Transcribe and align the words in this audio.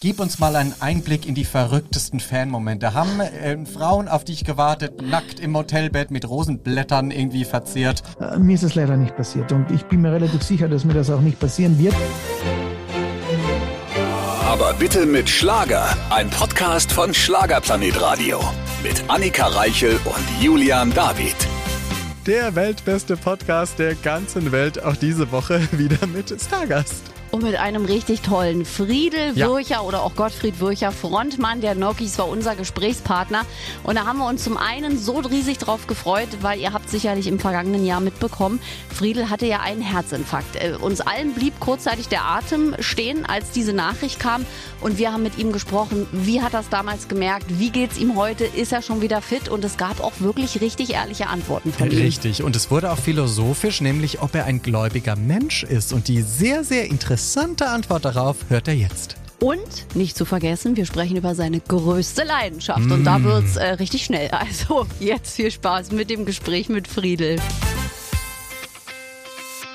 Gib 0.00 0.20
uns 0.20 0.38
mal 0.38 0.54
einen 0.54 0.74
Einblick 0.78 1.26
in 1.26 1.34
die 1.34 1.44
verrücktesten 1.44 2.20
Fanmomente. 2.20 2.94
Haben 2.94 3.18
äh, 3.18 3.66
Frauen 3.66 4.06
auf 4.06 4.22
dich 4.22 4.44
gewartet, 4.44 5.02
nackt 5.02 5.40
im 5.40 5.56
Hotelbett 5.56 6.12
mit 6.12 6.28
Rosenblättern 6.28 7.10
irgendwie 7.10 7.44
verziert? 7.44 8.04
Äh, 8.20 8.38
mir 8.38 8.54
ist 8.54 8.62
es 8.62 8.76
leider 8.76 8.96
nicht 8.96 9.16
passiert 9.16 9.50
und 9.50 9.72
ich 9.72 9.82
bin 9.86 10.02
mir 10.02 10.12
relativ 10.12 10.44
sicher, 10.44 10.68
dass 10.68 10.84
mir 10.84 10.94
das 10.94 11.10
auch 11.10 11.20
nicht 11.20 11.40
passieren 11.40 11.76
wird. 11.80 11.96
Aber 14.46 14.72
bitte 14.74 15.04
mit 15.04 15.28
Schlager. 15.28 15.88
Ein 16.10 16.30
Podcast 16.30 16.92
von 16.92 17.12
Schlagerplanet 17.12 18.00
Radio. 18.00 18.38
Mit 18.84 19.02
Annika 19.08 19.48
Reichel 19.48 19.98
und 20.04 20.40
Julian 20.40 20.94
David. 20.94 21.34
Der 22.24 22.54
weltbeste 22.54 23.16
Podcast 23.16 23.80
der 23.80 23.96
ganzen 23.96 24.52
Welt. 24.52 24.80
Auch 24.80 24.94
diese 24.94 25.32
Woche 25.32 25.60
wieder 25.72 26.06
mit 26.06 26.32
Stargast. 26.40 27.17
Und 27.30 27.42
mit 27.42 27.56
einem 27.56 27.84
richtig 27.84 28.22
tollen 28.22 28.64
Friedel 28.64 29.32
Ja. 29.36 29.48
Würcher 29.48 29.84
oder 29.84 30.02
auch 30.02 30.14
Gottfried 30.14 30.60
Würcher, 30.60 30.92
Frontmann 30.92 31.60
der 31.60 31.74
Nokis, 31.74 32.18
war 32.18 32.26
unser 32.28 32.56
Gesprächspartner. 32.56 33.42
Und 33.84 33.96
da 33.96 34.06
haben 34.06 34.18
wir 34.18 34.26
uns 34.26 34.44
zum 34.44 34.56
einen 34.56 34.98
so 34.98 35.18
riesig 35.18 35.58
drauf 35.58 35.86
gefreut, 35.86 36.28
weil 36.40 36.58
ihr 36.58 36.72
habt 36.72 36.88
sicherlich 36.88 37.26
im 37.26 37.38
vergangenen 37.38 37.84
Jahr 37.84 38.00
mitbekommen, 38.00 38.60
Friedel 38.88 39.28
hatte 39.28 39.46
ja 39.46 39.60
einen 39.60 39.82
Herzinfarkt. 39.82 40.56
Äh, 40.56 40.76
Uns 40.80 41.00
allen 41.02 41.34
blieb 41.34 41.60
kurzzeitig 41.60 42.08
der 42.08 42.24
Atem 42.24 42.74
stehen, 42.80 43.26
als 43.26 43.50
diese 43.50 43.72
Nachricht 43.74 44.18
kam. 44.18 44.46
Und 44.80 44.96
wir 44.98 45.12
haben 45.12 45.22
mit 45.22 45.36
ihm 45.38 45.52
gesprochen, 45.52 46.06
wie 46.12 46.40
hat 46.40 46.54
er 46.54 46.60
es 46.60 46.68
damals 46.70 47.08
gemerkt, 47.08 47.46
wie 47.58 47.70
geht's 47.70 47.98
ihm 47.98 48.16
heute, 48.16 48.44
ist 48.44 48.72
er 48.72 48.80
schon 48.80 49.02
wieder 49.02 49.20
fit? 49.20 49.48
Und 49.48 49.64
es 49.64 49.76
gab 49.76 50.00
auch 50.00 50.12
wirklich 50.20 50.60
richtig 50.60 50.94
ehrliche 50.94 51.26
Antworten 51.28 51.72
von 51.72 51.90
ihm. 51.90 51.98
Richtig. 51.98 52.42
Und 52.42 52.56
es 52.56 52.70
wurde 52.70 52.90
auch 52.90 52.98
philosophisch, 52.98 53.80
nämlich 53.82 54.22
ob 54.22 54.34
er 54.34 54.46
ein 54.46 54.62
gläubiger 54.62 55.14
Mensch 55.16 55.62
ist. 55.62 55.92
Und 55.92 56.08
die 56.08 56.22
sehr, 56.22 56.64
sehr 56.64 56.86
interessante 57.18 57.68
Antwort 57.68 58.04
darauf 58.04 58.36
hört 58.48 58.68
er 58.68 58.74
jetzt. 58.74 59.16
Und 59.40 59.96
nicht 59.96 60.16
zu 60.16 60.24
vergessen, 60.24 60.76
wir 60.76 60.86
sprechen 60.86 61.16
über 61.16 61.34
seine 61.34 61.58
größte 61.58 62.22
Leidenschaft. 62.22 62.88
Und 62.92 63.02
da 63.02 63.24
wird's 63.24 63.56
äh, 63.56 63.70
richtig 63.70 64.04
schnell. 64.04 64.30
Also 64.32 64.86
jetzt 65.00 65.34
viel 65.34 65.50
Spaß 65.50 65.90
mit 65.90 66.10
dem 66.10 66.26
Gespräch 66.26 66.68
mit 66.68 66.86
Friedel. 66.86 67.40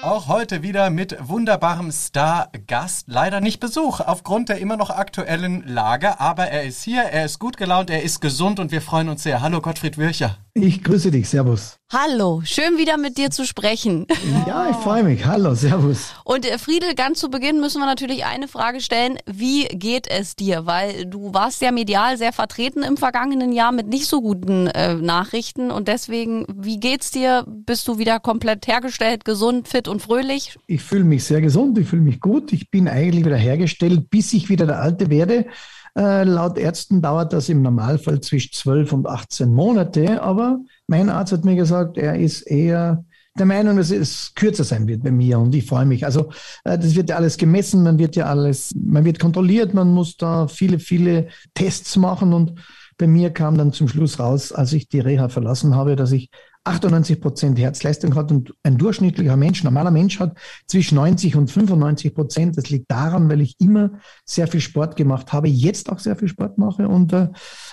Auch 0.01 0.29
heute 0.29 0.63
wieder 0.63 0.89
mit 0.89 1.17
wunderbarem 1.19 1.91
Star-Gast. 1.91 3.07
Leider 3.09 3.41
nicht 3.41 3.59
Besuch 3.59 3.99
aufgrund 3.99 4.47
der 4.47 4.59
immer 4.59 4.77
noch 4.77 4.89
aktuellen 4.89 5.67
Lage, 5.67 6.21
aber 6.21 6.45
er 6.47 6.63
ist 6.63 6.81
hier, 6.81 7.01
er 7.01 7.25
ist 7.25 7.39
gut 7.39 7.57
gelaunt, 7.57 7.89
er 7.89 8.03
ist 8.03 8.21
gesund 8.21 8.61
und 8.61 8.71
wir 8.71 8.81
freuen 8.81 9.09
uns 9.09 9.23
sehr. 9.23 9.41
Hallo 9.41 9.59
Gottfried 9.59 9.97
Würcher. 9.97 10.37
Ich 10.55 10.83
grüße 10.83 11.09
dich, 11.09 11.27
Servus. 11.29 11.79
Hallo, 11.91 12.43
schön 12.45 12.77
wieder 12.77 12.97
mit 12.97 13.17
dir 13.17 13.31
zu 13.31 13.43
sprechen. 13.43 14.05
Ja, 14.47 14.69
ich 14.69 14.75
freue 14.75 15.03
mich. 15.03 15.25
Hallo, 15.25 15.55
Servus. 15.55 16.13
Und 16.25 16.45
äh, 16.45 16.59
Friedel, 16.59 16.93
ganz 16.93 17.19
zu 17.19 17.31
Beginn 17.31 17.59
müssen 17.59 17.79
wir 17.79 17.87
natürlich 17.87 18.23
eine 18.25 18.47
Frage 18.47 18.79
stellen. 18.79 19.17
Wie 19.25 19.63
geht 19.65 20.07
es 20.07 20.35
dir? 20.35 20.67
Weil 20.67 21.07
du 21.07 21.33
warst 21.33 21.63
ja 21.63 21.71
medial 21.71 22.19
sehr 22.19 22.33
vertreten 22.33 22.83
im 22.83 22.97
vergangenen 22.97 23.51
Jahr 23.51 23.71
mit 23.71 23.87
nicht 23.87 24.05
so 24.05 24.21
guten 24.21 24.67
äh, 24.67 24.93
Nachrichten. 24.93 25.71
Und 25.71 25.87
deswegen, 25.87 26.45
wie 26.55 26.79
geht's 26.79 27.09
dir? 27.09 27.45
Bist 27.47 27.87
du 27.87 27.97
wieder 27.97 28.19
komplett 28.19 28.67
hergestellt, 28.67 29.25
gesund, 29.25 29.67
fit 29.67 29.87
und 29.87 30.03
fröhlich? 30.03 30.55
Ich 30.67 30.83
fühle 30.83 31.03
mich 31.03 31.23
sehr 31.23 31.41
gesund, 31.41 31.79
ich 31.79 31.87
fühle 31.87 32.03
mich 32.03 32.19
gut. 32.19 32.53
Ich 32.53 32.69
bin 32.69 32.87
eigentlich 32.87 33.25
wieder 33.25 33.37
hergestellt, 33.37 34.11
bis 34.11 34.31
ich 34.33 34.49
wieder 34.49 34.67
der 34.67 34.81
Alte 34.81 35.09
werde. 35.09 35.47
Äh, 35.97 36.23
laut 36.23 36.57
Ärzten 36.57 37.01
dauert 37.01 37.33
das 37.33 37.49
im 37.49 37.61
Normalfall 37.61 38.19
zwischen 38.21 38.51
12 38.51 38.93
und 38.93 39.07
18 39.07 39.53
Monate, 39.53 40.21
aber 40.21 40.59
mein 40.87 41.09
Arzt 41.09 41.33
hat 41.33 41.45
mir 41.45 41.55
gesagt, 41.55 41.97
er 41.97 42.17
ist 42.19 42.41
eher 42.41 43.05
der 43.37 43.45
Meinung, 43.45 43.77
dass 43.77 43.91
es 43.91 44.33
kürzer 44.35 44.63
sein 44.63 44.87
wird 44.87 45.03
bei 45.03 45.11
mir 45.11 45.39
und 45.39 45.53
ich 45.55 45.65
freue 45.65 45.85
mich. 45.85 46.05
Also 46.05 46.29
äh, 46.63 46.77
das 46.77 46.95
wird 46.95 47.09
ja 47.09 47.15
alles 47.15 47.37
gemessen, 47.37 47.83
man 47.83 47.99
wird 47.99 48.15
ja 48.15 48.25
alles, 48.25 48.71
man 48.75 49.05
wird 49.05 49.19
kontrolliert, 49.19 49.73
man 49.73 49.91
muss 49.91 50.17
da 50.17 50.47
viele, 50.47 50.79
viele 50.79 51.27
Tests 51.53 51.95
machen 51.95 52.33
und 52.33 52.59
bei 52.97 53.07
mir 53.07 53.31
kam 53.31 53.57
dann 53.57 53.73
zum 53.73 53.87
Schluss 53.87 54.19
raus, 54.19 54.51
als 54.51 54.73
ich 54.73 54.87
die 54.87 54.99
Reha 54.99 55.29
verlassen 55.29 55.75
habe, 55.75 55.95
dass 55.95 56.11
ich 56.11 56.29
98 56.63 57.19
Prozent 57.19 57.59
Herzleistung 57.59 58.15
hat 58.15 58.31
und 58.31 58.53
ein 58.63 58.77
durchschnittlicher 58.77 59.35
Mensch, 59.35 59.63
normaler 59.63 59.91
Mensch 59.91 60.19
hat 60.19 60.37
zwischen 60.67 60.95
90 60.95 61.35
und 61.35 61.51
95 61.51 62.13
Prozent. 62.13 62.57
Das 62.57 62.69
liegt 62.69 62.89
daran, 62.89 63.29
weil 63.29 63.41
ich 63.41 63.55
immer 63.59 63.99
sehr 64.25 64.47
viel 64.47 64.61
Sport 64.61 64.95
gemacht 64.95 65.33
habe, 65.33 65.49
jetzt 65.49 65.91
auch 65.91 65.99
sehr 65.99 66.15
viel 66.15 66.27
Sport 66.27 66.57
mache 66.57 66.87
und 66.87 67.13
äh, 67.13 67.27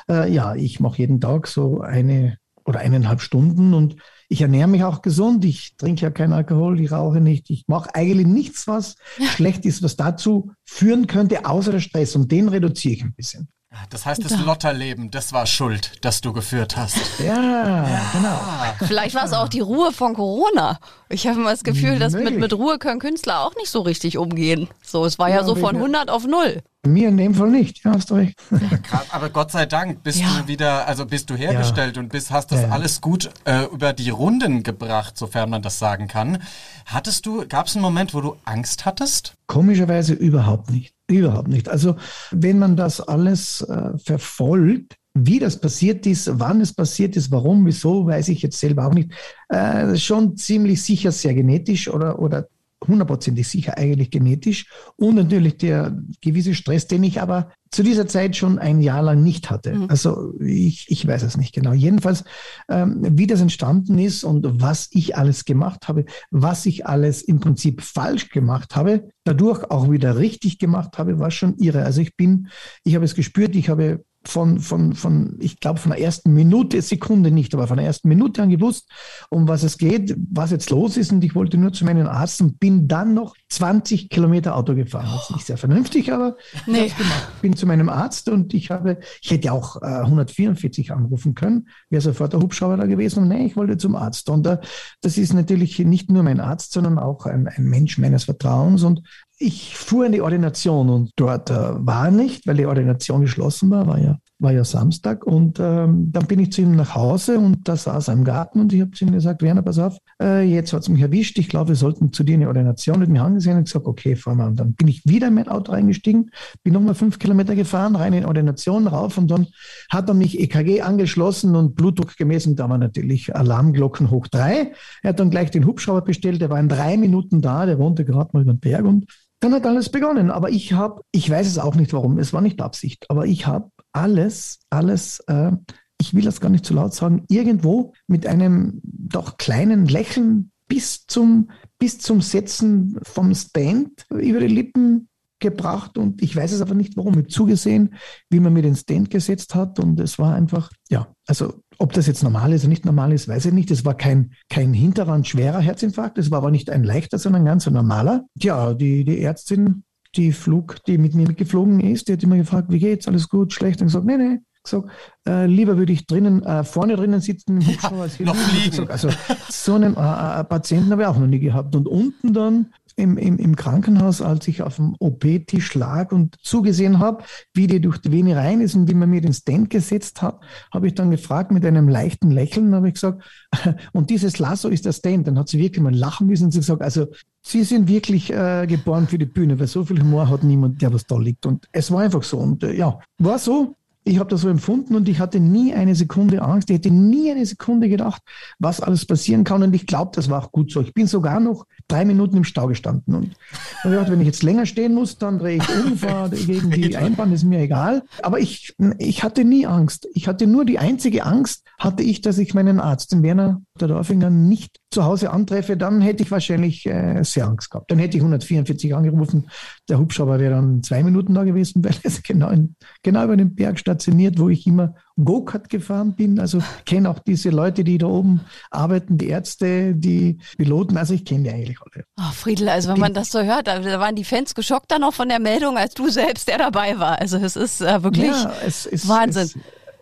äh, 0.08 0.32
ja, 0.32 0.54
ich 0.54 0.80
mache 0.80 0.98
jeden 0.98 1.20
Tag 1.20 1.46
so 1.46 1.80
eine 1.80 2.38
oder 2.64 2.80
eineinhalb 2.80 3.20
Stunden 3.20 3.74
und 3.74 3.96
ich 4.28 4.42
ernähre 4.42 4.68
mich 4.68 4.84
auch 4.84 5.02
gesund. 5.02 5.44
Ich 5.44 5.76
trinke 5.76 6.02
ja 6.02 6.10
keinen 6.10 6.32
Alkohol, 6.32 6.80
ich 6.80 6.92
rauche 6.92 7.20
nicht. 7.20 7.50
Ich 7.50 7.64
mache 7.66 7.94
eigentlich 7.94 8.26
nichts, 8.26 8.68
was 8.68 8.94
schlecht 9.34 9.66
ist, 9.66 9.82
was 9.82 9.96
dazu 9.96 10.52
führen 10.64 11.08
könnte, 11.08 11.46
außer 11.46 11.72
der 11.72 11.80
Stress. 11.80 12.14
Und 12.14 12.30
den 12.30 12.48
reduziere 12.48 12.94
ich 12.94 13.02
ein 13.02 13.14
bisschen. 13.14 13.48
Das 13.90 14.04
heißt, 14.04 14.24
das 14.24 14.36
Lotterleben, 14.38 15.10
das 15.12 15.32
war 15.32 15.46
schuld, 15.46 15.92
das 16.02 16.20
du 16.20 16.32
geführt 16.32 16.76
hast. 16.76 16.96
Ja, 17.24 17.86
genau. 18.12 18.40
Vielleicht 18.86 19.14
war 19.14 19.24
es 19.24 19.32
auch 19.32 19.48
die 19.48 19.60
Ruhe 19.60 19.92
von 19.92 20.14
Corona. 20.14 20.78
Ich 21.08 21.26
habe 21.28 21.38
immer 21.40 21.50
das 21.52 21.62
Gefühl, 21.62 21.98
dass 22.00 22.12
mit, 22.12 22.38
mit 22.38 22.52
Ruhe 22.52 22.78
können 22.78 22.98
Künstler 22.98 23.40
auch 23.44 23.54
nicht 23.56 23.70
so 23.70 23.80
richtig 23.80 24.18
umgehen. 24.18 24.68
So, 24.84 25.04
es 25.04 25.18
war 25.20 25.28
ja, 25.28 25.36
Ja, 25.36 25.44
so 25.44 25.54
von 25.54 25.76
ich- 25.76 25.80
100 25.82 26.10
auf 26.10 26.24
0. 26.26 26.62
Mir 26.84 27.10
in 27.10 27.16
dem 27.18 27.34
Fall 27.34 27.50
nicht. 27.50 27.84
Ja, 27.84 27.92
hast 27.92 28.10
du 28.10 28.14
recht. 28.14 28.36
Krass, 28.84 29.06
Aber 29.10 29.28
Gott 29.28 29.52
sei 29.52 29.66
Dank 29.66 30.02
bist 30.02 30.18
Ja. 30.20 30.28
du 30.40 30.48
wieder, 30.48 30.86
also 30.88 31.04
bist 31.06 31.28
du 31.30 31.34
hergestellt 31.34 31.98
und 31.98 32.08
bist, 32.08 32.30
hast 32.30 32.50
das 32.52 32.62
Ja, 32.62 32.68
ja. 32.68 32.72
alles 32.72 33.00
gut 33.00 33.30
äh, 33.44 33.64
über 33.66 33.92
die 33.92 34.08
Runden 34.10 34.62
gebracht, 34.62 35.16
sofern 35.18 35.50
man 35.50 35.62
das 35.62 35.78
sagen 35.78 36.08
kann. 36.08 36.42
Hattest 36.86 37.26
du, 37.26 37.46
gab 37.46 37.66
es 37.66 37.76
einen 37.76 37.82
Moment, 37.82 38.14
wo 38.14 38.20
du 38.22 38.36
Angst 38.46 38.84
hattest? 38.86 39.34
Komischerweise 39.46 40.14
überhaupt 40.14 40.70
nicht. 40.70 40.94
Überhaupt 41.10 41.48
nicht. 41.48 41.68
Also 41.68 41.96
wenn 42.30 42.58
man 42.58 42.76
das 42.76 43.00
alles 43.00 43.62
äh, 43.62 43.98
verfolgt, 43.98 44.96
wie 45.12 45.40
das 45.40 45.60
passiert 45.60 46.06
ist, 46.06 46.30
wann 46.38 46.60
es 46.60 46.72
passiert 46.72 47.16
ist, 47.16 47.32
warum, 47.32 47.66
wieso, 47.66 48.06
weiß 48.06 48.28
ich 48.28 48.42
jetzt 48.42 48.60
selber 48.60 48.86
auch 48.86 48.94
nicht. 48.94 49.10
Äh, 49.48 49.96
schon 49.96 50.36
ziemlich 50.36 50.82
sicher 50.82 51.10
sehr 51.10 51.34
genetisch 51.34 51.88
oder, 51.88 52.20
oder 52.20 52.46
hundertprozentig 52.86 53.46
sicher 53.48 53.76
eigentlich 53.76 54.10
genetisch 54.10 54.66
und 54.96 55.16
natürlich 55.16 55.58
der 55.58 55.98
gewisse 56.20 56.54
Stress, 56.54 56.86
den 56.86 57.04
ich 57.04 57.20
aber 57.20 57.50
zu 57.70 57.84
dieser 57.84 58.08
Zeit 58.08 58.34
schon 58.36 58.58
ein 58.58 58.80
Jahr 58.80 59.02
lang 59.02 59.22
nicht 59.22 59.48
hatte. 59.50 59.86
Also 59.88 60.34
ich, 60.40 60.86
ich 60.88 61.06
weiß 61.06 61.22
es 61.22 61.36
nicht 61.36 61.54
genau. 61.54 61.72
Jedenfalls, 61.72 62.24
ähm, 62.68 62.98
wie 63.02 63.28
das 63.28 63.40
entstanden 63.40 63.98
ist 63.98 64.24
und 64.24 64.60
was 64.60 64.88
ich 64.90 65.16
alles 65.16 65.44
gemacht 65.44 65.86
habe, 65.86 66.04
was 66.30 66.66
ich 66.66 66.86
alles 66.86 67.22
im 67.22 67.38
Prinzip 67.38 67.82
falsch 67.82 68.30
gemacht 68.30 68.74
habe, 68.74 69.10
dadurch 69.24 69.70
auch 69.70 69.90
wieder 69.90 70.18
richtig 70.18 70.58
gemacht 70.58 70.98
habe, 70.98 71.20
war 71.20 71.30
schon 71.30 71.56
irre. 71.58 71.84
Also 71.84 72.00
ich 72.00 72.16
bin, 72.16 72.48
ich 72.82 72.96
habe 72.96 73.04
es 73.04 73.14
gespürt, 73.14 73.54
ich 73.54 73.68
habe 73.68 74.04
von, 74.24 74.60
von, 74.60 74.92
von, 74.92 75.36
ich 75.40 75.60
glaube, 75.60 75.80
von 75.80 75.92
der 75.92 76.00
ersten 76.00 76.34
Minute, 76.34 76.80
Sekunde 76.82 77.30
nicht, 77.30 77.54
aber 77.54 77.66
von 77.66 77.78
der 77.78 77.86
ersten 77.86 78.08
Minute 78.08 78.42
an 78.42 78.50
gewusst, 78.50 78.90
um 79.30 79.48
was 79.48 79.62
es 79.62 79.78
geht, 79.78 80.14
was 80.30 80.50
jetzt 80.50 80.68
los 80.70 80.96
ist. 80.98 81.10
Und 81.10 81.24
ich 81.24 81.34
wollte 81.34 81.56
nur 81.56 81.72
zu 81.72 81.84
meinem 81.86 82.06
Arzt 82.06 82.40
und 82.42 82.60
bin 82.60 82.86
dann 82.86 83.14
noch 83.14 83.34
20 83.48 84.10
Kilometer 84.10 84.56
Auto 84.56 84.74
gefahren. 84.74 85.08
Das 85.10 85.24
ist 85.30 85.36
nicht 85.36 85.46
sehr 85.46 85.56
vernünftig, 85.56 86.12
aber 86.12 86.36
ich 86.52 86.66
Nee. 86.66 86.88
gemacht. 86.88 87.40
Bin 87.40 87.56
zu 87.56 87.66
meinem 87.66 87.88
Arzt 87.88 88.28
und 88.28 88.52
ich 88.52 88.70
habe, 88.70 88.98
ich 89.22 89.30
hätte 89.30 89.52
auch 89.52 89.80
äh, 89.80 89.86
144 89.86 90.92
anrufen 90.92 91.34
können, 91.34 91.68
wäre 91.88 92.02
sofort 92.02 92.34
der 92.34 92.40
Hubschrauber 92.40 92.76
da 92.76 92.86
gewesen. 92.86 93.22
Und 93.22 93.28
nee, 93.28 93.46
ich 93.46 93.56
wollte 93.56 93.78
zum 93.78 93.96
Arzt. 93.96 94.28
Und 94.28 94.46
äh, 94.46 94.58
das 95.00 95.16
ist 95.16 95.32
natürlich 95.32 95.78
nicht 95.78 96.10
nur 96.10 96.22
mein 96.22 96.40
Arzt, 96.40 96.72
sondern 96.72 96.98
auch 96.98 97.24
ein, 97.24 97.48
ein 97.48 97.64
Mensch 97.64 97.96
meines 97.96 98.24
Vertrauens. 98.24 98.82
Und 98.82 99.02
ich 99.42 99.74
fuhr 99.74 100.04
in 100.04 100.12
die 100.12 100.20
Ordination 100.20 100.90
und 100.90 101.12
dort 101.16 101.50
äh, 101.50 101.54
war 101.54 102.10
nicht, 102.10 102.46
weil 102.46 102.58
die 102.58 102.66
Ordination 102.66 103.22
geschlossen 103.22 103.70
war, 103.70 103.86
war 103.86 103.98
ja, 103.98 104.18
war 104.38 104.52
ja 104.52 104.64
Samstag. 104.64 105.24
Und 105.24 105.58
ähm, 105.58 106.12
dann 106.12 106.26
bin 106.26 106.38
ich 106.40 106.52
zu 106.52 106.60
ihm 106.60 106.76
nach 106.76 106.94
Hause 106.94 107.38
und 107.38 107.66
da 107.66 107.74
saß 107.74 108.08
er 108.08 108.14
im 108.14 108.24
Garten 108.24 108.60
und 108.60 108.74
ich 108.74 108.82
habe 108.82 108.90
zu 108.90 109.06
ihm 109.06 109.12
gesagt, 109.12 109.40
Werner, 109.40 109.62
pass 109.62 109.78
auf, 109.78 109.96
äh, 110.22 110.42
jetzt 110.42 110.74
hat's 110.74 110.90
mich 110.90 111.00
erwischt, 111.00 111.38
ich 111.38 111.48
glaube, 111.48 111.68
wir 111.70 111.76
sollten 111.76 112.12
zu 112.12 112.22
dir 112.22 112.34
in 112.34 112.40
die 112.40 112.46
Ordination. 112.46 113.02
Und 113.02 113.08
mich 113.08 113.20
angesehen 113.20 113.56
und 113.56 113.64
gesagt, 113.64 113.86
okay, 113.86 114.14
fahr 114.14 114.34
mal. 114.34 114.48
Und 114.48 114.60
dann 114.60 114.74
bin 114.74 114.88
ich 114.88 115.06
wieder 115.06 115.28
in 115.28 115.34
mein 115.34 115.48
Auto 115.48 115.72
reingestiegen, 115.72 116.30
bin 116.62 116.74
nochmal 116.74 116.94
fünf 116.94 117.18
Kilometer 117.18 117.54
gefahren, 117.54 117.96
rein 117.96 118.12
in 118.12 118.20
die 118.20 118.26
Ordination 118.26 118.88
rauf 118.88 119.16
und 119.16 119.30
dann 119.30 119.46
hat 119.88 120.06
er 120.06 120.14
mich 120.14 120.38
EKG 120.38 120.82
angeschlossen 120.82 121.56
und 121.56 121.76
Blutdruck 121.76 122.18
gemessen. 122.18 122.56
Da 122.56 122.68
war 122.68 122.76
natürlich 122.76 123.34
Alarmglocken 123.34 124.10
hoch 124.10 124.26
drei. 124.26 124.72
Er 125.02 125.08
hat 125.08 125.18
dann 125.18 125.30
gleich 125.30 125.50
den 125.50 125.64
Hubschrauber 125.64 126.02
bestellt, 126.02 126.42
der 126.42 126.50
war 126.50 126.60
in 126.60 126.68
drei 126.68 126.98
Minuten 126.98 127.40
da, 127.40 127.64
der 127.64 127.78
wohnte 127.78 128.04
gerade 128.04 128.28
mal 128.34 128.42
über 128.42 128.52
den 128.52 128.60
Berg 128.60 128.84
und 128.84 129.06
dann 129.40 129.54
hat 129.54 129.66
alles 129.66 129.88
begonnen. 129.88 130.30
Aber 130.30 130.50
ich 130.50 130.72
habe, 130.72 131.02
ich 131.12 131.28
weiß 131.28 131.46
es 131.46 131.58
auch 131.58 131.74
nicht 131.74 131.92
warum, 131.92 132.18
es 132.18 132.32
war 132.32 132.40
nicht 132.40 132.60
Absicht, 132.60 133.06
aber 133.10 133.26
ich 133.26 133.46
habe 133.46 133.70
alles, 133.92 134.60
alles, 134.70 135.20
äh, 135.26 135.52
ich 135.98 136.14
will 136.14 136.22
das 136.22 136.40
gar 136.40 136.50
nicht 136.50 136.64
zu 136.64 136.74
laut 136.74 136.94
sagen, 136.94 137.24
irgendwo 137.28 137.92
mit 138.06 138.26
einem 138.26 138.80
doch 138.82 139.38
kleinen 139.38 139.86
Lächeln 139.86 140.52
bis 140.68 141.06
zum, 141.06 141.50
bis 141.78 141.98
zum 141.98 142.20
Setzen 142.20 142.98
vom 143.02 143.34
Stand 143.34 144.06
über 144.10 144.40
die 144.40 144.46
Lippen 144.46 145.08
gebracht 145.40 145.98
und 145.98 146.22
ich 146.22 146.36
weiß 146.36 146.52
es 146.52 146.60
aber 146.60 146.74
nicht 146.74 146.96
warum. 146.96 147.14
Ich 147.14 147.18
habe 147.18 147.28
zugesehen, 147.28 147.94
wie 148.28 148.40
man 148.40 148.52
mir 148.52 148.62
den 148.62 148.76
Stand 148.76 149.10
gesetzt 149.10 149.54
hat 149.54 149.78
und 149.78 149.98
es 149.98 150.18
war 150.18 150.34
einfach, 150.34 150.70
ja, 150.90 151.12
also 151.26 151.62
ob 151.80 151.92
das 151.94 152.06
jetzt 152.06 152.22
normal 152.22 152.52
ist 152.52 152.62
oder 152.62 152.68
nicht 152.68 152.84
normal 152.84 153.12
ist, 153.12 153.26
weiß 153.26 153.46
ich 153.46 153.52
nicht. 153.52 153.70
Es 153.70 153.84
war 153.84 153.96
kein, 153.96 154.32
kein 154.50 154.74
Hinterrand 154.74 155.26
schwerer 155.26 155.60
Herzinfarkt, 155.60 156.18
es 156.18 156.30
war 156.30 156.38
aber 156.38 156.50
nicht 156.50 156.70
ein 156.70 156.84
leichter, 156.84 157.18
sondern 157.18 157.42
ein 157.42 157.46
ganz 157.46 157.66
normaler. 157.68 158.26
Ja, 158.34 158.74
die, 158.74 159.04
die 159.04 159.20
Ärztin 159.20 159.84
die 160.16 160.32
Flug, 160.32 160.84
die 160.86 160.98
mit 160.98 161.14
mir 161.14 161.26
mitgeflogen 161.26 161.80
ist, 161.80 162.08
die 162.08 162.14
hat 162.14 162.22
immer 162.22 162.36
gefragt, 162.36 162.70
wie 162.70 162.78
geht's, 162.78 163.06
alles 163.06 163.28
gut, 163.28 163.52
schlecht? 163.52 163.80
Und 163.80 163.86
gesagt, 163.86 164.04
nee, 164.04 164.16
nee, 164.16 164.40
gesagt, 164.62 164.88
äh, 165.26 165.46
lieber 165.46 165.78
würde 165.78 165.92
ich 165.92 166.06
drinnen, 166.06 166.42
äh, 166.42 166.64
vorne 166.64 166.96
drinnen 166.96 167.20
sitzen 167.20 167.60
ja, 167.60 167.90
noch 167.90 168.36
fliegen. 168.36 168.70
Gesagt, 168.70 168.90
also 168.90 169.08
so 169.48 169.74
einen 169.74 169.96
äh, 169.96 170.40
äh, 170.40 170.44
Patienten 170.44 170.90
habe 170.90 171.02
ich 171.02 171.08
auch 171.08 171.18
noch 171.18 171.26
nie 171.26 171.38
gehabt. 171.38 171.74
Und 171.76 171.86
unten 171.86 172.32
dann 172.32 172.72
im, 173.00 173.16
im, 173.16 173.38
im 173.38 173.56
Krankenhaus, 173.56 174.22
als 174.22 174.46
ich 174.48 174.62
auf 174.62 174.76
dem 174.76 174.94
OP-Tisch 174.98 175.74
lag 175.74 176.12
und 176.12 176.36
zugesehen 176.42 176.98
habe, 176.98 177.24
wie 177.54 177.66
die 177.66 177.80
durch 177.80 177.98
die 177.98 178.12
Vene 178.12 178.36
rein 178.36 178.60
ist 178.60 178.74
und 178.74 178.88
wie 178.88 178.94
man 178.94 179.10
mir 179.10 179.20
den 179.20 179.32
Stand 179.32 179.70
gesetzt 179.70 180.22
hat, 180.22 180.40
habe 180.72 180.86
ich 180.86 180.94
dann 180.94 181.10
gefragt 181.10 181.50
mit 181.50 181.64
einem 181.64 181.88
leichten 181.88 182.30
Lächeln, 182.30 182.74
habe 182.74 182.88
ich 182.88 182.94
gesagt, 182.94 183.22
und 183.92 184.10
dieses 184.10 184.38
Lasso 184.38 184.68
ist 184.68 184.86
der 184.86 184.92
Stand. 184.92 185.26
Dann 185.26 185.38
hat 185.38 185.48
sie 185.48 185.58
wirklich 185.58 185.82
mal 185.82 185.94
lachen 185.94 186.26
müssen 186.26 186.44
und 186.44 186.50
sie 186.52 186.60
gesagt, 186.60 186.82
also 186.82 187.06
Sie 187.42 187.64
sind 187.64 187.88
wirklich 187.88 188.30
äh, 188.30 188.66
geboren 188.66 189.08
für 189.08 189.16
die 189.16 189.24
Bühne, 189.24 189.58
weil 189.58 189.66
so 189.66 189.82
viel 189.82 189.98
Humor 189.98 190.28
hat 190.28 190.44
niemand, 190.44 190.82
der 190.82 190.92
was 190.92 191.06
da 191.06 191.16
liegt. 191.16 191.46
Und 191.46 191.66
es 191.72 191.90
war 191.90 192.00
einfach 192.00 192.22
so. 192.22 192.36
Und 192.36 192.62
äh, 192.62 192.74
ja, 192.74 192.98
war 193.18 193.38
so 193.38 193.76
ich 194.04 194.18
habe 194.18 194.30
das 194.30 194.40
so 194.40 194.48
empfunden 194.48 194.94
und 194.94 195.08
ich 195.08 195.20
hatte 195.20 195.40
nie 195.40 195.74
eine 195.74 195.94
Sekunde 195.94 196.40
Angst. 196.42 196.70
Ich 196.70 196.76
hätte 196.76 196.90
nie 196.90 197.30
eine 197.30 197.44
Sekunde 197.44 197.88
gedacht, 197.88 198.22
was 198.58 198.80
alles 198.80 199.04
passieren 199.04 199.44
kann. 199.44 199.62
Und 199.62 199.74
ich 199.74 199.86
glaube, 199.86 200.12
das 200.14 200.30
war 200.30 200.42
auch 200.42 200.52
gut 200.52 200.72
so. 200.72 200.80
Ich 200.80 200.94
bin 200.94 201.06
sogar 201.06 201.38
noch 201.38 201.66
drei 201.90 202.04
Minuten 202.04 202.36
im 202.36 202.44
Stau 202.44 202.66
gestanden. 202.66 203.14
Und 203.14 203.36
gedacht, 203.82 204.10
wenn 204.10 204.20
ich 204.20 204.26
jetzt 204.26 204.42
länger 204.42 204.66
stehen 204.66 204.94
muss, 204.94 205.18
dann 205.18 205.38
drehe 205.38 205.56
ich 205.58 205.84
um, 205.84 205.96
fahre 205.96 206.30
gegen 206.36 206.70
die 206.70 206.96
Einbahn, 206.96 207.32
ist 207.32 207.44
mir 207.44 207.60
egal. 207.60 208.02
Aber 208.22 208.38
ich, 208.38 208.74
ich 208.98 209.22
hatte 209.22 209.44
nie 209.44 209.66
Angst. 209.66 210.08
Ich 210.14 210.28
hatte 210.28 210.46
nur 210.46 210.64
die 210.64 210.78
einzige 210.78 211.24
Angst, 211.24 211.64
hatte 211.78 212.02
ich, 212.02 212.20
dass 212.20 212.38
ich 212.38 212.54
meinen 212.54 212.80
Arzt, 212.80 213.12
den 213.12 213.22
Werner 213.22 213.62
der 213.80 213.88
Dorfinger, 213.88 214.30
nicht 214.30 214.78
zu 214.90 215.04
Hause 215.04 215.30
antreffe. 215.30 215.76
Dann 215.76 216.00
hätte 216.00 216.22
ich 216.22 216.30
wahrscheinlich 216.30 216.86
äh, 216.86 217.22
sehr 217.22 217.46
Angst 217.46 217.70
gehabt. 217.70 217.90
Dann 217.90 217.98
hätte 217.98 218.16
ich 218.16 218.22
144 218.22 218.94
angerufen. 218.94 219.48
Der 219.88 219.98
Hubschrauber 219.98 220.38
wäre 220.38 220.54
dann 220.54 220.82
zwei 220.82 221.02
Minuten 221.02 221.34
da 221.34 221.44
gewesen, 221.44 221.84
weil 221.84 221.94
es 222.02 222.22
genau, 222.22 222.50
in, 222.50 222.76
genau 223.02 223.24
über 223.24 223.36
den 223.36 223.54
Berg 223.54 223.78
stationiert, 223.78 224.38
wo 224.38 224.48
ich 224.48 224.66
immer 224.66 224.94
Go-Kart 225.24 225.68
gefahren 225.68 226.14
bin. 226.14 226.38
Also 226.38 226.60
kenne 226.86 227.10
auch 227.10 227.18
diese 227.18 227.50
Leute, 227.50 227.84
die 227.84 227.98
da 227.98 228.06
oben 228.06 228.40
arbeiten, 228.70 229.18
die 229.18 229.28
Ärzte, 229.28 229.94
die 229.94 230.38
Piloten. 230.56 230.96
Also 230.96 231.14
ich 231.14 231.24
kenne 231.24 231.44
die 231.44 231.50
eigentlich 231.50 231.78
alle. 231.80 232.04
Oh, 232.18 232.32
Friedel, 232.32 232.68
also 232.68 232.90
wenn 232.90 233.00
man 233.00 233.14
das 233.14 233.30
so 233.30 233.42
hört, 233.42 233.66
da, 233.66 233.82
waren 234.00 234.16
die 234.16 234.24
Fans 234.24 234.54
geschockt 234.54 234.90
dann 234.90 235.02
noch 235.02 235.14
von 235.14 235.28
der 235.28 235.40
Meldung, 235.40 235.76
als 235.76 235.94
du 235.94 236.08
selbst 236.08 236.48
der 236.48 236.58
dabei 236.58 236.98
war. 236.98 237.20
Also 237.20 237.38
es 237.38 237.56
ist 237.56 237.80
äh, 237.80 238.02
wirklich 238.02 238.26
ja, 238.26 238.52
es, 238.64 238.86
es, 238.86 239.08
Wahnsinn. 239.08 239.42
Es, 239.42 239.58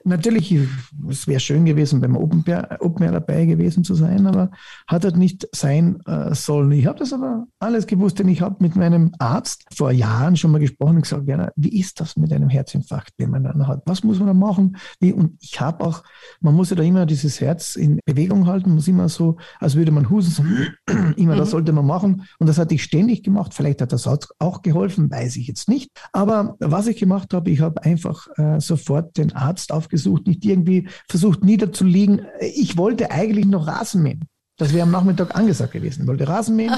natürlich, 0.08 0.54
es 1.08 1.26
wäre 1.26 1.40
schön 1.40 1.64
gewesen, 1.64 2.00
beim 2.00 2.16
Open 2.16 2.42
Air, 2.46 2.78
Open 2.80 3.04
Air 3.04 3.12
dabei 3.12 3.44
gewesen 3.44 3.84
zu 3.84 3.94
sein, 3.94 4.26
aber 4.26 4.50
hat 4.86 5.04
halt 5.04 5.16
nicht 5.16 5.48
sein 5.52 6.00
äh, 6.06 6.34
sollen. 6.34 6.72
Ich 6.72 6.86
habe 6.86 6.98
das 6.98 7.12
aber 7.12 7.46
alles 7.58 7.86
gewusst, 7.86 8.18
denn 8.18 8.28
ich 8.28 8.40
habe 8.40 8.56
mit 8.60 8.76
meinem 8.76 9.12
Arzt 9.18 9.64
vor 9.74 9.92
Jahren 9.92 10.36
schon 10.36 10.50
mal 10.50 10.58
gesprochen 10.58 10.96
und 10.96 11.02
gesagt, 11.02 11.26
Werner, 11.26 11.52
wie 11.56 11.78
ist 11.78 12.00
das 12.00 12.16
mit 12.16 12.32
einem 12.32 12.48
Herzinfarkt, 12.48 13.18
den 13.18 13.30
man 13.30 13.44
dann 13.44 13.66
hat? 13.66 13.82
Was 13.86 14.02
muss 14.02 14.18
man 14.18 14.28
da 14.28 14.34
machen? 14.34 14.76
Wie, 15.00 15.12
und 15.12 15.36
ich 15.40 15.60
habe 15.60 15.84
auch, 15.84 16.02
man 16.40 16.54
muss 16.54 16.70
ja 16.70 16.76
da 16.76 16.82
immer 16.82 17.06
dieses 17.06 17.40
Herz 17.40 17.76
in 17.76 18.00
Bewegung 18.04 18.46
halten, 18.46 18.74
muss 18.74 18.88
immer 18.88 19.08
so, 19.08 19.36
als 19.60 19.76
würde 19.76 19.92
man 19.92 20.10
husten, 20.10 20.30
so, 20.30 20.92
immer, 21.16 21.34
mhm. 21.34 21.38
das 21.38 21.50
sollte 21.50 21.72
man 21.72 21.86
machen. 21.86 22.24
Und 22.38 22.48
das 22.48 22.58
hatte 22.58 22.74
ich 22.74 22.82
ständig 22.82 23.22
gemacht. 23.22 23.54
Vielleicht 23.54 23.82
hat 23.82 23.92
das 23.92 24.06
auch 24.06 24.62
geholfen, 24.62 25.10
weiß 25.10 25.36
ich 25.36 25.46
jetzt 25.46 25.68
nicht. 25.68 25.90
Aber 26.12 26.56
was 26.60 26.86
ich 26.86 26.96
gemacht 26.96 27.34
habe, 27.34 27.50
ich 27.50 27.60
habe 27.60 27.82
einfach 27.82 28.26
äh, 28.36 28.60
sofort 28.60 29.16
den 29.16 29.32
Arzt 29.32 29.72
aufgesucht, 29.72 29.97
gesucht, 29.98 30.26
nicht 30.26 30.44
irgendwie 30.44 30.88
versucht 31.08 31.44
niederzuliegen. 31.44 32.26
Ich 32.40 32.76
wollte 32.76 33.10
eigentlich 33.10 33.46
noch 33.46 33.66
Rasen 33.66 34.02
mähen. 34.02 34.24
Das 34.58 34.72
wäre 34.72 34.82
am 34.82 34.90
Nachmittag 34.90 35.36
angesagt 35.36 35.72
gewesen. 35.72 36.02
Ich 36.02 36.08
wollte 36.08 36.26
Rasen 36.26 36.56
mähen, 36.56 36.74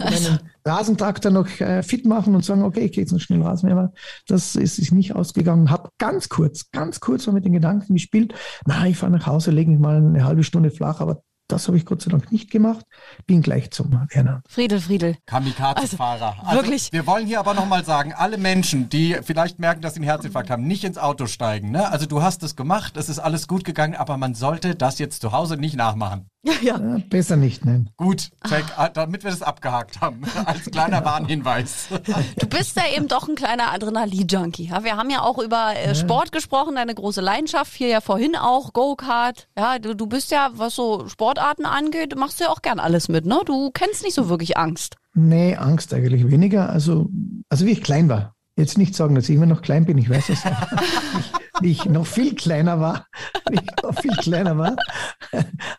also. 0.00 0.30
meinen 0.30 0.38
Rasentraktor 0.64 1.32
noch 1.32 1.48
äh, 1.60 1.82
fit 1.82 2.06
machen 2.06 2.34
und 2.34 2.44
sagen, 2.44 2.62
okay, 2.62 2.80
ich 2.80 2.92
gehe 2.92 3.02
jetzt 3.02 3.12
noch 3.12 3.20
schnell 3.20 3.42
Rasen 3.42 3.68
mähen. 3.68 3.78
Aber 3.78 3.92
das 4.28 4.54
ist 4.54 4.76
sich 4.76 4.92
nicht 4.92 5.16
ausgegangen. 5.16 5.70
Hab 5.70 5.90
ganz 5.98 6.28
kurz, 6.28 6.70
ganz 6.70 7.00
kurz 7.00 7.26
mal 7.26 7.32
mit 7.32 7.44
den 7.44 7.52
Gedanken 7.52 7.94
gespielt, 7.94 8.34
na, 8.66 8.86
ich 8.86 8.96
fahre 8.96 9.10
nach 9.10 9.26
Hause, 9.26 9.50
lege 9.50 9.70
mich 9.70 9.80
mal 9.80 9.96
eine 9.96 10.24
halbe 10.24 10.44
Stunde 10.44 10.70
flach, 10.70 11.00
aber 11.00 11.22
das 11.48 11.66
habe 11.68 11.76
ich 11.76 11.84
Gott 11.84 12.02
sei 12.02 12.10
Dank 12.10 12.32
nicht 12.32 12.50
gemacht. 12.50 12.86
Bin 13.26 13.42
gleich 13.42 13.70
zum 13.70 13.92
Werner. 14.10 14.42
Friedel, 14.48 14.80
Friedel. 14.80 15.16
Kamikaze-Fahrer. 15.26 16.36
Also, 16.42 16.62
wirklich. 16.62 16.92
Wir 16.92 17.06
wollen 17.06 17.26
hier 17.26 17.38
aber 17.38 17.54
nochmal 17.54 17.84
sagen, 17.84 18.12
alle 18.12 18.38
Menschen, 18.38 18.88
die 18.88 19.16
vielleicht 19.22 19.58
merken, 19.58 19.82
dass 19.82 19.94
sie 19.94 20.00
einen 20.00 20.08
Herzinfarkt 20.08 20.50
haben, 20.50 20.66
nicht 20.66 20.84
ins 20.84 20.98
Auto 20.98 21.26
steigen. 21.26 21.70
Ne? 21.70 21.90
Also 21.90 22.06
du 22.06 22.22
hast 22.22 22.42
es 22.42 22.56
gemacht, 22.56 22.96
es 22.96 23.08
ist 23.08 23.18
alles 23.18 23.46
gut 23.46 23.64
gegangen, 23.64 23.94
aber 23.94 24.16
man 24.16 24.34
sollte 24.34 24.74
das 24.74 24.98
jetzt 24.98 25.20
zu 25.20 25.32
Hause 25.32 25.56
nicht 25.56 25.76
nachmachen. 25.76 26.28
Ja, 26.44 26.52
ja. 26.60 26.78
ja 26.78 26.98
besser 27.08 27.36
nicht, 27.36 27.64
nein. 27.64 27.88
Gut, 27.96 28.30
check, 28.46 28.64
ah. 28.76 28.90
damit 28.90 29.24
wir 29.24 29.30
das 29.30 29.40
abgehakt 29.40 30.02
haben, 30.02 30.22
als 30.44 30.70
kleiner 30.70 30.98
ja. 30.98 31.04
Warnhinweis. 31.04 31.88
Du 32.38 32.46
bist 32.46 32.76
ja 32.76 32.82
eben 32.94 33.08
doch 33.08 33.28
ein 33.28 33.34
kleiner 33.34 33.72
Adrenalin-Junkie. 33.72 34.68
Ja? 34.68 34.84
Wir 34.84 34.96
haben 34.98 35.08
ja 35.08 35.22
auch 35.22 35.38
über 35.38 35.72
äh, 35.74 35.88
ja. 35.88 35.94
Sport 35.94 36.32
gesprochen, 36.32 36.74
deine 36.74 36.94
große 36.94 37.22
Leidenschaft, 37.22 37.72
hier 37.72 37.88
ja 37.88 38.02
vorhin 38.02 38.36
auch, 38.36 38.74
Go-Kart. 38.74 39.48
Ja, 39.56 39.78
du, 39.78 39.96
du 39.96 40.06
bist 40.06 40.30
ja, 40.30 40.50
was 40.52 40.74
so 40.74 41.08
Sportarten 41.08 41.64
angeht, 41.64 42.14
machst 42.16 42.40
du 42.40 42.44
ja 42.44 42.50
auch 42.50 42.60
gern 42.60 42.78
alles 42.78 43.08
mit, 43.08 43.24
ne? 43.24 43.40
Du 43.46 43.70
kennst 43.70 44.02
nicht 44.04 44.14
so 44.14 44.28
wirklich 44.28 44.58
Angst. 44.58 44.96
Nee, 45.14 45.56
Angst 45.56 45.94
eigentlich 45.94 46.30
weniger. 46.30 46.68
Also, 46.68 47.08
also 47.48 47.64
wie 47.64 47.70
ich 47.70 47.82
klein 47.82 48.08
war. 48.10 48.34
Jetzt 48.56 48.76
nicht 48.78 48.94
sagen, 48.94 49.14
dass 49.14 49.28
ich 49.28 49.34
immer 49.34 49.46
noch 49.46 49.62
klein 49.62 49.86
bin, 49.86 49.96
ich 49.96 50.10
weiß 50.10 50.28
es. 50.28 50.42
wie 51.60 51.70
ich 51.70 51.84
noch 51.86 52.06
viel 52.06 52.34
kleiner 52.34 52.80
war, 52.80 53.06
wie 53.48 53.56
ich 53.56 53.82
noch 53.82 54.00
viel 54.00 54.16
kleiner 54.16 54.58
war, 54.58 54.76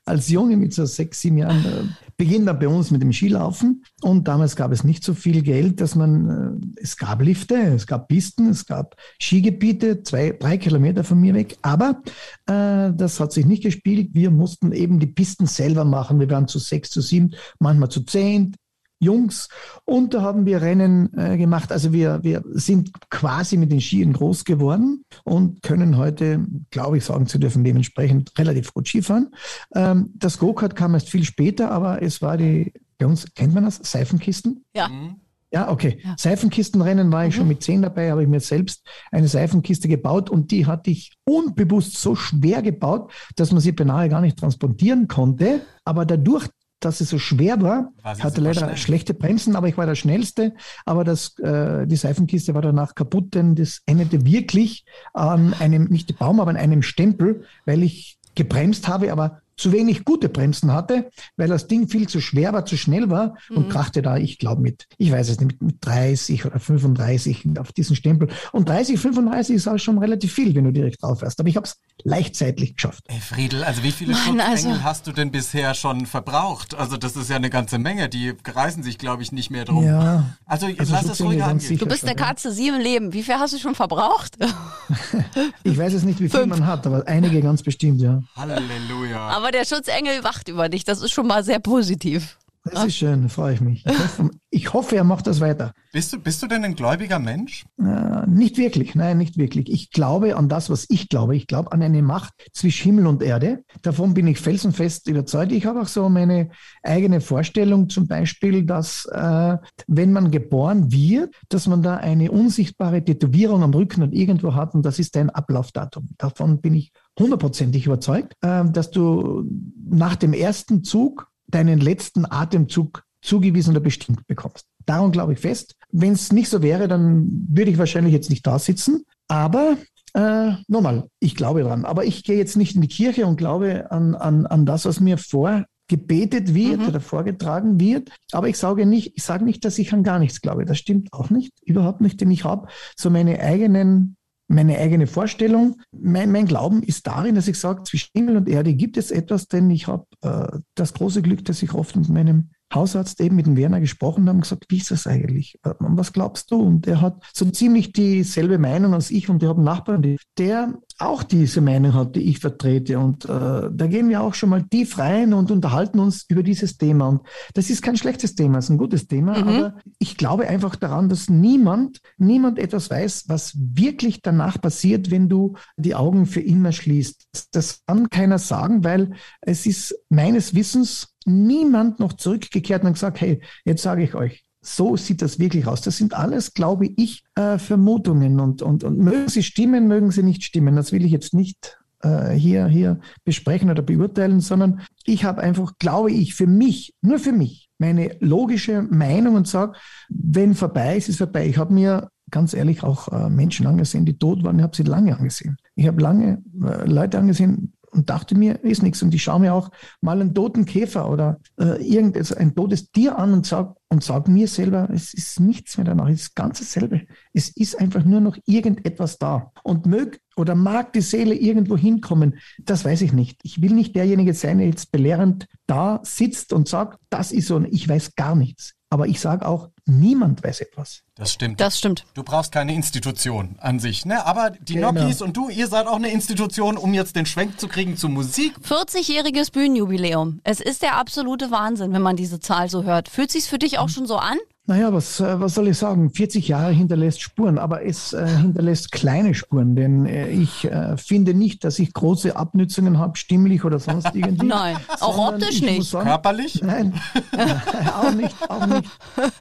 als 0.06 0.30
Junge 0.30 0.56
mit 0.56 0.74
so 0.74 0.86
sechs, 0.86 1.22
sieben 1.22 1.40
Jahren, 1.40 1.66
äh, 1.66 1.84
beginnt 2.16 2.48
er 2.48 2.54
bei 2.54 2.68
uns 2.68 2.92
mit 2.92 3.02
dem 3.02 3.12
Skilaufen. 3.12 3.84
Und 4.02 4.28
damals 4.28 4.56
gab 4.56 4.72
es 4.72 4.84
nicht 4.84 5.04
so 5.04 5.14
viel 5.14 5.42
Geld, 5.42 5.82
dass 5.82 5.96
man, 5.96 6.62
äh, 6.78 6.82
es 6.82 6.96
gab 6.96 7.22
Lifte, 7.22 7.56
es 7.56 7.88
gab 7.88 8.08
Pisten, 8.08 8.50
es 8.50 8.66
gab 8.66 8.96
Skigebiete, 9.20 10.04
zwei, 10.04 10.36
drei 10.40 10.58
Kilometer 10.58 11.04
von 11.04 11.20
mir 11.20 11.34
weg. 11.34 11.58
Aber 11.64 12.02
äh, 12.46 12.94
das 12.96 13.20
hat 13.20 13.34
sich 13.34 13.46
nicht 13.46 13.64
gespielt. 13.64 14.12
Wir 14.14 14.32
mussten 14.32 14.72
eben 14.72 15.00
die 15.00 15.08
Pisten 15.08 15.48
selber 15.48 15.86
machen. 15.86 16.20
Wir 16.20 16.30
waren 16.30 16.48
zu 16.48 16.60
sechs, 16.60 16.92
zu 16.92 17.02
sieben, 17.02 17.34
manchmal 17.60 17.90
zu 17.90 18.02
zehn, 18.02 18.56
Jungs. 19.00 19.50
Und 19.84 20.14
da 20.14 20.22
haben 20.22 20.46
wir 20.46 20.62
Rennen 20.62 21.12
äh, 21.18 21.38
gemacht. 21.38 21.72
Also 21.72 21.94
wir, 21.94 22.24
wir 22.24 22.44
sind 22.52 22.92
quasi 23.10 23.58
mit 23.58 23.72
den 23.72 23.82
Skiern 23.82 24.14
groß 24.14 24.46
geworden 24.46 25.04
und 25.24 25.62
können 25.62 25.98
heute, 25.98 26.46
glaube 26.72 26.98
ich, 26.98 27.06
sagen 27.06 27.28
zu 27.28 27.38
dürfen, 27.38 27.64
dementsprechend 27.64 28.32
relativ 28.38 28.74
gut 28.74 28.88
Skifahren. 28.88 29.32
Ähm, 29.74 30.12
das 30.16 30.40
Go-Kart 30.40 30.76
kam 30.76 30.94
erst 30.94 31.10
viel 31.10 31.24
später, 31.24 31.72
aber 31.72 32.02
es 32.02 32.22
war 32.22 32.38
die, 32.38 32.74
bei 32.98 33.06
uns 33.06 33.34
kennt 33.34 33.54
man 33.54 33.66
das, 33.66 33.80
Seifenkisten. 33.84 34.66
Ja. 34.76 34.88
Mhm. 34.88 35.16
Ja, 35.56 35.72
okay. 35.72 36.00
Ja. 36.04 36.16
Seifenkistenrennen 36.18 37.14
war 37.14 37.26
ich 37.26 37.34
mhm. 37.34 37.38
schon 37.38 37.48
mit 37.48 37.64
zehn 37.64 37.82
dabei, 37.82 38.12
habe 38.12 38.24
ich 38.24 38.28
mir 38.28 38.42
selbst 38.42 38.86
eine 39.10 39.30
Seifenkiste 39.30 39.88
gebaut 39.88 40.30
und 40.30 40.52
die 40.52 40.66
hatte 40.66 40.90
ich 40.90 41.14
unbewusst 41.24 41.98
so 41.98 42.14
schwer 42.14 42.62
gebaut, 42.62 43.14
dass 43.38 43.54
man 43.54 43.62
sie 43.62 43.72
beinahe 43.72 44.10
gar 44.10 44.20
nicht 44.20 44.38
transportieren 44.38 45.08
konnte. 45.08 45.62
Aber 45.86 46.06
dadurch, 46.06 46.50
dass 46.80 47.02
es 47.02 47.10
so 47.10 47.20
schwer 47.20 47.62
war. 47.62 47.92
war 48.04 48.18
hatte 48.18 48.42
leider 48.42 48.62
schnell. 48.62 48.78
schlechte 48.78 49.14
Bremsen, 49.14 49.56
aber 49.56 49.68
ich 49.68 49.78
war 49.78 49.86
der 49.86 49.96
Schnellste. 49.96 50.54
Aber 50.86 51.04
das, 51.04 51.38
äh, 51.40 51.88
die 51.88 51.96
Seifenkiste 51.96 52.54
war 52.54 52.62
danach 52.62 52.96
kaputt, 52.96 53.34
denn 53.34 53.56
das 53.56 53.82
endete 53.86 54.26
wirklich 54.26 54.86
an 55.14 55.54
einem, 55.60 55.86
nicht 55.86 56.18
Baum, 56.20 56.40
aber 56.40 56.52
an 56.52 56.58
einem 56.58 56.82
Stempel, 56.82 57.46
weil 57.66 57.84
ich 57.84 58.18
gebremst 58.36 58.88
habe, 58.88 59.12
aber 59.12 59.42
zu 59.58 59.72
wenig 59.72 60.06
gute 60.06 60.30
Bremsen 60.30 60.72
hatte, 60.74 61.10
weil 61.38 61.48
das 61.48 61.68
Ding 61.68 61.88
viel 61.88 62.08
zu 62.08 62.20
schwer 62.22 62.54
war, 62.54 62.66
zu 62.66 62.78
schnell 62.78 63.10
war 63.10 63.36
und 63.50 63.68
mhm. 63.68 63.70
krachte 63.70 64.02
da, 64.02 64.18
ich 64.18 64.38
glaube, 64.38 64.62
mit, 64.62 64.88
ich 64.98 65.12
weiß 65.12 65.30
es 65.30 65.40
nicht, 65.40 65.62
mit 65.62 65.78
30 65.82 66.46
oder 66.46 66.60
35 66.60 67.46
auf 67.60 67.72
diesen 67.72 67.96
Stempel. 67.96 68.30
Und 68.52 68.68
30, 68.68 69.00
35 69.00 69.56
ist 69.56 69.68
auch 69.68 69.78
schon 69.78 69.98
relativ 69.98 70.34
viel, 70.34 70.54
wenn 70.56 70.66
du 70.66 70.72
direkt 70.72 71.02
drauf 71.02 71.20
fährst. 71.20 71.40
Aber 71.40 71.50
ich 71.50 71.56
habe 71.56 71.66
es 71.66 71.78
leichtzeitlich 72.04 72.76
geschafft. 72.76 73.04
Ey, 73.08 73.20
Friedel, 73.20 73.64
also 73.64 73.84
wie 73.84 73.92
viele 73.92 74.14
Mann, 74.14 74.22
Schutzengel 74.22 74.72
also 74.74 74.84
hast 74.84 75.08
du 75.08 75.12
denn 75.12 75.32
bisher 75.32 75.74
schon 75.74 76.06
verbraucht? 76.06 76.76
Also 76.76 76.98
das 76.98 77.16
ist 77.16 77.30
ja 77.30 77.38
eine 77.38 77.50
ganze 77.50 77.80
Menge. 77.80 78.10
Die 78.10 78.34
reißen 78.46 78.84
sich, 78.84 78.98
glaube 78.98 79.24
ich, 79.24 79.32
nicht 79.32 79.50
mehr 79.50 79.66
drum. 79.66 79.84
Ja. 79.84 80.26
Also, 80.46 80.68
also 80.78 80.94
lass 80.94 81.06
es 81.06 81.22
ruhig 81.22 81.44
angehen. 81.44 81.78
Du 81.78 81.86
bist 81.86 82.04
eine 82.04 82.16
Katze, 82.16 82.52
sie 82.52 82.68
im 82.68 82.80
Leben. 82.80 83.14
Wie 83.14 83.24
viel 83.24 83.36
hast 83.36 83.54
du 83.54 83.58
schon 83.58 83.76
verbraucht? 83.76 84.38
ich 85.64 85.78
weiß 85.78 85.94
es 85.94 86.04
nicht, 86.04 86.20
wie 86.20 86.30
viel 86.30 86.42
Fünf. 86.42 86.48
man 86.48 86.68
hat, 86.68 86.86
aber 86.86 87.08
einige 87.08 87.42
ganz 87.42 87.64
bestimmt, 87.64 88.02
ja. 88.02 88.22
Halleluja. 88.36 89.20
Aber 89.30 89.45
aber 89.46 89.52
der 89.52 89.66
Schutzengel 89.66 90.24
wacht 90.24 90.50
über 90.50 90.70
dich. 90.70 90.86
Das 90.86 91.04
ist 91.04 91.12
schon 91.12 91.28
mal 91.28 91.44
sehr 91.44 91.60
positiv. 91.60 92.40
Das 92.64 92.84
ist 92.84 92.96
schön, 92.96 93.30
freue 93.30 93.54
ich 93.54 93.62
mich. 93.62 93.86
Ich 93.86 93.94
hoffe, 93.94 94.30
ich 94.50 94.74
hoffe, 94.74 94.96
er 94.96 95.04
macht 95.04 95.28
das 95.28 95.40
weiter. 95.40 95.72
Bist 95.94 96.12
du, 96.12 96.20
bist 96.20 96.42
du 96.42 96.48
denn 96.48 96.66
ein 96.66 96.74
gläubiger 96.74 97.20
Mensch? 97.20 97.64
Äh, 97.78 98.26
nicht 98.26 98.58
wirklich, 98.58 98.96
nein, 98.96 99.20
nicht 99.20 99.38
wirklich. 99.38 99.70
Ich 99.72 99.92
glaube 99.92 100.36
an 100.36 100.50
das, 100.50 100.72
was 100.72 100.88
ich 100.90 101.08
glaube. 101.08 101.36
Ich 101.36 101.46
glaube 101.46 101.72
an 101.72 101.84
eine 101.84 102.02
Macht 102.02 102.34
zwischen 102.54 102.86
Himmel 102.86 103.06
und 103.06 103.22
Erde. 103.22 103.64
Davon 103.84 104.16
bin 104.16 104.26
ich 104.26 104.40
felsenfest 104.40 105.08
überzeugt. 105.08 105.52
Ich 105.52 105.68
habe 105.68 105.80
auch 105.82 105.88
so 105.88 106.10
meine 106.10 106.50
eigene 106.82 107.22
Vorstellung, 107.22 107.88
zum 107.88 108.08
Beispiel, 108.08 108.66
dass 108.66 109.06
äh, 109.12 109.58
wenn 109.86 110.12
man 110.12 110.32
geboren 110.32 110.92
wird, 110.92 111.36
dass 111.50 111.68
man 111.68 111.84
da 111.84 111.98
eine 111.98 112.32
unsichtbare 112.32 113.06
Tätowierung 113.06 113.62
am 113.62 113.76
Rücken 113.76 114.02
und 114.02 114.12
irgendwo 114.12 114.56
hat 114.56 114.74
und 114.74 114.84
das 114.84 114.98
ist 114.98 115.16
dein 115.16 115.30
Ablaufdatum. 115.30 116.10
Davon 116.18 116.62
bin 116.62 116.74
ich 116.74 116.92
hundertprozentig 117.20 117.86
überzeugt, 117.86 118.34
äh, 118.42 118.64
dass 118.66 118.92
du 118.92 119.50
nach 119.90 120.16
dem 120.16 120.34
ersten 120.34 120.84
Zug 120.84 121.28
deinen 121.48 121.80
letzten 121.80 122.26
Atemzug 122.26 123.04
zugewiesen 123.22 123.72
oder 123.72 123.80
bestimmt 123.80 124.26
bekommst. 124.28 124.66
Daran 124.86 125.12
glaube 125.12 125.34
ich 125.34 125.40
fest. 125.40 125.76
Wenn 125.92 126.14
es 126.14 126.32
nicht 126.32 126.50
so 126.50 126.62
wäre, 126.62 126.88
dann 126.88 127.48
würde 127.50 127.72
ich 127.72 127.78
wahrscheinlich 127.78 128.14
jetzt 128.14 128.30
nicht 128.30 128.46
da 128.46 128.60
sitzen. 128.60 129.06
Aber 129.28 129.78
äh, 130.14 130.54
nochmal, 130.68 131.10
ich 131.20 131.36
glaube 131.36 131.64
dran. 131.64 131.86
Aber 131.86 132.06
ich 132.06 132.24
gehe 132.24 132.38
jetzt 132.38 132.56
nicht 132.56 132.76
in 132.76 132.82
die 132.82 132.88
Kirche 132.88 133.26
und 133.26 133.38
glaube 133.38 133.92
an, 133.92 134.16
an, 134.16 134.46
an 134.46 134.66
das, 134.66 134.86
was 134.86 135.00
mir 135.00 135.18
vorgebetet 135.18 136.54
wird 136.54 136.82
mhm. 136.82 136.88
oder 136.88 137.00
vorgetragen 137.02 137.80
wird. 137.80 138.12
Aber 138.32 138.48
ich 138.48 138.58
sage 138.58 138.86
nicht, 138.86 139.14
ich 139.16 139.24
sage 139.24 139.44
nicht, 139.44 139.66
dass 139.66 139.80
ich 139.80 139.92
an 139.92 140.04
gar 140.04 140.20
nichts 140.20 140.42
glaube. 140.42 140.66
Das 140.66 140.78
stimmt 140.78 141.12
auch 141.12 141.30
nicht, 141.32 141.52
überhaupt 141.64 142.02
nicht, 142.02 142.22
denn 142.22 142.32
ich 142.32 142.46
habe 142.46 142.68
so 142.96 143.10
meine 143.10 143.40
eigenen 143.40 144.15
meine 144.48 144.78
eigene 144.78 145.08
Vorstellung. 145.08 145.82
Mein, 145.92 146.32
mein 146.32 146.46
Glauben 146.46 146.84
ist 146.84 147.08
darin, 147.08 147.36
dass 147.36 147.48
ich 147.48 147.60
sage, 147.60 147.84
zwischen 147.84 148.12
Himmel 148.14 148.38
und 148.38 148.50
Erde 148.50 148.74
gibt 148.74 148.98
es 148.98 149.12
etwas, 149.12 149.48
denn 149.48 149.70
ich 149.70 149.88
habe 149.88 150.06
äh, 150.22 150.60
das 150.76 150.94
große 150.94 151.22
Glück, 151.22 151.46
dass 151.46 151.64
ich 151.64 151.74
oft 151.74 151.96
mit 151.96 152.10
meinem 152.10 152.50
Hausarzt 152.76 153.20
eben 153.22 153.36
mit 153.36 153.46
dem 153.46 153.58
Werner 153.58 153.80
gesprochen 153.80 154.28
haben 154.28 154.38
und 154.38 154.42
gesagt, 154.42 154.66
wie 154.70 154.78
ist 154.78 154.92
das 154.92 155.08
eigentlich? 155.08 155.60
Was 155.80 156.14
glaubst 156.14 156.52
du? 156.52 156.62
Und 156.62 156.88
er 156.88 157.02
hat 157.02 157.24
so 157.34 157.46
ziemlich 157.46 157.94
dieselbe 157.94 158.58
Meinung 158.58 158.94
als 158.94 159.12
ich 159.12 159.30
und 159.30 159.42
ich 159.42 159.50
habe 159.50 159.58
einen 159.58 159.66
Nachbarn, 159.66 160.18
der 160.38 160.74
auch 160.98 161.24
diese 161.24 161.62
Meinung 161.62 161.94
hat, 161.94 162.16
die 162.16 162.22
ich 162.22 162.40
vertrete. 162.40 163.00
Und 163.00 163.26
äh, 163.26 163.70
da 163.72 163.88
gehen 163.88 164.10
wir 164.10 164.22
auch 164.22 164.34
schon 164.34 164.50
mal 164.50 164.64
tief 164.64 164.98
rein 164.98 165.34
und 165.34 165.52
unterhalten 165.52 166.00
uns 166.00 166.26
über 166.30 166.44
dieses 166.44 166.78
Thema. 166.78 167.08
Und 167.08 167.22
das 167.54 167.70
ist 167.70 167.82
kein 167.82 167.98
schlechtes 167.98 168.36
Thema, 168.36 168.60
es 168.60 168.66
ist 168.66 168.72
ein 168.72 168.78
gutes 168.78 169.08
Thema, 169.08 169.38
mhm. 169.38 169.48
aber 169.48 169.76
ich 170.00 170.18
glaube 170.18 170.48
einfach 170.48 170.76
daran, 170.76 171.10
dass 171.10 171.30
niemand, 171.30 172.00
niemand 172.18 172.60
etwas 172.60 172.90
weiß, 172.90 173.26
was 173.28 173.54
wirklich 173.58 174.22
danach 174.22 174.62
passiert, 174.62 175.12
wenn 175.12 175.28
du 175.28 175.56
die 175.78 175.96
Augen 175.96 176.26
für 176.26 176.42
immer 176.42 176.72
schließt. 176.72 177.50
Das 177.52 177.84
kann 177.86 178.10
keiner 178.10 178.40
sagen, 178.40 178.84
weil 178.84 179.14
es 179.42 179.66
ist 179.66 179.96
meines 180.10 180.56
Wissens 180.56 181.15
niemand 181.26 182.00
noch 182.00 182.14
zurückgekehrt 182.14 182.84
und 182.84 182.94
gesagt, 182.94 183.20
hey, 183.22 183.42
jetzt 183.66 183.84
sage 183.84 184.04
ich 184.04 184.16
euch, 184.16 184.46
so 184.62 184.98
sieht 184.98 185.22
das 185.22 185.38
wirklich 185.40 185.68
aus. 185.68 185.82
Das 185.82 185.98
sind 185.98 186.14
alles, 186.14 186.54
glaube 186.54 186.90
ich, 186.96 187.24
äh, 187.36 187.60
Vermutungen 187.60 188.40
und, 188.40 188.62
und, 188.62 188.84
und 188.84 188.98
mögen 188.98 189.30
sie 189.30 189.44
stimmen, 189.44 189.88
mögen 189.88 190.12
sie 190.12 190.24
nicht 190.24 190.44
stimmen. 190.44 190.76
Das 190.76 190.92
will 190.92 191.06
ich 191.06 191.12
jetzt 191.12 191.34
nicht 191.34 191.78
äh, 192.02 192.32
hier, 192.32 192.68
hier 192.68 193.00
besprechen 193.24 193.70
oder 193.70 193.84
beurteilen, 193.84 194.40
sondern 194.40 194.82
ich 195.06 195.24
habe 195.24 195.42
einfach, 195.42 195.74
glaube 195.78 196.12
ich, 196.12 196.34
für 196.34 196.48
mich, 196.48 196.94
nur 197.02 197.20
für 197.20 197.32
mich, 197.32 197.70
meine 197.78 198.16
logische 198.20 198.82
Meinung 198.82 199.36
und 199.36 199.48
sage, 199.48 199.74
wenn 200.10 200.56
vorbei 200.56 200.98
ist, 200.98 201.10
ist 201.10 201.18
vorbei. 201.18 201.48
Ich 201.48 201.58
habe 201.58 201.74
mir 201.74 202.10
ganz 202.32 202.54
ehrlich 202.54 202.84
auch 202.84 203.08
äh, 203.10 203.30
Menschen 203.30 203.68
angesehen, 203.68 204.06
die 204.06 204.18
tot 204.18 204.44
waren. 204.44 204.58
Ich 204.58 204.64
habe 204.64 204.76
sie 204.76 204.84
lange 204.84 205.16
angesehen. 205.16 205.58
Ich 205.76 205.88
habe 205.88 206.02
lange 206.02 206.42
äh, 206.64 206.86
Leute 206.86 207.20
angesehen, 207.20 207.74
und 207.96 208.10
dachte 208.10 208.36
mir, 208.36 208.64
ist 208.64 208.84
nichts. 208.84 209.02
Und 209.02 209.14
ich 209.14 209.24
schaue 209.24 209.40
mir 209.40 209.54
auch 209.54 209.72
mal 210.02 210.20
einen 210.20 210.34
toten 210.34 210.66
Käfer 210.66 211.10
oder 211.10 211.40
äh, 211.60 211.82
irgendetwas, 211.82 212.34
ein 212.34 212.54
totes 212.54 212.92
Tier 212.92 213.18
an 213.18 213.34
und 213.34 213.46
sage 213.46 213.76
und 213.90 214.04
sag 214.04 214.28
mir 214.28 214.48
selber, 214.48 214.90
es 214.92 215.14
ist 215.14 215.40
nichts 215.40 215.78
mehr 215.78 215.86
danach, 215.86 216.10
es 216.10 216.22
ist 216.22 216.36
ganz 216.36 216.60
dasselbe. 216.60 217.02
Es 217.34 217.50
ist 217.50 217.80
einfach 217.80 218.04
nur 218.04 218.20
noch 218.20 218.38
irgendetwas 218.46 219.18
da. 219.18 219.52
Und 219.64 219.86
mög 219.86 220.20
oder 220.36 220.56
mag 220.56 220.92
die 220.94 221.02
Seele 221.02 221.36
irgendwo 221.36 221.78
hinkommen, 221.78 222.38
das 222.60 222.84
weiß 222.84 223.02
ich 223.02 223.14
nicht. 223.14 223.40
Ich 223.44 223.62
will 223.62 223.74
nicht 223.74 223.96
derjenige 223.96 224.34
sein, 224.34 224.58
der 224.58 224.68
jetzt 224.68 224.92
belehrend 224.92 225.48
da 225.68 226.02
sitzt 226.04 226.52
und 226.52 226.68
sagt, 226.68 227.00
das 227.10 227.32
ist 227.32 227.48
so, 227.48 227.64
ich 227.64 227.88
weiß 227.88 228.16
gar 228.16 228.36
nichts. 228.36 228.74
Aber 228.90 229.08
ich 229.08 229.20
sage 229.20 229.48
auch, 229.48 229.70
niemand 229.86 230.44
weiß 230.44 230.62
etwas. 230.62 231.04
Das 231.16 231.32
stimmt. 231.32 231.62
Das 231.62 231.78
stimmt. 231.78 232.06
Du 232.14 232.24
brauchst 232.24 232.52
keine 232.52 232.74
Institution 232.74 233.56
an 233.60 233.80
sich, 233.80 234.06
ne? 234.06 234.26
Aber 234.26 234.50
die 234.50 234.76
genau. 234.76 234.92
Nokis 234.92 235.22
und 235.22 235.38
du, 235.38 235.50
ihr 235.50 235.68
seid 235.68 235.88
auch 235.88 235.96
eine 235.96 236.12
Institution, 236.12 236.78
um 236.78 236.94
jetzt 236.94 237.16
den 237.16 237.26
Schwenk 237.26 237.60
zu 237.60 237.68
kriegen 237.68 237.96
zu 237.98 238.10
Musik. 238.10 238.56
40-jähriges 238.68 239.52
Bühnenjubiläum. 239.52 240.42
Es 240.44 240.60
ist 240.60 240.82
der 240.82 240.98
absolute 240.98 241.52
Wahnsinn, 241.52 241.94
wenn 241.94 242.02
man 242.02 242.16
diese 242.16 242.40
Zahl 242.40 242.70
so 242.70 242.84
hört. 242.84 243.10
Fühlt 243.10 243.32
sich's 243.32 243.48
für 243.48 243.60
dich 243.60 243.80
auch 243.80 243.90
schon 243.90 244.08
so 244.08 244.18
an? 244.18 244.38
Naja, 244.68 244.92
was, 244.92 245.20
äh, 245.20 245.40
was 245.40 245.54
soll 245.54 245.68
ich 245.68 245.78
sagen? 245.78 246.10
40 246.10 246.48
Jahre 246.48 246.72
hinterlässt 246.72 247.22
Spuren, 247.22 247.60
aber 247.60 247.86
es 247.86 248.14
äh, 248.14 248.28
hinterlässt 248.28 248.92
kleine 248.92 249.36
Spuren, 249.36 249.76
denn 249.76 250.08
äh, 250.08 250.28
ich 250.30 250.66
äh, 250.66 250.98
finde 250.98 251.36
nicht, 251.36 251.64
dass 251.64 251.78
ich 251.78 251.94
große 251.94 252.36
Abnützungen 252.36 252.98
habe, 252.98 253.16
stimmlich 253.16 253.64
oder 253.64 253.78
sonst 253.78 254.10
irgendwie. 254.16 254.48
Nein, 254.48 254.78
auch 255.02 255.34
optisch 255.34 255.62
nicht. 255.62 255.88
Sagen, 255.88 256.08
Körperlich? 256.08 256.64
Nein, 256.64 256.94
auch 257.96 258.12
nicht, 258.14 258.36
auch 258.50 258.66
nicht. 258.66 258.90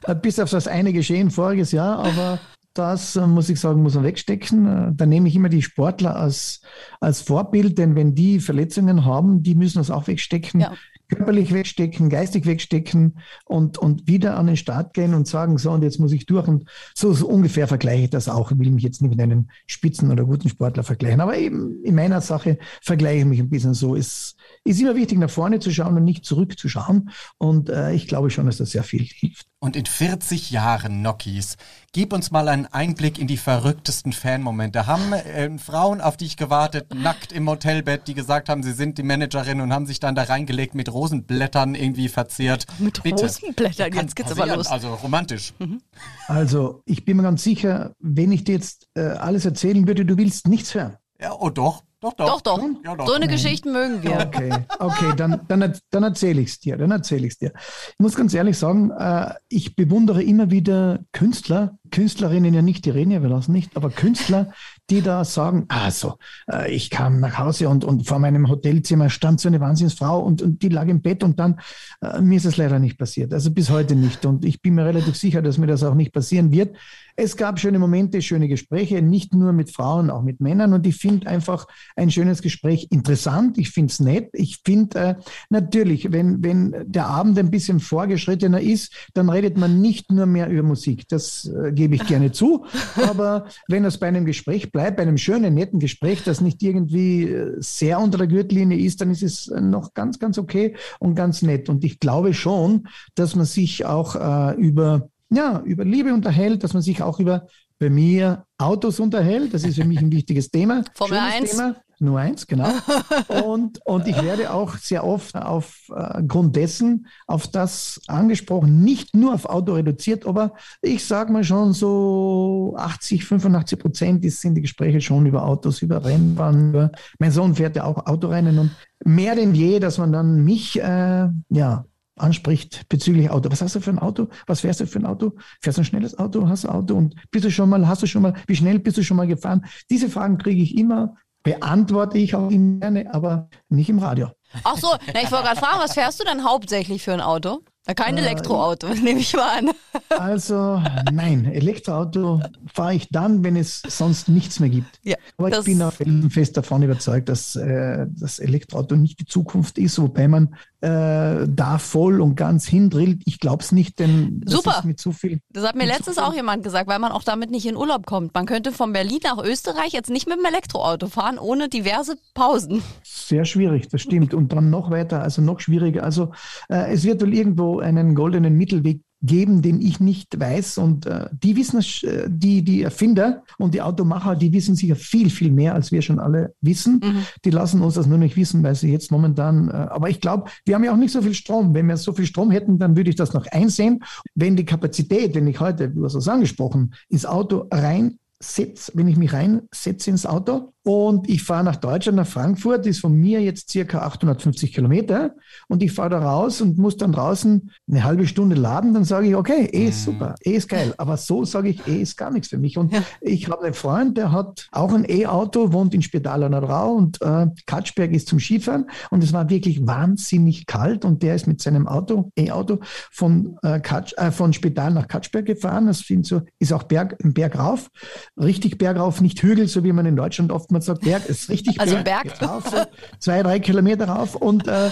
Äh, 0.03 0.13
bis 0.13 0.39
auf 0.39 0.51
das 0.51 0.67
eine 0.67 0.93
Geschehen 0.93 1.31
voriges 1.31 1.71
Jahr, 1.71 1.97
aber 1.97 2.37
das 2.75 3.15
äh, 3.15 3.25
muss 3.25 3.49
ich 3.49 3.59
sagen, 3.59 3.81
muss 3.81 3.95
man 3.95 4.03
wegstecken. 4.03 4.95
Da 4.95 5.07
nehme 5.07 5.27
ich 5.27 5.35
immer 5.35 5.49
die 5.49 5.63
Sportler 5.63 6.15
als, 6.17 6.61
als 6.99 7.21
Vorbild, 7.21 7.79
denn 7.79 7.95
wenn 7.95 8.13
die 8.13 8.39
Verletzungen 8.39 9.05
haben, 9.05 9.41
die 9.41 9.55
müssen 9.55 9.79
das 9.79 9.89
auch 9.89 10.05
wegstecken. 10.05 10.59
Ja 10.59 10.73
körperlich 11.07 11.53
wegstecken, 11.53 12.09
geistig 12.09 12.45
wegstecken 12.45 13.19
und, 13.45 13.77
und 13.77 14.07
wieder 14.07 14.37
an 14.37 14.47
den 14.47 14.57
Start 14.57 14.93
gehen 14.93 15.13
und 15.13 15.27
sagen, 15.27 15.57
so, 15.57 15.71
und 15.71 15.83
jetzt 15.83 15.99
muss 15.99 16.11
ich 16.11 16.25
durch. 16.25 16.47
Und 16.47 16.69
so, 16.93 17.13
so 17.13 17.27
ungefähr 17.27 17.67
vergleiche 17.67 18.03
ich 18.03 18.09
das 18.09 18.29
auch. 18.29 18.51
Ich 18.51 18.59
will 18.59 18.71
mich 18.71 18.83
jetzt 18.83 19.01
nicht 19.01 19.11
mit 19.11 19.21
einem 19.21 19.49
Spitzen- 19.67 20.11
oder 20.11 20.25
guten 20.25 20.49
Sportler 20.49 20.83
vergleichen. 20.83 21.21
Aber 21.21 21.37
eben 21.37 21.83
in 21.83 21.95
meiner 21.95 22.21
Sache 22.21 22.57
vergleiche 22.81 23.19
ich 23.19 23.25
mich 23.25 23.39
ein 23.39 23.49
bisschen 23.49 23.73
so. 23.73 23.95
Es 23.95 24.35
ist 24.63 24.81
immer 24.81 24.95
wichtig, 24.95 25.19
nach 25.19 25.29
vorne 25.29 25.59
zu 25.59 25.71
schauen 25.71 25.97
und 25.97 26.03
nicht 26.03 26.25
zurückzuschauen. 26.25 27.09
Und 27.37 27.69
äh, 27.69 27.93
ich 27.93 28.07
glaube 28.07 28.29
schon, 28.29 28.45
dass 28.45 28.57
das 28.57 28.71
sehr 28.71 28.83
viel 28.83 29.03
hilft. 29.03 29.47
Und 29.65 29.75
in 29.75 29.87
40 29.87 30.51
Jahren 30.51 31.01
Nokis, 31.01 31.57
gib 31.91 32.13
uns 32.13 32.29
mal 32.29 32.49
einen 32.49 32.67
Einblick 32.67 33.17
in 33.17 33.25
die 33.25 33.37
verrücktesten 33.37 34.13
Fanmomente. 34.13 34.85
Haben 34.85 35.11
äh, 35.13 35.57
Frauen 35.57 36.01
auf 36.01 36.17
dich 36.17 36.37
gewartet, 36.37 36.93
nackt 36.93 37.31
im 37.31 37.49
Hotelbett, 37.49 38.07
die 38.07 38.13
gesagt 38.13 38.47
haben, 38.47 38.61
sie 38.61 38.73
sind 38.73 38.99
die 38.99 39.03
Managerin 39.03 39.61
und 39.61 39.73
haben 39.73 39.87
sich 39.87 39.99
dann 39.99 40.13
da 40.13 40.23
reingelegt 40.23 40.75
mit 40.75 40.93
Rosenblättern 40.95 41.75
irgendwie 41.75 42.07
verzehrt? 42.07 42.65
Mit 42.79 43.03
Bitte. 43.03 43.23
Rosenblättern, 43.23 43.93
jetzt 43.93 44.15
geht's 44.15 44.31
aber 44.31 44.47
los. 44.55 44.67
Also 44.67 44.95
romantisch. 44.95 45.53
Mhm. 45.59 45.81
Also 46.27 46.81
ich 46.85 47.05
bin 47.05 47.17
mir 47.17 47.23
ganz 47.23 47.43
sicher, 47.43 47.93
wenn 47.99 48.31
ich 48.31 48.43
dir 48.43 48.55
jetzt 48.55 48.87
äh, 48.95 49.01
alles 49.01 49.45
erzählen 49.45 49.87
würde, 49.87 50.05
du 50.05 50.17
willst 50.17 50.47
nichts 50.47 50.73
hören. 50.73 50.97
Ja, 51.21 51.33
oh 51.39 51.49
doch. 51.49 51.83
Doch, 52.01 52.13
doch. 52.13 52.41
Doch, 52.41 52.41
doch. 52.41 52.69
Ja, 52.83 52.95
doch. 52.95 53.07
So 53.07 53.13
eine 53.13 53.27
Geschichte 53.27 53.69
mögen 53.69 54.03
wir. 54.03 54.19
Okay, 54.19 54.51
okay 54.79 55.13
dann, 55.17 55.41
dann, 55.47 55.73
dann 55.89 56.03
erzähle 56.03 56.41
ich 56.41 56.49
es 56.49 56.59
dir. 56.59 56.77
Dann 56.77 56.91
erzähle 56.91 57.25
ich 57.25 57.37
dir. 57.37 57.51
Ich 57.55 57.99
muss 57.99 58.15
ganz 58.15 58.33
ehrlich 58.33 58.59
sagen, 58.59 58.91
äh, 58.91 59.33
ich 59.49 59.75
bewundere 59.75 60.21
immer 60.21 60.51
wieder 60.51 60.99
Künstler, 61.13 61.79
Künstlerinnen 61.91 62.53
ja 62.53 62.61
nicht, 62.61 62.85
die 62.85 62.91
reden 62.91 63.11
ja, 63.11 63.23
wir 63.23 63.29
lassen 63.29 63.53
nicht, 63.53 63.75
aber 63.75 63.89
Künstler, 63.89 64.53
die 64.89 65.01
da 65.01 65.25
sagen, 65.25 65.65
also, 65.67 66.17
äh, 66.51 66.71
ich 66.71 66.89
kam 66.89 67.19
nach 67.19 67.39
Hause 67.39 67.69
und, 67.69 67.83
und 67.83 68.07
vor 68.07 68.19
meinem 68.19 68.47
Hotelzimmer 68.49 69.09
stand 69.09 69.41
so 69.41 69.47
eine 69.47 69.59
Wahnsinnsfrau 69.59 70.19
und, 70.19 70.41
und 70.41 70.61
die 70.61 70.69
lag 70.69 70.87
im 70.87 71.01
Bett 71.01 71.23
und 71.23 71.39
dann, 71.39 71.59
äh, 72.01 72.21
mir 72.21 72.37
ist 72.37 72.45
es 72.45 72.57
leider 72.57 72.77
nicht 72.77 72.97
passiert. 72.97 73.33
Also 73.33 73.51
bis 73.51 73.69
heute 73.69 73.95
nicht. 73.95 74.25
Und 74.25 74.45
ich 74.45 74.61
bin 74.61 74.75
mir 74.75 74.85
relativ 74.85 75.15
sicher, 75.15 75.41
dass 75.41 75.57
mir 75.57 75.67
das 75.67 75.83
auch 75.83 75.95
nicht 75.95 76.13
passieren 76.13 76.51
wird. 76.51 76.75
Es 77.17 77.37
gab 77.37 77.59
schöne 77.59 77.79
Momente, 77.79 78.21
schöne 78.21 78.49
Gespräche, 78.49 79.01
nicht 79.01 79.33
nur 79.33 79.53
mit 79.53 79.71
Frauen, 79.71 80.09
auch 80.09 80.21
mit 80.21 80.41
Männern. 80.41 80.73
Und 80.73 80.85
ich 80.85 80.97
finde 80.97 81.27
einfach 81.27 81.65
ein 81.95 82.11
schönes 82.11 82.41
Gespräch 82.41 82.87
interessant. 82.91 83.57
Ich 83.57 83.69
finde 83.71 83.91
es 83.91 83.99
nett. 84.01 84.29
Ich 84.33 84.61
finde 84.65 84.99
äh, 84.99 85.15
natürlich, 85.49 86.11
wenn, 86.11 86.43
wenn 86.43 86.75
der 86.85 87.07
Abend 87.07 87.39
ein 87.39 87.49
bisschen 87.49 87.79
vorgeschrittener 87.79 88.59
ist, 88.59 88.93
dann 89.13 89.29
redet 89.29 89.57
man 89.57 89.81
nicht 89.81 90.11
nur 90.11 90.25
mehr 90.25 90.49
über 90.49 90.63
Musik. 90.63 91.07
Das 91.07 91.45
äh, 91.45 91.71
gebe 91.71 91.95
ich 91.95 92.05
gerne 92.05 92.33
zu. 92.33 92.65
Aber 93.01 93.45
wenn 93.67 93.83
das 93.83 93.97
bei 93.97 94.07
einem 94.07 94.25
Gespräch 94.25 94.71
bleibt, 94.75 94.97
bei 94.97 95.03
einem 95.03 95.17
schönen, 95.17 95.53
netten 95.53 95.79
Gespräch, 95.79 96.23
das 96.25 96.41
nicht 96.41 96.61
irgendwie 96.61 97.23
äh, 97.23 97.55
sehr 97.59 98.01
unter 98.01 98.17
der 98.17 98.27
Gürtellinie 98.27 98.77
ist, 98.77 98.99
dann 98.99 99.09
ist 99.09 99.23
es 99.23 99.47
noch 99.47 99.93
ganz, 99.93 100.19
ganz 100.19 100.37
okay 100.37 100.75
und 100.99 101.15
ganz 101.15 101.41
nett. 101.41 101.69
Und 101.69 101.85
ich 101.85 101.99
glaube 101.99 102.33
schon, 102.33 102.89
dass 103.15 103.35
man 103.35 103.45
sich 103.45 103.85
auch 103.85 104.15
äh, 104.15 104.55
über 104.55 105.07
ja, 105.29 105.61
über 105.65 105.85
Liebe 105.85 106.13
unterhält, 106.13 106.63
dass 106.63 106.73
man 106.73 106.83
sich 106.83 107.01
auch 107.01 107.19
über 107.19 107.47
bei 107.79 107.89
mir 107.89 108.45
Autos 108.57 108.99
unterhält. 108.99 109.53
Das 109.53 109.63
ist 109.63 109.75
für 109.75 109.85
mich 109.85 109.99
ein 109.99 110.11
wichtiges 110.11 110.51
Thema. 110.51 110.83
Formel 110.93 111.19
1. 111.19 111.51
Thema. 111.51 111.75
Nur 111.99 112.19
eins, 112.19 112.45
genau. 112.47 112.69
Und, 113.45 113.79
und 113.85 114.07
ich 114.07 114.21
werde 114.21 114.53
auch 114.53 114.77
sehr 114.77 115.05
oft 115.05 115.35
aufgrund 115.35 116.57
äh, 116.57 116.59
dessen 116.59 117.07
auf 117.27 117.47
das 117.47 118.01
angesprochen, 118.07 118.83
nicht 118.83 119.15
nur 119.15 119.33
auf 119.33 119.45
Auto 119.45 119.73
reduziert, 119.73 120.25
aber 120.25 120.53
ich 120.81 121.05
sage 121.05 121.31
mal 121.31 121.43
schon 121.43 121.73
so 121.73 122.75
80, 122.77 123.25
85 123.25 123.79
Prozent 123.79 124.31
sind 124.31 124.55
die 124.55 124.61
Gespräche 124.61 124.99
schon 125.01 125.25
über 125.25 125.45
Autos, 125.45 125.81
über 125.81 126.03
Rennbahnen. 126.03 126.69
Über, 126.69 126.91
mein 127.19 127.31
Sohn 127.31 127.55
fährt 127.55 127.75
ja 127.75 127.85
auch 127.85 128.05
Autorennen 128.05 128.59
und 128.59 128.71
mehr 129.05 129.35
denn 129.35 129.55
je, 129.55 129.79
dass 129.79 129.97
man 129.97 130.11
dann 130.11 130.43
mich 130.43 130.79
äh, 130.81 131.27
ja 131.49 131.85
anspricht 132.17 132.87
bezüglich 132.89 133.29
Auto. 133.29 133.51
Was 133.51 133.61
hast 133.61 133.75
du 133.75 133.81
für 133.81 133.91
ein 133.91 133.99
Auto? 133.99 134.29
Was 134.47 134.61
fährst 134.61 134.79
du 134.79 134.87
für 134.87 134.99
ein 134.99 135.05
Auto? 135.05 135.33
Fährst 135.61 135.77
du 135.77 135.81
ein 135.81 135.85
schnelles 135.85 136.17
Auto? 136.17 136.47
Hast 136.47 136.63
du 136.63 136.69
ein 136.69 136.75
Auto? 136.75 136.95
Und 136.95 137.15
bist 137.31 137.45
du 137.45 137.51
schon 137.51 137.69
mal, 137.69 137.87
hast 137.87 138.03
du 138.03 138.07
schon 138.07 138.21
mal, 138.21 138.33
wie 138.47 138.55
schnell 138.55 138.79
bist 138.79 138.97
du 138.97 139.03
schon 139.03 139.17
mal 139.17 139.27
gefahren? 139.27 139.65
Diese 139.89 140.09
Fragen 140.09 140.37
kriege 140.37 140.61
ich 140.61 140.77
immer, 140.77 141.15
beantworte 141.45 142.17
ich 142.17 142.35
auch 142.35 142.49
immer 142.49 142.79
gerne, 142.79 143.13
aber 143.13 143.49
nicht 143.69 143.89
im 143.89 143.99
Radio. 143.99 144.31
Ach 144.63 144.77
so, 144.77 144.87
na, 145.13 145.21
ich 145.21 145.31
wollte 145.31 145.45
gerade 145.45 145.59
fragen, 145.59 145.79
was 145.79 145.93
fährst 145.93 146.19
du 146.19 146.25
denn 146.25 146.43
hauptsächlich 146.43 147.03
für 147.03 147.13
ein 147.13 147.21
Auto? 147.21 147.59
Kein 147.95 148.17
Elektroauto, 148.17 148.87
nehme 149.03 149.19
ich 149.19 149.35
mal 149.35 149.59
an. 149.59 149.71
Also 150.09 150.81
nein, 151.11 151.45
Elektroauto 151.45 152.41
fahre 152.73 152.95
ich 152.95 153.09
dann, 153.09 153.43
wenn 153.43 153.55
es 153.55 153.81
sonst 153.81 154.27
nichts 154.27 154.59
mehr 154.59 154.69
gibt. 154.69 154.99
Ja, 155.03 155.17
Aber 155.37 155.55
ich 155.59 155.65
bin 155.65 155.81
auch 155.83 155.93
felsenfest 155.93 156.57
davon 156.57 156.81
überzeugt, 156.81 157.29
dass 157.29 157.55
äh, 157.55 158.07
das 158.09 158.39
Elektroauto 158.39 158.95
nicht 158.95 159.19
die 159.19 159.25
Zukunft 159.25 159.77
ist, 159.77 159.99
wobei 159.99 160.27
man 160.27 160.55
äh, 160.85 161.47
da 161.49 161.79
voll 161.79 162.21
und 162.21 162.35
ganz 162.35 162.67
hindrillt. 162.67 163.23
Ich 163.25 163.39
glaube 163.39 163.63
es 163.63 163.71
nicht, 163.71 163.97
denn 163.97 164.41
das 164.45 164.53
Super. 164.53 164.75
ist 164.77 164.85
mit 164.85 164.99
zu 164.99 165.11
viel. 165.11 165.39
Das 165.49 165.67
hat 165.67 165.75
mir 165.75 165.85
letztens 165.85 166.19
auch 166.19 166.33
jemand 166.33 166.63
gesagt, 166.63 166.87
weil 166.87 166.99
man 166.99 167.11
auch 167.11 167.23
damit 167.23 167.49
nicht 167.49 167.65
in 167.65 167.75
Urlaub 167.75 168.05
kommt. 168.05 168.35
Man 168.35 168.45
könnte 168.45 168.71
von 168.71 168.93
Berlin 168.93 169.19
nach 169.23 169.43
Österreich 169.43 169.93
jetzt 169.93 170.11
nicht 170.11 170.27
mit 170.27 170.37
dem 170.37 170.45
Elektroauto 170.45 171.07
fahren, 171.07 171.39
ohne 171.39 171.69
diverse 171.69 172.17
Pausen. 172.35 172.83
Sehr 173.03 173.45
schwierig, 173.45 173.87
das 173.87 174.01
stimmt. 174.01 174.35
Und 174.35 174.53
dann 174.53 174.69
noch 174.69 174.91
weiter, 174.91 175.23
also 175.23 175.41
noch 175.41 175.59
schwieriger. 175.59 176.03
Also 176.03 176.33
äh, 176.69 176.93
es 176.93 177.03
wird 177.03 177.21
wohl 177.21 177.33
irgendwo 177.33 177.79
einen 177.79 178.13
goldenen 178.13 178.55
Mittelweg 178.55 179.01
geben, 179.21 179.61
den 179.61 179.81
ich 179.81 179.99
nicht 179.99 180.39
weiß. 180.39 180.77
Und 180.77 181.05
äh, 181.05 181.27
die 181.31 181.55
wissen 181.55 181.79
es, 181.79 182.03
äh, 182.03 182.27
die, 182.29 182.63
die 182.63 182.83
Erfinder 182.83 183.43
und 183.57 183.73
die 183.73 183.81
Automacher, 183.81 184.35
die 184.35 184.53
wissen 184.53 184.75
sicher 184.75 184.95
viel, 184.95 185.29
viel 185.29 185.51
mehr, 185.51 185.73
als 185.73 185.91
wir 185.91 186.01
schon 186.01 186.19
alle 186.19 186.53
wissen. 186.61 186.99
Die 187.43 187.49
lassen 187.49 187.81
uns 187.81 187.95
das 187.95 188.07
nur 188.07 188.17
nicht 188.17 188.35
wissen, 188.35 188.63
weil 188.63 188.75
sie 188.75 188.91
jetzt 188.91 189.11
momentan, 189.11 189.69
äh, 189.69 189.73
aber 189.73 190.09
ich 190.09 190.21
glaube, 190.21 190.49
wir 190.65 190.75
haben 190.75 190.83
ja 190.83 190.93
auch 190.93 190.97
nicht 190.97 191.11
so 191.11 191.21
viel 191.21 191.33
Strom. 191.33 191.73
Wenn 191.73 191.87
wir 191.87 191.97
so 191.97 192.13
viel 192.13 192.25
Strom 192.25 192.51
hätten, 192.51 192.77
dann 192.77 192.95
würde 192.95 193.09
ich 193.09 193.15
das 193.15 193.33
noch 193.33 193.45
einsehen. 193.47 194.03
Wenn 194.35 194.55
die 194.55 194.65
Kapazität, 194.65 195.35
wenn 195.35 195.47
ich 195.47 195.59
heute, 195.59 195.89
du 195.89 196.03
hast 196.03 196.15
es 196.15 196.27
angesprochen, 196.27 196.93
ins 197.09 197.25
Auto 197.25 197.67
rein 197.71 198.19
setz, 198.39 198.91
wenn 198.93 199.07
ich 199.07 199.17
mich 199.17 199.33
reinsetze 199.33 200.09
ins 200.09 200.25
Auto 200.25 200.73
und 200.85 201.27
ich 201.27 201.41
fahre 201.41 201.63
nach 201.63 201.77
Deutschland, 201.77 202.15
nach 202.15 202.27
Frankfurt, 202.27 202.85
ist 202.85 202.99
von 202.99 203.13
mir 203.13 203.41
jetzt 203.41 203.71
circa 203.71 204.03
850 204.03 204.71
Kilometer 204.71 205.33
und 205.67 205.81
ich 205.81 205.91
fahre 205.91 206.11
da 206.11 206.19
raus 206.19 206.61
und 206.61 206.77
muss 206.77 206.95
dann 206.95 207.11
draußen 207.11 207.71
eine 207.89 208.03
halbe 208.03 208.27
Stunde 208.27 208.55
laden, 208.55 208.93
dann 208.93 209.03
sage 209.03 209.27
ich, 209.27 209.35
okay, 209.35 209.67
eh 209.73 209.87
ist 209.87 210.03
super, 210.03 210.35
eh 210.43 210.51
ist 210.51 210.69
geil. 210.69 210.93
Aber 210.99 211.17
so 211.17 211.43
sage 211.43 211.69
ich, 211.69 211.87
eh 211.87 212.01
ist 212.03 212.17
gar 212.17 212.29
nichts 212.29 212.49
für 212.49 212.59
mich. 212.59 212.77
Und 212.77 212.93
ich 213.19 213.49
habe 213.49 213.63
einen 213.63 213.73
Freund, 213.73 214.15
der 214.15 214.31
hat 214.31 214.67
auch 214.71 214.93
ein 214.93 215.09
E-Auto, 215.09 215.73
wohnt 215.73 215.95
in 215.95 216.03
Spital 216.03 216.43
an 216.43 216.51
der 216.51 216.61
Drau 216.61 216.93
und 216.93 217.19
äh, 217.19 217.47
Katschberg 217.65 218.11
ist 218.11 218.27
zum 218.27 218.39
Skifahren 218.39 218.85
und 219.09 219.23
es 219.23 219.33
war 219.33 219.49
wirklich 219.49 219.87
wahnsinnig 219.87 220.67
kalt 220.67 221.03
und 221.03 221.23
der 221.23 221.33
ist 221.33 221.47
mit 221.47 221.61
seinem 221.61 221.87
Auto, 221.87 222.31
E-Auto, 222.37 222.77
von, 223.11 223.57
äh, 223.63 223.79
Katsch, 223.79 224.13
äh, 224.17 224.29
von 224.29 224.53
Spital 224.53 224.93
nach 224.93 225.07
Katschberg 225.07 225.47
gefahren. 225.47 225.87
Das 225.87 226.03
so, 226.21 226.43
ist 226.59 226.73
auch 226.73 226.83
Berg, 226.83 227.15
Berg 227.23 227.57
rauf. 227.57 227.89
Richtig 228.37 228.77
bergauf, 228.77 229.19
nicht 229.19 229.41
Hügel, 229.41 229.67
so 229.67 229.83
wie 229.83 229.91
man 229.91 230.05
in 230.05 230.15
Deutschland 230.15 230.51
oftmals 230.75 230.85
sagt. 230.85 231.01
Berg 231.01 231.25
ist 231.27 231.49
richtig 231.49 231.79
Also 231.79 231.95
Berg. 231.95 232.23
Berg. 232.23 232.41
Rauf, 232.41 232.69
so 232.69 232.77
zwei, 233.19 233.43
drei 233.43 233.59
Kilometer 233.59 234.07
rauf 234.07 234.35
und 234.35 234.67
äh, 234.67 234.89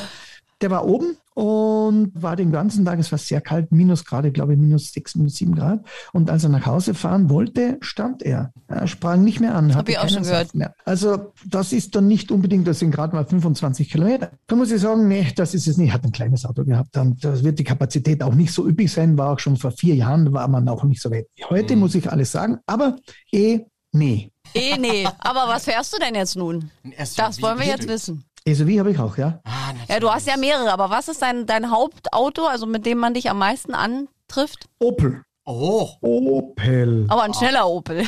der 0.61 0.71
war 0.71 0.85
oben 0.85 1.17
und 1.33 2.11
war 2.13 2.35
den 2.37 2.51
ganzen 2.51 2.85
Tag, 2.85 2.99
es 2.99 3.11
war 3.11 3.19
sehr 3.19 3.41
kalt, 3.41 3.71
minus 3.71 4.05
gerade, 4.05 4.31
glaube 4.31 4.53
ich, 4.53 4.59
minus 4.59 4.93
sechs, 4.93 5.15
minus 5.15 5.35
sieben 5.35 5.55
Grad. 5.55 5.83
Und 6.13 6.29
als 6.29 6.43
er 6.43 6.51
nach 6.51 6.65
Hause 6.65 6.93
fahren 6.93 7.29
wollte, 7.29 7.79
stand 7.81 8.21
er. 8.21 8.53
Er 8.67 8.87
sprang 8.87 9.23
nicht 9.23 9.41
mehr 9.41 9.55
an. 9.55 9.75
hatte 9.75 9.91
ich 9.91 9.97
auch 9.97 10.07
schon 10.07 10.23
gehört. 10.23 10.53
Mehr. 10.55 10.73
Also 10.85 11.33
das 11.45 11.73
ist 11.73 11.95
dann 11.95 12.07
nicht 12.07 12.31
unbedingt, 12.31 12.65
das 12.67 12.79
sind 12.79 12.91
gerade 12.91 13.13
mal 13.13 13.25
25 13.25 13.89
Kilometer. 13.89 14.31
Da 14.47 14.55
muss 14.55 14.71
ich 14.71 14.79
sagen, 14.79 15.07
nee, 15.07 15.27
das 15.35 15.53
ist 15.53 15.67
es 15.67 15.75
nicht. 15.75 15.89
Er 15.89 15.95
hat 15.95 16.05
ein 16.05 16.11
kleines 16.11 16.45
Auto 16.45 16.63
gehabt. 16.63 16.95
Und 16.95 17.25
das 17.25 17.43
wird 17.43 17.59
die 17.59 17.65
Kapazität 17.65 18.23
auch 18.23 18.35
nicht 18.35 18.53
so 18.53 18.65
üppig 18.65 18.89
sein, 18.89 19.17
war 19.17 19.31
auch 19.31 19.39
schon 19.39 19.57
vor 19.57 19.71
vier 19.71 19.95
Jahren, 19.95 20.31
war 20.31 20.47
man 20.47 20.69
auch 20.69 20.83
nicht 20.83 21.01
so 21.01 21.11
weit. 21.11 21.25
wie 21.35 21.43
Heute 21.45 21.75
muss 21.75 21.95
ich 21.95 22.09
alles 22.09 22.31
sagen, 22.31 22.59
aber 22.67 22.95
eh, 23.33 23.61
nee. 23.91 24.32
Eh, 24.53 24.77
nee. 24.77 25.07
Aber 25.19 25.47
was 25.47 25.65
fährst 25.65 25.93
du 25.93 25.99
denn 25.99 26.15
jetzt 26.15 26.35
nun? 26.35 26.71
Ein 26.83 26.93
SUV. 27.05 27.15
Das 27.17 27.41
wollen 27.41 27.59
wir 27.59 27.67
jetzt 27.67 27.87
wissen. 27.87 28.23
SUV 28.47 28.79
habe 28.79 28.91
ich 28.91 28.99
auch, 28.99 29.17
ja. 29.17 29.39
Ah, 29.45 29.67
natürlich. 29.67 29.89
Ja, 29.89 29.99
du 29.99 30.09
hast 30.11 30.27
ja 30.27 30.37
mehrere, 30.37 30.71
aber 30.71 30.89
was 30.89 31.07
ist 31.07 31.21
dein, 31.21 31.45
dein 31.45 31.71
Hauptauto, 31.71 32.45
also 32.45 32.65
mit 32.65 32.85
dem 32.85 32.97
man 32.97 33.13
dich 33.13 33.29
am 33.29 33.39
meisten 33.39 33.73
antrifft? 33.73 34.67
Opel. 34.79 35.23
Oh, 35.45 35.89
Opel. 36.01 37.05
Aber 37.09 37.23
ein 37.23 37.33
schneller 37.33 37.67
Opel. 37.67 38.05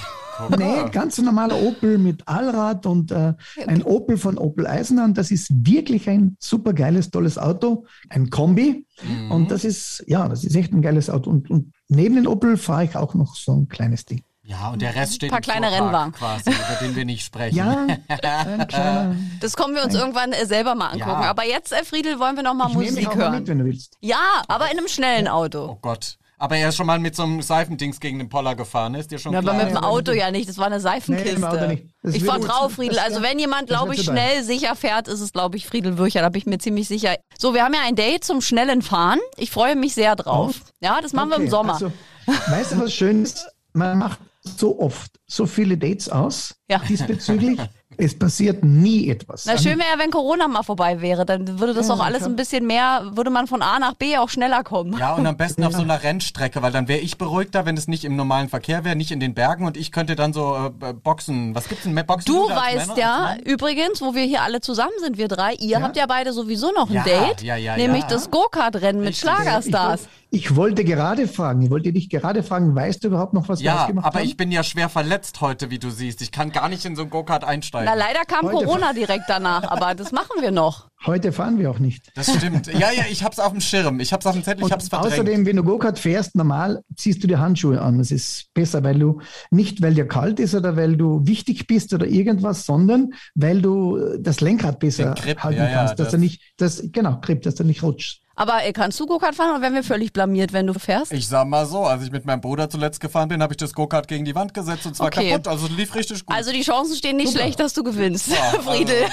Nee, 0.58 0.90
ganz 0.92 1.18
ein 1.18 1.26
normaler 1.26 1.62
Opel 1.62 1.98
mit 1.98 2.28
Allrad 2.28 2.86
und 2.86 3.12
äh, 3.12 3.34
ein 3.68 3.84
Opel 3.84 4.18
von 4.18 4.38
Opel 4.38 4.68
Eisenhahn. 4.68 5.14
Das 5.14 5.32
ist 5.32 5.48
wirklich 5.66 6.10
ein 6.10 6.36
super 6.40 6.74
geiles, 6.74 7.10
tolles 7.10 7.38
Auto. 7.38 7.86
Ein 8.10 8.30
Kombi. 8.30 8.86
Und 9.30 9.52
das 9.52 9.64
ist, 9.64 10.04
ja, 10.08 10.28
das 10.28 10.44
ist 10.44 10.56
echt 10.56 10.74
ein 10.74 10.82
geiles 10.82 11.10
Auto. 11.10 11.30
Und, 11.30 11.50
und 11.50 11.74
neben 11.88 12.16
den 12.16 12.28
Opel 12.28 12.58
fahre 12.58 12.84
ich 12.86 12.96
auch 12.96 13.14
noch 13.14 13.36
so 13.36 13.54
ein 13.54 13.68
kleines 13.70 14.06
Ding. 14.06 14.24
Ja, 14.46 14.70
und 14.70 14.82
der 14.82 14.96
Rest 14.96 15.16
steht 15.16 15.30
Paar 15.32 15.40
im 15.40 15.44
kleine 15.44 15.72
Rennwagen. 15.72 16.14
quasi, 16.14 16.50
über 16.52 16.78
den 16.82 16.96
wir 16.96 17.06
nicht 17.06 17.26
sprechen. 17.26 17.58
Ja, 17.58 17.88
ein. 18.10 19.38
Das 19.42 19.56
kommen 19.56 19.76
wir 19.76 19.84
uns 19.84 19.94
irgendwann 19.96 20.32
äh, 20.34 20.46
selber 20.46 20.76
mal 20.76 20.88
angucken. 20.90 21.22
Ja. 21.24 21.30
Aber 21.30 21.46
jetzt, 21.46 21.72
äh, 21.72 21.84
Friedel, 21.84 22.20
wollen 22.20 22.36
wir 22.36 22.44
noch 22.44 22.54
mal 22.54 22.70
Ich 22.70 22.76
nehme 22.76 22.86
dich 22.86 22.94
Musik 23.06 23.08
mal 23.08 23.18
hören. 23.18 23.36
mit, 23.36 23.48
wenn 23.48 23.60
du 23.60 23.66
willst. 23.66 23.98
Ja, 24.02 24.44
aber 24.48 24.72
in 24.72 24.78
einem 24.78 24.88
schnellen 24.88 25.28
Auto. 25.28 25.66
Oh 25.72 25.78
Gott. 25.82 26.18
Aber 26.38 26.58
er 26.58 26.68
ist 26.68 26.76
schon 26.76 26.86
mal 26.86 27.00
mit 27.00 27.16
so 27.16 27.24
einem 27.24 27.42
Seifendings 27.42 28.02
gegen 28.02 28.20
den 28.20 28.28
Poller 28.28 28.56
gefahren, 28.56 28.94
ist 28.96 29.10
dir 29.10 29.20
schon 29.20 29.32
Ja, 29.32 29.40
aber 29.40 29.54
klar? 29.54 29.64
mit 29.66 29.74
dem 29.74 29.78
Auto 29.78 30.12
ja 30.12 30.32
nicht, 30.32 30.50
das 30.50 30.58
war 30.58 30.66
eine 30.66 30.82
Seifenkiste. 30.82 31.68
Nee, 32.04 32.12
ich 32.12 32.26
vertraue 32.26 32.70
Friedel. 32.70 33.00
Also 33.00 33.22
wenn 33.22 33.40
jemand, 33.40 33.68
glaube 33.70 33.96
ich, 33.96 34.04
schnell 34.04 34.44
sicher 34.44 34.76
fährt, 34.76 35.08
ist 35.08 35.22
es, 35.22 35.32
glaube 35.32 35.56
ich, 35.56 35.66
Friedel 35.66 35.98
Würcher. 35.98 36.20
Da 36.22 36.28
bin 36.28 36.40
ich 36.40 36.46
mir 36.46 36.58
ziemlich 36.58 36.90
sicher. 36.90 37.16
So, 37.40 37.54
wir 37.54 37.64
haben 37.64 37.74
ja 37.74 37.80
ein 37.86 37.96
Date 37.96 38.26
zum 38.26 38.42
schnellen 38.42 38.82
Fahren. 38.82 39.20
Ich 39.38 39.50
freue 39.50 39.78
mich 39.78 39.94
sehr 39.96 40.18
drauf. 40.18 40.56
Ja, 40.82 41.00
das 41.02 41.14
machen 41.14 41.30
wir 41.30 41.38
im 41.38 41.44
Okay, 41.44 41.52
Sommer. 41.52 41.74
Also, 41.76 41.92
weißt 42.28 42.74
du, 42.74 42.82
was 42.82 42.94
schön 42.94 43.24
ist? 43.24 43.48
Man 43.72 43.98
macht 43.98 44.20
so 44.48 44.80
oft 44.80 45.20
so 45.28 45.46
viele 45.46 45.78
Dates 45.78 46.10
aus 46.10 46.56
Ja. 46.70 46.80
diesbezüglich. 46.80 47.60
Es 47.98 48.18
passiert 48.18 48.64
nie 48.64 49.10
etwas. 49.10 49.46
Na, 49.46 49.58
schön 49.58 49.78
wäre 49.78 49.90
ja, 49.94 50.00
wenn 50.00 50.12
Corona 50.12 50.48
mal 50.48 50.64
vorbei 50.64 51.02
wäre. 51.02 51.26
Dann 51.26 51.60
würde 51.60 51.74
das 51.74 51.88
Ja, 51.88 51.94
auch 51.96 52.00
alles 52.00 52.20
klar. 52.20 52.30
ein 52.30 52.36
bisschen 52.36 52.66
mehr, 52.68 53.12
würde 53.14 53.30
man 53.30 53.48
von 53.48 53.62
A 53.62 53.80
nach 53.80 53.94
B 53.96 54.18
auch 54.18 54.30
schneller 54.30 54.64
kommen. 54.64 54.98
Ja, 54.98 55.14
und 55.16 55.26
am 55.28 55.38
besten 55.38 55.64
auf 55.64 55.74
so 55.74 55.82
einer 55.82 56.02
Rennstrecke, 56.04 56.62
weil 56.62 56.72
dann 56.72 56.88
wäre 56.88 57.00
ich 57.00 57.18
beruhigter, 57.18 57.66
wenn 57.66 57.78
es 57.78 57.88
nicht 57.88 58.06
im 58.06 58.16
normalen 58.16 58.50
Verkehr 58.50 58.84
wäre, 58.86 58.96
nicht 58.96 59.12
in 59.12 59.20
den 59.20 59.34
Bergen 59.34 59.66
und 59.66 59.78
ich 59.78 59.92
könnte 59.92 60.16
dann 60.16 60.34
so 60.34 60.72
äh, 60.82 60.94
Boxen. 60.94 61.54
Was 61.56 61.68
gibt's 61.68 61.84
denn 61.84 61.94
mehr 61.94 62.04
Boxen? 62.04 62.26
Du 62.34 62.48
weißt 62.50 62.88
Männer, 62.90 62.98
ja, 63.00 63.36
übrigens, 63.46 64.02
wo 64.02 64.14
wir 64.16 64.24
hier 64.24 64.42
alle 64.44 64.62
zusammen 64.62 64.94
sind, 65.02 65.18
wir 65.18 65.28
drei, 65.28 65.54
ihr 65.54 65.68
Ja. 65.78 65.82
habt 65.82 65.98
ja 65.98 66.06
beide 66.08 66.34
sowieso 66.34 66.72
noch 66.72 66.90
ein 66.90 66.96
Ja, 66.96 67.04
Date, 67.04 67.42
ja, 67.44 67.56
ja, 67.56 67.76
nämlich 67.78 68.04
ja. 68.04 68.10
das 68.10 68.30
Go-Kart-Rennen 68.32 69.02
mit. 69.02 69.16
Schlagerstars. 69.18 70.08
Ich, 70.32 70.46
ich 70.46 70.56
wollte 70.56 70.84
gerade 70.84 71.28
fragen, 71.28 71.62
ich 71.62 71.70
wollte 71.70 71.94
dich 71.94 72.10
gerade 72.10 72.44
fragen, 72.44 72.76
weißt 72.76 73.04
du 73.04 73.08
überhaupt 73.10 73.34
noch, 73.34 73.48
was 73.48 73.60
wir 73.60 73.68
Ja, 73.68 73.82
ausgemacht 73.84 74.06
aber 74.06 74.20
haben? 74.20 74.26
ich 74.26 74.36
bin 74.38 74.52
ja 74.52 74.64
schwer 74.64 74.90
verletzt 74.90 75.42
heute, 75.42 75.70
wie 75.70 75.80
du 75.80 75.90
siehst. 75.90 76.22
Ich 76.22 76.32
kann 76.32 76.52
gar 76.52 76.68
nicht 76.70 76.84
in 76.86 76.96
so 76.96 77.04
ein 77.04 77.10
Go-Kart 77.10 77.44
einsteigen. 77.44 77.85
Na, 77.86 77.94
leider 77.94 78.22
kam 78.26 78.46
Heute- 78.46 78.66
Corona 78.66 78.94
direkt 78.94 79.26
danach, 79.28 79.64
aber 79.70 79.96
das 79.96 80.12
machen 80.12 80.42
wir 80.42 80.52
noch. 80.52 80.90
Heute 81.06 81.32
fahren 81.32 81.60
wir 81.60 81.70
auch 81.70 81.78
nicht. 81.80 82.12
Das 82.16 82.34
stimmt. 82.36 82.68
Ja, 82.68 82.92
ja, 82.92 83.04
ich 83.10 83.24
hab's 83.24 83.40
auf 83.40 83.52
dem 83.52 83.62
Schirm. 83.62 84.00
Ich 84.00 84.12
hab's 84.12 84.26
auf 84.26 84.34
dem 84.34 84.44
Zettel, 84.44 84.60
ich 84.62 84.66
Und 84.66 84.72
hab's 84.72 84.88
verdrängt. 84.90 85.14
außerdem, 85.14 85.46
wenn 85.46 85.56
du 85.56 85.64
Go-Kart 85.64 86.00
fährst, 86.00 86.36
normal 86.36 86.82
ziehst 86.96 87.22
du 87.24 87.28
dir 87.28 87.40
Handschuhe 87.40 87.80
an. 87.82 88.00
Das 88.00 88.10
ist 88.12 88.48
besser, 88.54 88.84
weil 88.84 88.98
du 88.98 89.22
nicht, 89.52 89.82
weil 89.82 89.94
dir 89.94 90.08
kalt 90.08 90.40
ist 90.40 90.56
oder 90.56 90.76
weil 90.76 90.98
du 90.98 91.22
wichtig 91.28 91.68
bist 91.68 91.94
oder 91.94 92.08
irgendwas, 92.08 92.66
sondern 92.66 93.14
weil 93.36 93.62
du 93.62 94.18
das 94.20 94.42
Lenkrad 94.42 94.80
besser 94.80 95.14
Grip, 95.14 95.44
halten 95.44 95.60
ja, 95.60 95.70
ja, 95.70 95.74
kannst, 95.76 96.00
dass 96.00 96.08
das- 96.08 96.12
du 96.14 96.18
nicht, 96.18 96.42
das, 96.58 96.84
genau, 96.92 97.20
Grip, 97.22 97.44
dass 97.44 97.56
du 97.56 97.64
nicht 97.64 97.84
rutschst. 97.84 98.22
Aber 98.38 98.64
äh, 98.66 98.74
kannst 98.74 99.00
du 99.00 99.06
Go-Kart 99.06 99.34
fahren 99.36 99.52
oder 99.52 99.62
werden 99.62 99.76
wir 99.76 99.84
völlig 99.84 100.12
blamiert, 100.12 100.52
wenn 100.52 100.68
du 100.68 100.74
fährst? 100.74 101.14
Ich 101.14 101.28
sag 101.28 101.48
mal 101.48 101.66
so, 101.66 101.86
als 101.86 102.04
ich 102.04 102.12
mit 102.12 102.26
meinem 102.26 102.42
Bruder 102.42 102.70
zuletzt 102.70 103.00
gefahren 103.00 103.30
bin, 103.30 103.42
habe 103.42 103.54
ich 103.54 103.58
das 103.58 103.74
Go-Kart 103.74 104.08
gegen 104.10 104.26
die 104.26 104.36
Wand 104.36 104.54
gesetzt 104.54 104.86
und 104.86 104.96
zwar 104.96 105.08
Okay. 105.08 105.30
kaputt. 105.32 105.48
Also 105.48 105.68
es 105.68 105.72
lief 105.72 105.96
richtig 105.96 106.26
gut. 106.26 106.36
Also 106.36 106.52
die 106.52 106.62
Chancen 106.62 106.96
stehen 106.98 107.16
nicht 107.18 107.30
Super. 107.30 107.40
schlecht, 107.44 107.60
dass 107.62 107.74
du 107.74 107.84
gewinnst, 107.84 108.30
also- 108.52 108.70
Friedel. 108.70 109.06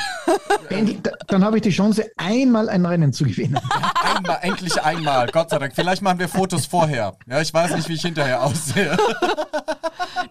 Endlich- 0.70 1.02
da- 1.02 1.12
Dann 1.28 1.44
habe 1.44 1.56
ich 1.58 1.62
die 1.62 1.70
Chance, 1.70 2.10
einmal 2.16 2.68
ein 2.68 2.84
Rennen 2.84 3.12
zu 3.12 3.24
gewinnen. 3.24 3.58
einmal, 4.16 4.38
endlich 4.42 4.80
einmal, 4.82 5.28
Gott 5.28 5.50
sei 5.50 5.58
Dank. 5.58 5.72
Vielleicht 5.74 6.02
machen 6.02 6.18
wir 6.18 6.28
Fotos 6.28 6.66
vorher. 6.66 7.14
Ja, 7.28 7.40
ich 7.40 7.54
weiß 7.54 7.76
nicht, 7.76 7.88
wie 7.88 7.94
ich 7.94 8.02
hinterher 8.02 8.42
aussehe. 8.42 8.96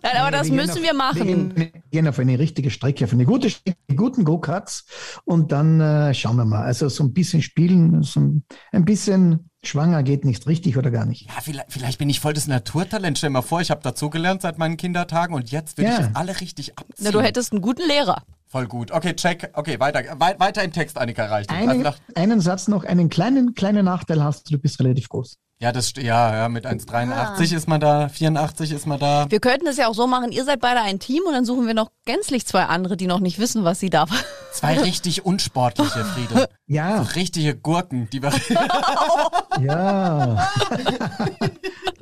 Nein, 0.04 0.18
aber 0.18 0.32
das 0.32 0.48
gehen 0.48 0.56
müssen 0.56 0.72
auf- 0.72 0.82
wir 0.82 0.94
machen. 0.94 1.56
wir 1.56 1.72
gehen 1.92 2.08
auf 2.08 2.20
eine 2.20 2.38
richtige 2.40 2.72
Strecke, 2.72 3.06
auf 3.06 3.14
eine 3.14 3.26
gute 3.26 3.50
Strecke, 3.50 3.78
guten 3.96 4.24
Go-Karts 4.24 4.86
und 5.26 5.52
dann 5.52 5.80
äh, 5.80 6.14
schauen 6.14 6.38
wir 6.38 6.46
mal. 6.46 6.64
Also 6.64 6.90
so 6.90 7.04
ein 7.04 7.14
bisschen 7.14 7.42
spielen, 7.42 8.02
so 8.04 8.20
ein, 8.20 8.44
ein 8.82 8.86
bisschen 8.86 9.50
schwanger 9.63 10.04
geht 10.04 10.26
nicht 10.26 10.48
richtig 10.48 10.78
oder 10.78 10.89
gar 10.91 11.06
nicht. 11.06 11.28
Ja, 11.28 11.39
vielleicht, 11.41 11.72
vielleicht 11.72 12.00
bin 12.00 12.10
ich 12.10 12.20
voll 12.20 12.34
das 12.34 12.48
Naturtalent. 12.48 13.17
Stell 13.17 13.30
dir 13.30 13.34
mal 13.34 13.41
vor, 13.41 13.62
ich 13.62 13.70
habe 13.72 13.82
dazugelernt 13.82 14.41
seit 14.41 14.58
meinen 14.58 14.76
Kindertagen 14.78 15.36
und 15.36 15.52
jetzt 15.52 15.78
will 15.78 15.86
Ja. 15.86 15.91
ich 15.91 15.98
das 16.08 16.15
alle 16.15 16.41
richtig 16.41 16.78
abziehen. 16.78 17.06
Na, 17.06 17.12
du 17.12 17.22
hättest 17.22 17.52
einen 17.52 17.62
guten 17.62 17.88
Lehrer. 17.88 18.24
Voll 18.52 18.68
gut. 18.68 18.92
Okay, 18.92 19.16
check. 19.16 19.50
Okay, 19.54 19.80
weiter, 19.80 20.02
wei 20.18 20.36
weiter 20.38 20.62
im 20.62 20.74
Text, 20.74 20.98
Annika 20.98 21.26
reicht. 21.26 21.50
Also 21.50 21.70
Einen, 21.70 21.82
nach, 21.84 21.98
einen 22.16 22.42
Satz 22.42 22.68
noch, 22.68 22.84
einen 22.84 23.10
kleinen, 23.10 23.56
kleinen 23.56 23.86
Nachteil 23.86 24.22
hast 24.22 24.50
du, 24.52 24.56
du 24.56 24.62
bist 24.62 24.78
relativ 24.82 25.08
groß. 25.08 25.38
ja, 25.60 25.72
das 25.72 25.94
ja, 25.96 26.36
ja, 26.36 26.50
mit 26.50 26.66
1,83 26.66 27.56
ist 27.56 27.70
man 27.70 27.80
da, 27.80 28.10
84 28.10 28.72
ist 28.74 28.88
man 28.88 29.00
da. 29.00 29.26
Wir 29.30 29.40
könnten 29.40 29.68
es 29.68 29.78
ja 29.78 29.88
auch 29.88 29.94
so 29.94 30.06
machen, 30.06 30.34
ihr 30.34 30.44
seid 30.44 30.60
beide 30.60 30.82
ein 30.82 31.00
Team 31.00 31.24
und 31.26 31.34
dann 31.34 31.46
suchen 31.46 31.66
wir 31.66 31.74
noch 31.74 31.92
gänzlich 32.06 32.46
zwei 32.46 32.64
andere, 32.66 32.98
die 32.98 33.08
noch 33.08 33.22
nicht 33.22 33.40
wissen, 33.40 33.64
was 33.64 33.80
sie 33.80 33.90
da 33.90 34.06
Zwei 34.52 34.78
richtig 34.80 35.26
unsportliche 35.26 36.04
Friede. 36.04 36.50
Ja, 36.68 37.04
So 37.04 37.16
richtige 37.16 37.54
Gurken, 37.54 38.10
die 38.12 38.22
wir. 38.24 38.32
ja. 39.62 40.50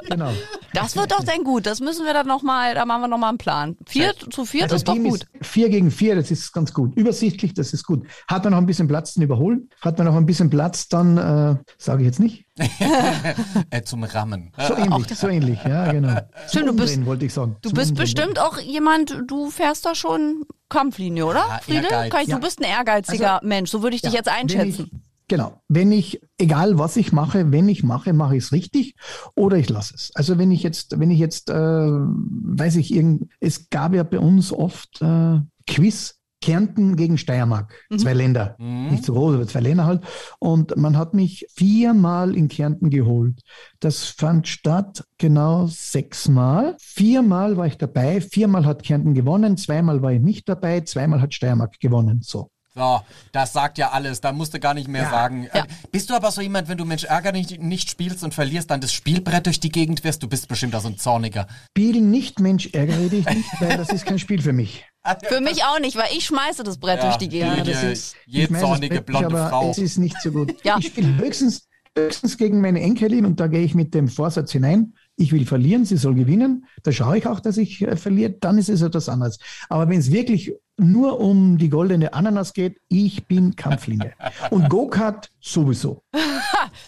genau. 0.08 0.32
Das 0.74 0.96
wird 0.96 1.12
doch 1.12 1.24
dann 1.24 1.44
gut. 1.44 1.66
Das 1.66 1.80
müssen 1.80 2.06
wir 2.06 2.14
dann 2.14 2.28
nochmal, 2.28 2.76
da 2.76 2.86
machen 2.86 3.02
wir 3.02 3.08
nochmal 3.08 3.30
einen 3.30 3.38
Plan. 3.40 3.78
Vier 3.88 4.14
zu 4.30 4.46
viert 4.46 4.66
Also 4.66 4.76
ist 4.76 4.88
doch 4.88 4.96
gut. 4.96 5.26
ist 5.40 5.48
vier 5.48 5.70
gegen 5.70 5.90
vier, 5.90 6.16
das 6.16 6.30
ist 6.30 6.39
ganz 6.52 6.74
gut. 6.74 6.96
Übersichtlich, 6.96 7.54
das 7.54 7.74
ist 7.74 7.84
gut. 7.84 8.06
Hat 8.28 8.44
man 8.44 8.52
noch 8.52 8.58
ein 8.60 8.66
bisschen 8.66 8.88
Platz 8.88 9.14
zum 9.14 9.24
Überholen? 9.24 9.70
Hat 9.82 9.98
man 9.98 10.08
noch 10.08 10.16
ein 10.16 10.26
bisschen 10.26 10.50
Platz, 10.50 10.88
dann 10.88 11.18
äh, 11.18 11.56
sage 11.78 12.02
ich 12.02 12.08
jetzt 12.08 12.20
nicht. 12.20 12.46
äh, 13.70 13.82
zum 13.84 14.04
Rammen. 14.04 14.52
So 14.68 14.76
ähnlich, 14.76 15.08
so 15.16 15.28
ähnlich, 15.28 15.60
ja, 15.64 15.92
genau. 15.92 16.20
Schön, 16.52 16.66
du 16.66 16.76
bist- 16.76 17.06
wollte 17.06 17.26
ich 17.26 17.34
sagen. 17.34 17.56
Du 17.62 17.72
bist 17.72 17.96
bestimmt 17.96 18.40
auch 18.40 18.60
jemand, 18.60 19.16
du 19.28 19.50
fährst 19.50 19.86
da 19.86 19.96
schon 19.96 20.44
Kampflinie, 20.70 21.26
oder? 21.26 21.40
Ja, 21.48 21.60
Friedel? 21.62 21.86
Ich, 22.22 22.28
Ja. 22.28 22.36
Du 22.36 22.42
bist 22.42 22.60
ein 22.60 22.66
ehrgeiziger 22.66 23.40
Mensch, 23.44 23.70
so 23.72 23.82
würde 23.84 23.96
ich 23.96 24.02
dich 24.02 24.14
jetzt 24.14 24.30
einschätzen. 24.30 25.04
Genau. 25.28 25.62
Wenn 25.68 25.92
ich, 25.92 26.20
egal 26.40 26.80
was 26.80 26.98
ich 26.98 27.12
mache, 27.12 27.52
wenn 27.52 27.70
ich 27.70 27.84
mache, 27.84 28.14
mache 28.14 28.36
ich 28.36 28.46
es 28.46 28.52
richtig 28.52 28.96
oder 29.36 29.58
ich 29.58 29.70
lasse 29.70 29.94
es. 29.94 30.10
Also 30.16 30.40
wenn 30.40 30.50
ich 30.52 30.64
jetzt, 30.64 31.00
wenn 31.00 31.12
ich 31.12 31.20
jetzt, 31.20 31.52
äh, 31.52 31.54
weiß 31.54 32.78
ich, 32.78 32.92
irgend, 32.94 33.30
es 33.40 33.70
gab 33.70 33.94
ja 33.94 34.02
bei 34.02 34.18
uns 34.20 34.52
oft 34.52 35.00
äh, 35.04 35.40
Quiz. 35.68 36.16
Kärnten 36.42 36.96
gegen 36.96 37.18
Steiermark, 37.18 37.74
zwei 37.98 38.14
Länder, 38.14 38.56
nicht 38.60 39.04
so 39.04 39.14
groß, 39.14 39.36
aber 39.36 39.48
zwei 39.48 39.60
Länder 39.60 39.86
halt. 39.86 40.04
Und 40.40 40.76
man 40.78 40.98
hat 40.98 41.14
mich 41.14 41.46
viermal 41.54 42.36
in 42.36 42.48
Kärnten 42.48 42.90
geholt. 42.90 43.42
Das 43.80 44.06
fand 44.06 44.48
statt 44.48 45.04
genau 45.18 45.68
sechsmal. 45.68 46.76
Viermal 46.80 47.58
war 47.58 47.68
ich 47.68 47.78
dabei, 47.78 48.22
viermal 48.22 48.66
hat 48.66 48.84
Kärnten 48.84 49.14
gewonnen, 49.14 49.58
zweimal 49.58 50.02
war 50.02 50.14
ich 50.14 50.22
nicht 50.22 50.48
dabei, 50.48 50.82
zweimal 50.82 51.22
hat 51.22 51.34
Steiermark 51.34 51.80
gewonnen. 51.80 52.22
So. 52.22 52.50
So, 52.76 53.02
das 53.32 53.52
sagt 53.52 53.78
ja 53.80 53.90
alles. 53.92 54.22
Da 54.22 54.32
musst 54.32 54.54
du 54.54 54.60
gar 54.60 54.74
nicht 54.74 54.88
mehr 54.88 55.04
Ja. 55.04 55.10
sagen. 55.10 55.48
Ja. 55.54 55.64
Äh, 55.64 55.68
Bist 55.92 56.10
du 56.10 56.14
aber 56.14 56.32
so 56.32 56.42
jemand, 56.42 56.68
wenn 56.70 56.78
du 56.78 56.86
Mensch 56.86 57.04
Ärger 57.04 57.32
nicht, 57.32 57.60
nicht 57.62 57.90
spielst 57.90 58.24
und 58.24 58.34
verlierst, 58.34 58.70
dann 58.70 58.80
das 58.80 58.94
Spielbrett 58.94 59.48
durch 59.48 59.60
die 59.60 59.72
Gegend 59.72 60.04
wirst? 60.04 60.22
Du 60.22 60.28
bist 60.28 60.48
bestimmt 60.48 60.74
da 60.76 60.80
so 60.80 60.88
ein 60.88 60.98
Zorniger. 60.98 61.48
Spielen 61.72 62.12
nicht, 62.12 62.40
Mensch, 62.40 62.70
ärgere 62.74 63.10
dich 63.10 63.26
nicht, 63.28 63.50
weil 63.60 63.76
das 63.78 63.90
ist 63.90 64.06
kein 64.06 64.20
Spiel 64.20 64.42
für 64.42 64.54
mich. 64.54 64.86
Für 65.28 65.42
mich 65.42 65.64
auch 65.64 65.80
nicht, 65.80 65.96
weil 65.96 66.10
ich 66.16 66.26
schmeiße 66.26 66.62
das 66.64 66.78
Brett 66.78 67.02
durch 67.02 67.16
die 67.16 67.30
Gegend. 67.30 67.66
die, 67.66 67.72
Das 67.72 67.84
ist, 67.84 68.16
je 68.28 68.44
Ich 68.44 68.50
zornige 68.60 68.96
Brett 68.96 69.06
blonde 69.08 69.28
nicht, 69.30 69.36
aber 69.38 69.50
Frau. 69.50 69.72
Es 69.72 69.78
ist 69.80 69.98
nicht 69.98 70.22
so 70.22 70.30
gut. 70.32 70.54
Ja. 70.64 70.78
Ich 70.78 70.88
spiele 70.88 71.16
höchstens, 71.18 71.68
höchstens 71.98 72.38
gegen 72.38 72.62
meine 72.62 72.82
Enkelin 72.82 73.26
und 73.26 73.40
da 73.40 73.48
gehe 73.48 73.64
ich 73.64 73.74
mit 73.74 73.94
dem 73.96 74.08
Vorsatz 74.10 74.52
hinein. 74.52 74.94
Ich 75.16 75.32
will 75.32 75.46
verlieren, 75.48 75.86
sie 75.86 75.98
soll 75.98 76.14
gewinnen. 76.16 76.66
Da 76.84 76.92
schaue 76.92 77.18
ich 77.18 77.26
auch, 77.26 77.40
dass 77.40 77.58
ich 77.58 77.82
äh, 77.82 77.96
verliere. 77.96 78.32
Dann 78.40 78.58
ist 78.60 78.70
es 78.70 78.82
etwas 78.82 79.10
anderes. 79.10 79.40
Aber 79.70 79.90
wenn 79.90 80.00
es 80.00 80.12
wirklich 80.12 80.52
nur 80.80 81.20
um 81.20 81.58
die 81.58 81.70
goldene 81.70 82.14
Ananas 82.14 82.54
geht, 82.54 82.80
ich 82.88 83.28
bin 83.28 83.56
Kampflinie. 83.56 84.14
Und 84.50 84.70
Go-Kart 84.70 85.30
sowieso. 85.40 86.04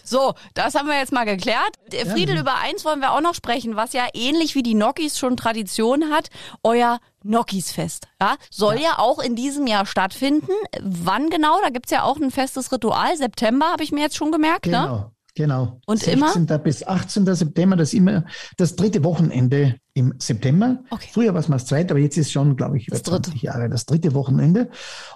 So, 0.04 0.34
das 0.54 0.74
haben 0.74 0.88
wir 0.88 0.98
jetzt 0.98 1.12
mal 1.12 1.24
geklärt. 1.24 1.76
Friedel, 2.06 2.38
über 2.38 2.56
eins 2.56 2.84
wollen 2.84 3.00
wir 3.00 3.12
auch 3.12 3.20
noch 3.20 3.34
sprechen, 3.34 3.76
was 3.76 3.92
ja 3.92 4.06
ähnlich 4.14 4.54
wie 4.54 4.62
die 4.62 4.74
Nokis 4.74 5.18
schon 5.18 5.36
Tradition 5.36 6.10
hat, 6.10 6.28
euer 6.62 7.00
Nokis-Fest. 7.24 8.08
Ja, 8.20 8.36
soll 8.50 8.80
ja. 8.80 8.98
auch 8.98 9.18
in 9.18 9.36
diesem 9.36 9.66
Jahr 9.66 9.86
stattfinden. 9.86 10.52
Wann 10.80 11.30
genau? 11.30 11.60
Da 11.62 11.70
gibt's 11.70 11.90
ja 11.90 12.02
auch 12.04 12.16
ein 12.16 12.30
festes 12.30 12.72
Ritual. 12.72 13.16
September 13.16 13.66
habe 13.66 13.82
ich 13.82 13.92
mir 13.92 14.00
jetzt 14.00 14.16
schon 14.16 14.32
gemerkt. 14.32 14.66
Ne? 14.66 15.10
Genau. 15.34 15.80
Und 15.86 15.98
16. 15.98 16.46
bis 16.62 16.86
18. 16.86 17.34
September, 17.34 17.76
das 17.76 17.88
ist 17.88 17.94
immer 17.98 18.24
das 18.58 18.76
dritte 18.76 19.02
Wochenende 19.02 19.76
im 19.94 20.14
September. 20.18 20.82
Okay. 20.90 21.08
Früher 21.10 21.32
war 21.32 21.40
es 21.40 21.48
mal 21.48 21.56
das 21.56 21.66
zweite, 21.66 21.92
aber 21.94 22.00
jetzt 22.00 22.18
ist 22.18 22.32
schon, 22.32 22.54
glaube 22.56 22.76
ich, 22.76 22.88
über 22.88 22.96
Das 22.96 23.02
dritte. 23.02 23.30
20 23.30 23.42
Jahre 23.42 23.68
das 23.70 23.86
dritte 23.86 24.12
Wochenende. 24.14 24.68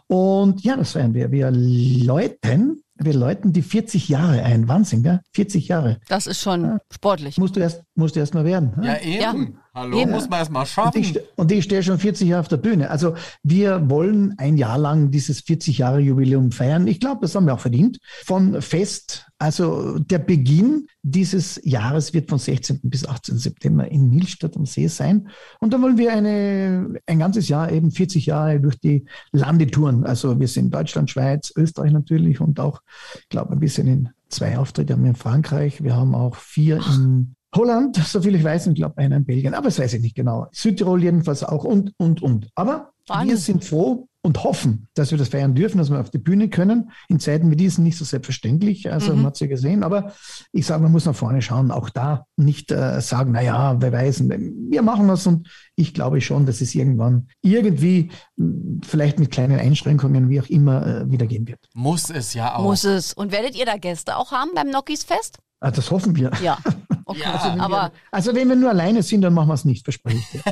Und 0.07 0.63
ja, 0.65 0.77
das 0.77 0.93
feiern 0.93 1.13
wir. 1.15 1.31
Wir 1.33 1.51
läuten, 1.51 2.83
wir 2.95 3.13
läuten 3.15 3.53
die 3.53 3.63
40 3.63 4.09
Jahre 4.09 4.43
ein. 4.43 4.69
Wahnsinn, 4.69 5.03
gell? 5.03 5.21
40 5.33 5.69
Jahre. 5.69 5.99
Das 6.09 6.27
ist 6.27 6.41
schon 6.41 6.79
sportlich. 6.91 7.37
Musst 7.39 7.57
du 7.57 7.61
erst, 7.61 7.83
musst 7.95 8.17
du 8.17 8.21
erst 8.21 8.35
mal 8.35 8.45
werden. 8.45 8.73
ne? 8.79 8.87
Ja, 8.87 8.99
eben. 9.01 9.43
Ja. 9.43 9.61
Hallo, 9.77 10.01
Eben. 10.01 10.11
muss 10.11 10.27
man 10.31 10.39
erst 10.39 10.51
mal 10.51 10.61
Und 10.61 10.69
schaffen. 10.69 11.03
ich, 11.03 11.21
und 11.37 11.53
ich 11.53 11.65
stehe 11.65 11.83
schon 11.83 11.99
40 11.99 12.29
Jahre 12.29 12.41
auf 12.41 12.49
der 12.49 12.57
Bühne. 12.57 12.89
Also 12.91 13.15
wir 13.43 13.91
wollen 13.91 14.35
ein 14.39 14.57
Jahr 14.57 14.79
lang 14.79 15.11
dieses 15.11 15.43
40 15.43 15.77
Jahre 15.77 16.01
Jubiläum 16.01 16.51
feiern. 16.51 16.87
Ich 16.87 16.99
glaube, 16.99 17.19
das 17.21 17.35
haben 17.35 17.45
wir 17.45 17.53
auch 17.53 17.61
verdient. 17.61 17.99
Von 18.25 18.63
Fest, 18.63 19.27
also 19.39 19.99
der 19.99 20.19
Beginn 20.19 20.87
dieses 21.03 21.61
Jahres 21.63 22.15
wird 22.15 22.31
von 22.31 22.39
16. 22.39 22.81
bis 22.85 23.07
18. 23.07 23.37
September 23.37 23.87
in 23.87 24.09
Nilstadt 24.09 24.57
am 24.57 24.65
See 24.65 24.87
sein. 24.87 25.29
Und 25.61 25.75
da 25.75 25.83
wollen 25.83 25.99
wir 25.99 26.11
eine, 26.11 26.95
ein 27.05 27.19
ganzes 27.19 27.49
Jahr, 27.49 27.71
eben 27.71 27.91
40 27.91 28.25
Jahre 28.25 28.59
durch 28.59 28.81
die 28.81 29.05
Lande 29.31 29.67
touren. 29.67 30.05
Also 30.07 30.41
wir 30.41 30.49
sind 30.49 30.73
Deutschland, 30.75 31.11
Schweiz, 31.11 31.53
Österreich 31.55 31.93
natürlich 31.93 32.41
und 32.41 32.61
auch, 32.61 32.81
ich 33.21 33.29
glaube, 33.29 33.53
ein 33.53 33.61
bisschen 33.61 33.87
in 33.89 34.09
zwei 34.31 34.57
Auftritte 34.57 34.95
haben 34.95 35.03
wir 35.03 35.11
in 35.11 35.17
Frankreich. 35.17 35.83
Wir 35.85 35.95
haben 35.97 36.15
auch 36.15 36.37
vier 36.37 36.77
in 36.79 37.37
Holland, 37.55 37.97
soviel 37.97 38.35
ich 38.35 38.45
weiß, 38.45 38.67
und 38.67 38.73
ich 38.75 38.79
glaube 38.81 38.99
einer 38.99 39.17
in 39.17 39.25
Belgien, 39.25 39.55
aber 39.55 39.67
das 39.67 39.79
weiß 39.79 39.95
ich 39.95 40.03
nicht 40.03 40.15
genau. 40.17 40.47
Südtirol 40.53 41.03
jedenfalls 41.03 41.43
auch 41.45 41.65
und, 41.65 41.93
und, 41.99 42.23
und. 42.23 42.49
Aber 42.55 42.91
Wahnsinn. 43.07 43.29
wir 43.29 43.37
sind 43.39 43.65
froh 43.65 44.09
und 44.23 44.43
hoffen, 44.43 44.89
dass 44.95 45.13
wir 45.13 45.19
das 45.19 45.29
feiern 45.29 45.55
dürfen, 45.55 45.79
dass 45.79 45.89
wir 45.89 46.01
auf 46.01 46.11
die 46.11 46.19
Bühne 46.19 46.49
können. 46.49 46.91
In 47.09 47.21
Zeiten 47.21 47.49
wie 47.51 47.55
diesen 47.57 47.85
nicht 47.85 47.97
so 47.97 48.05
selbstverständlich, 48.05 48.93
also 48.93 49.13
Mhm. 49.13 49.19
man 49.19 49.27
hat 49.27 49.39
ja 49.41 49.47
gesehen, 49.47 49.85
aber 49.85 50.13
ich 50.53 50.67
sage, 50.67 50.83
man 50.83 50.91
muss 50.91 51.05
nach 51.07 51.15
vorne 51.15 51.41
schauen, 51.41 51.71
auch 51.71 51.89
da 51.89 52.27
nicht 52.37 52.73
äh, 52.73 53.01
sagen, 53.01 53.31
na 53.33 53.41
ja, 53.43 53.81
wer 53.81 53.93
weiß, 53.93 54.25
wir 54.29 54.83
machen 54.83 55.07
das 55.07 55.27
und 55.29 55.49
ich 55.77 55.95
glaube 55.95 56.21
schon, 56.21 56.45
dass 56.45 56.61
es 56.61 56.75
irgendwann 56.75 57.29
irgendwie, 57.43 58.11
mh, 58.37 58.81
vielleicht 58.85 59.21
mit 59.21 59.31
kleinen 59.31 59.61
Einschränkungen, 59.61 60.29
wie 60.29 60.41
auch 60.41 60.49
immer, 60.49 60.85
äh, 60.85 61.11
wieder 61.11 61.27
gehen 61.27 61.47
wird. 61.47 61.61
Muss 61.75 62.11
es 62.11 62.35
ja 62.35 62.57
auch. 62.57 62.65
Muss 62.65 62.83
es. 62.83 63.13
Und 63.15 63.31
werdet 63.31 63.57
ihr 63.57 63.65
da 63.67 63.77
Gäste 63.77 64.17
auch 64.17 64.33
haben 64.33 64.51
beim 64.57 64.71
Nokis-Fest? 64.71 65.39
Ah, 65.61 65.71
das 65.71 65.91
hoffen 65.93 66.17
wir. 66.17 66.33
Ja. 66.43 66.59
Okay. 67.09 67.21
Ja. 67.21 67.57
Aber 67.61 67.93
Also 68.11 68.35
wenn 68.35 68.49
wir 68.49 68.57
nur 68.57 68.69
alleine 68.71 69.01
sind, 69.03 69.23
dann 69.23 69.33
machen 69.33 69.49
wir 69.49 69.55
es 69.55 69.65
nicht, 69.65 69.85
verspreche 69.85 70.19
ich 70.19 70.29
dir. 70.31 70.43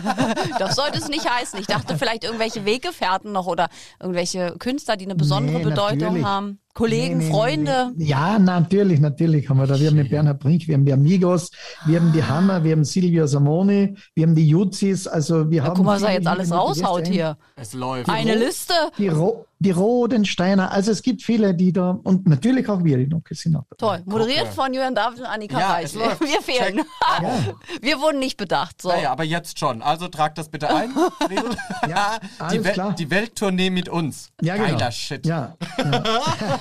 das 0.58 0.76
sollte 0.76 0.98
es 0.98 1.08
nicht 1.08 1.28
heißen. 1.28 1.58
Ich 1.58 1.66
dachte 1.66 1.98
vielleicht 1.98 2.22
irgendwelche 2.22 2.64
Weggefährten 2.64 3.32
noch 3.32 3.46
oder 3.46 3.68
irgendwelche 4.00 4.54
Künstler, 4.58 4.96
die 4.96 5.04
eine 5.04 5.16
besondere 5.16 5.58
Nee, 5.58 5.64
Bedeutung 5.64 5.98
natürlich. 5.98 6.24
haben. 6.24 6.60
Kollegen, 6.76 7.18
Nee, 7.18 7.24
nee, 7.24 7.30
Freunde. 7.30 7.90
nee, 7.96 8.04
nee. 8.04 8.10
Ja, 8.10 8.38
natürlich, 8.38 9.00
natürlich 9.00 9.48
haben 9.48 9.58
wir 9.58 9.66
da. 9.66 9.80
Wir 9.80 9.88
haben 9.88 9.96
den 9.96 10.08
Bernhard 10.08 10.38
Brink, 10.38 10.68
wir 10.68 10.74
haben 10.74 10.84
die 10.84 10.92
Amigos, 10.92 11.50
wir 11.86 11.98
haben 11.98 12.12
die 12.12 12.22
Hammer, 12.22 12.62
wir 12.62 12.72
haben 12.72 12.84
Silvia 12.84 13.26
Samoni, 13.26 13.96
wir 14.14 14.26
haben 14.26 14.34
die 14.34 14.46
Juzis. 14.48 15.06
Also 15.08 15.50
wir 15.50 15.58
Ja, 15.58 15.64
haben 15.64 15.74
guck 15.76 15.86
mal, 15.86 15.96
was 15.96 16.02
er 16.02 16.12
jetzt 16.12 16.26
alles 16.26 16.52
raushaut 16.52 17.08
hier. 17.08 17.36
Es 17.56 17.72
läuft. 17.72 18.08
Eine 18.10 18.34
Liste. 18.36 18.74
Die, 18.98 19.08
Ro 19.08 19.46
die 19.58 19.70
Rodensteiner, 19.70 20.70
also 20.70 20.90
es 20.92 21.00
gibt 21.00 21.22
viele, 21.22 21.54
die 21.54 21.72
da, 21.72 21.98
und 22.02 22.28
natürlich 22.28 22.68
auch 22.68 22.84
wir, 22.84 22.98
die 22.98 23.06
Nocke 23.06 23.34
sind 23.34 23.56
auch 23.56 23.62
dabei. 23.70 23.96
Toll. 23.96 24.02
Moderiert 24.04 24.48
von 24.48 24.66
Julian 24.74 24.94
David 24.94 25.20
und 25.20 25.24
Annika 25.24 25.58
Ja, 25.58 25.78
läuft. 25.78 26.20
Wir 26.20 26.42
fehlen. 26.42 26.82
Wir 27.80 27.98
wurden 28.00 28.18
nicht 28.18 28.36
bedacht. 28.36 28.82
So. 28.82 28.90
Naja, 28.90 29.12
aber 29.12 29.24
jetzt 29.24 29.58
schon. 29.58 29.80
Also 29.80 30.08
trag 30.08 30.34
das 30.34 30.50
bitte 30.50 30.68
ein. 30.74 30.90
Ja, 31.88 32.18
die, 32.38 32.42
alles 32.42 32.64
Wel 32.64 32.72
klar. 32.74 32.94
die 32.94 33.10
Welttournee 33.10 33.70
mit 33.70 33.88
uns. 33.88 34.28
Ja, 34.42 34.56
genau. 34.56 34.68
Geiler 34.76 34.90
Shit. 34.92 35.24
Ja. 35.26 35.56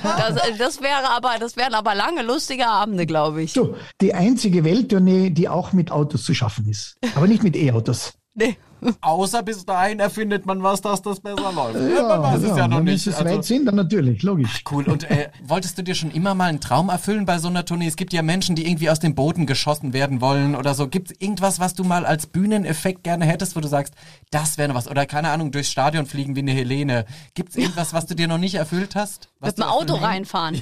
Das, 0.06 0.58
das 0.58 0.82
wäre 0.82 1.10
aber, 1.10 1.36
das 1.40 1.58
wären 1.58 1.74
aber 1.74 1.96
lange 1.96 2.22
lustige 2.22 2.68
Abende, 2.68 3.06
glaube 3.06 3.44
ich. 3.44 3.54
So, 3.54 3.76
die 4.02 4.14
einzige 4.14 4.64
Welttournee, 4.64 5.30
die 5.30 5.50
auch 5.50 5.74
mit 5.74 5.92
Autos 5.92 6.24
zu 6.24 6.34
schaffen 6.34 6.68
ist. 6.70 6.98
Aber 7.16 7.28
nicht 7.28 7.44
mit 7.44 7.56
E-Autos. 7.56 8.14
Nee. 8.36 8.58
Außer 9.02 9.42
bis 9.44 9.66
dahin 9.66 10.00
erfindet 10.00 10.46
man 10.46 10.62
was, 10.62 10.82
dass 10.82 11.02
das 11.02 11.22
besser 11.22 11.52
läuft. 11.54 11.76
man 11.76 12.22
weiß 12.22 12.44
es 12.44 12.58
ja 12.58 12.68
noch 12.68 12.78
wenn 12.78 12.84
nicht. 12.84 13.08
es 13.08 13.16
Also, 13.16 13.34
weit 13.34 13.46
sind, 13.46 13.66
dann 13.66 13.76
natürlich, 13.76 14.22
logisch. 14.24 14.64
Cool. 14.70 14.84
Und 14.88 15.10
äh, 15.10 15.30
wolltest 15.42 15.78
du 15.78 15.84
dir 15.84 15.96
schon 15.96 16.12
immer 16.12 16.36
mal 16.36 16.50
einen 16.50 16.60
Traum 16.60 16.90
erfüllen 16.90 17.26
bei 17.26 17.40
so 17.40 17.48
einer 17.48 17.66
Tournee? 17.66 17.88
Es 17.88 17.96
gibt 17.96 18.14
ja 18.14 18.22
Menschen, 18.22 18.56
die 18.56 18.68
irgendwie 18.68 18.90
aus 18.90 19.00
dem 19.00 19.16
Boden 19.16 19.46
geschossen 19.46 19.94
werden 19.94 20.20
wollen 20.20 20.56
oder 20.56 20.76
so. 20.76 20.88
Gibt 20.88 21.12
es 21.12 21.22
irgendwas, 21.22 21.60
was 21.60 21.74
du 21.74 21.84
mal 21.84 22.06
als 22.06 22.28
Bühneneffekt 22.28 23.04
gerne 23.04 23.26
hättest, 23.26 23.56
wo 23.56 23.62
du 23.62 23.68
sagst, 23.70 23.96
das 24.30 24.58
wäre 24.58 24.68
noch 24.68 24.76
was? 24.76 24.90
Oder 24.90 25.06
keine 25.06 25.30
Ahnung, 25.30 25.52
durchs 25.52 25.72
Stadion 25.72 26.06
fliegen 26.06 26.36
wie 26.36 26.42
eine 26.42 26.52
Helene. 26.52 27.06
Gibt 27.34 27.52
es 27.52 27.56
irgendwas, 27.56 27.94
was 27.94 28.06
du 28.06 28.16
dir 28.16 28.28
noch 28.28 28.38
nicht 28.38 28.56
erfüllt 28.56 28.96
hast? 28.96 29.30
Was 29.40 29.56
Mit 29.56 29.66
dem 29.66 29.70
Auto 29.70 29.96
reinfahren. 29.96 30.62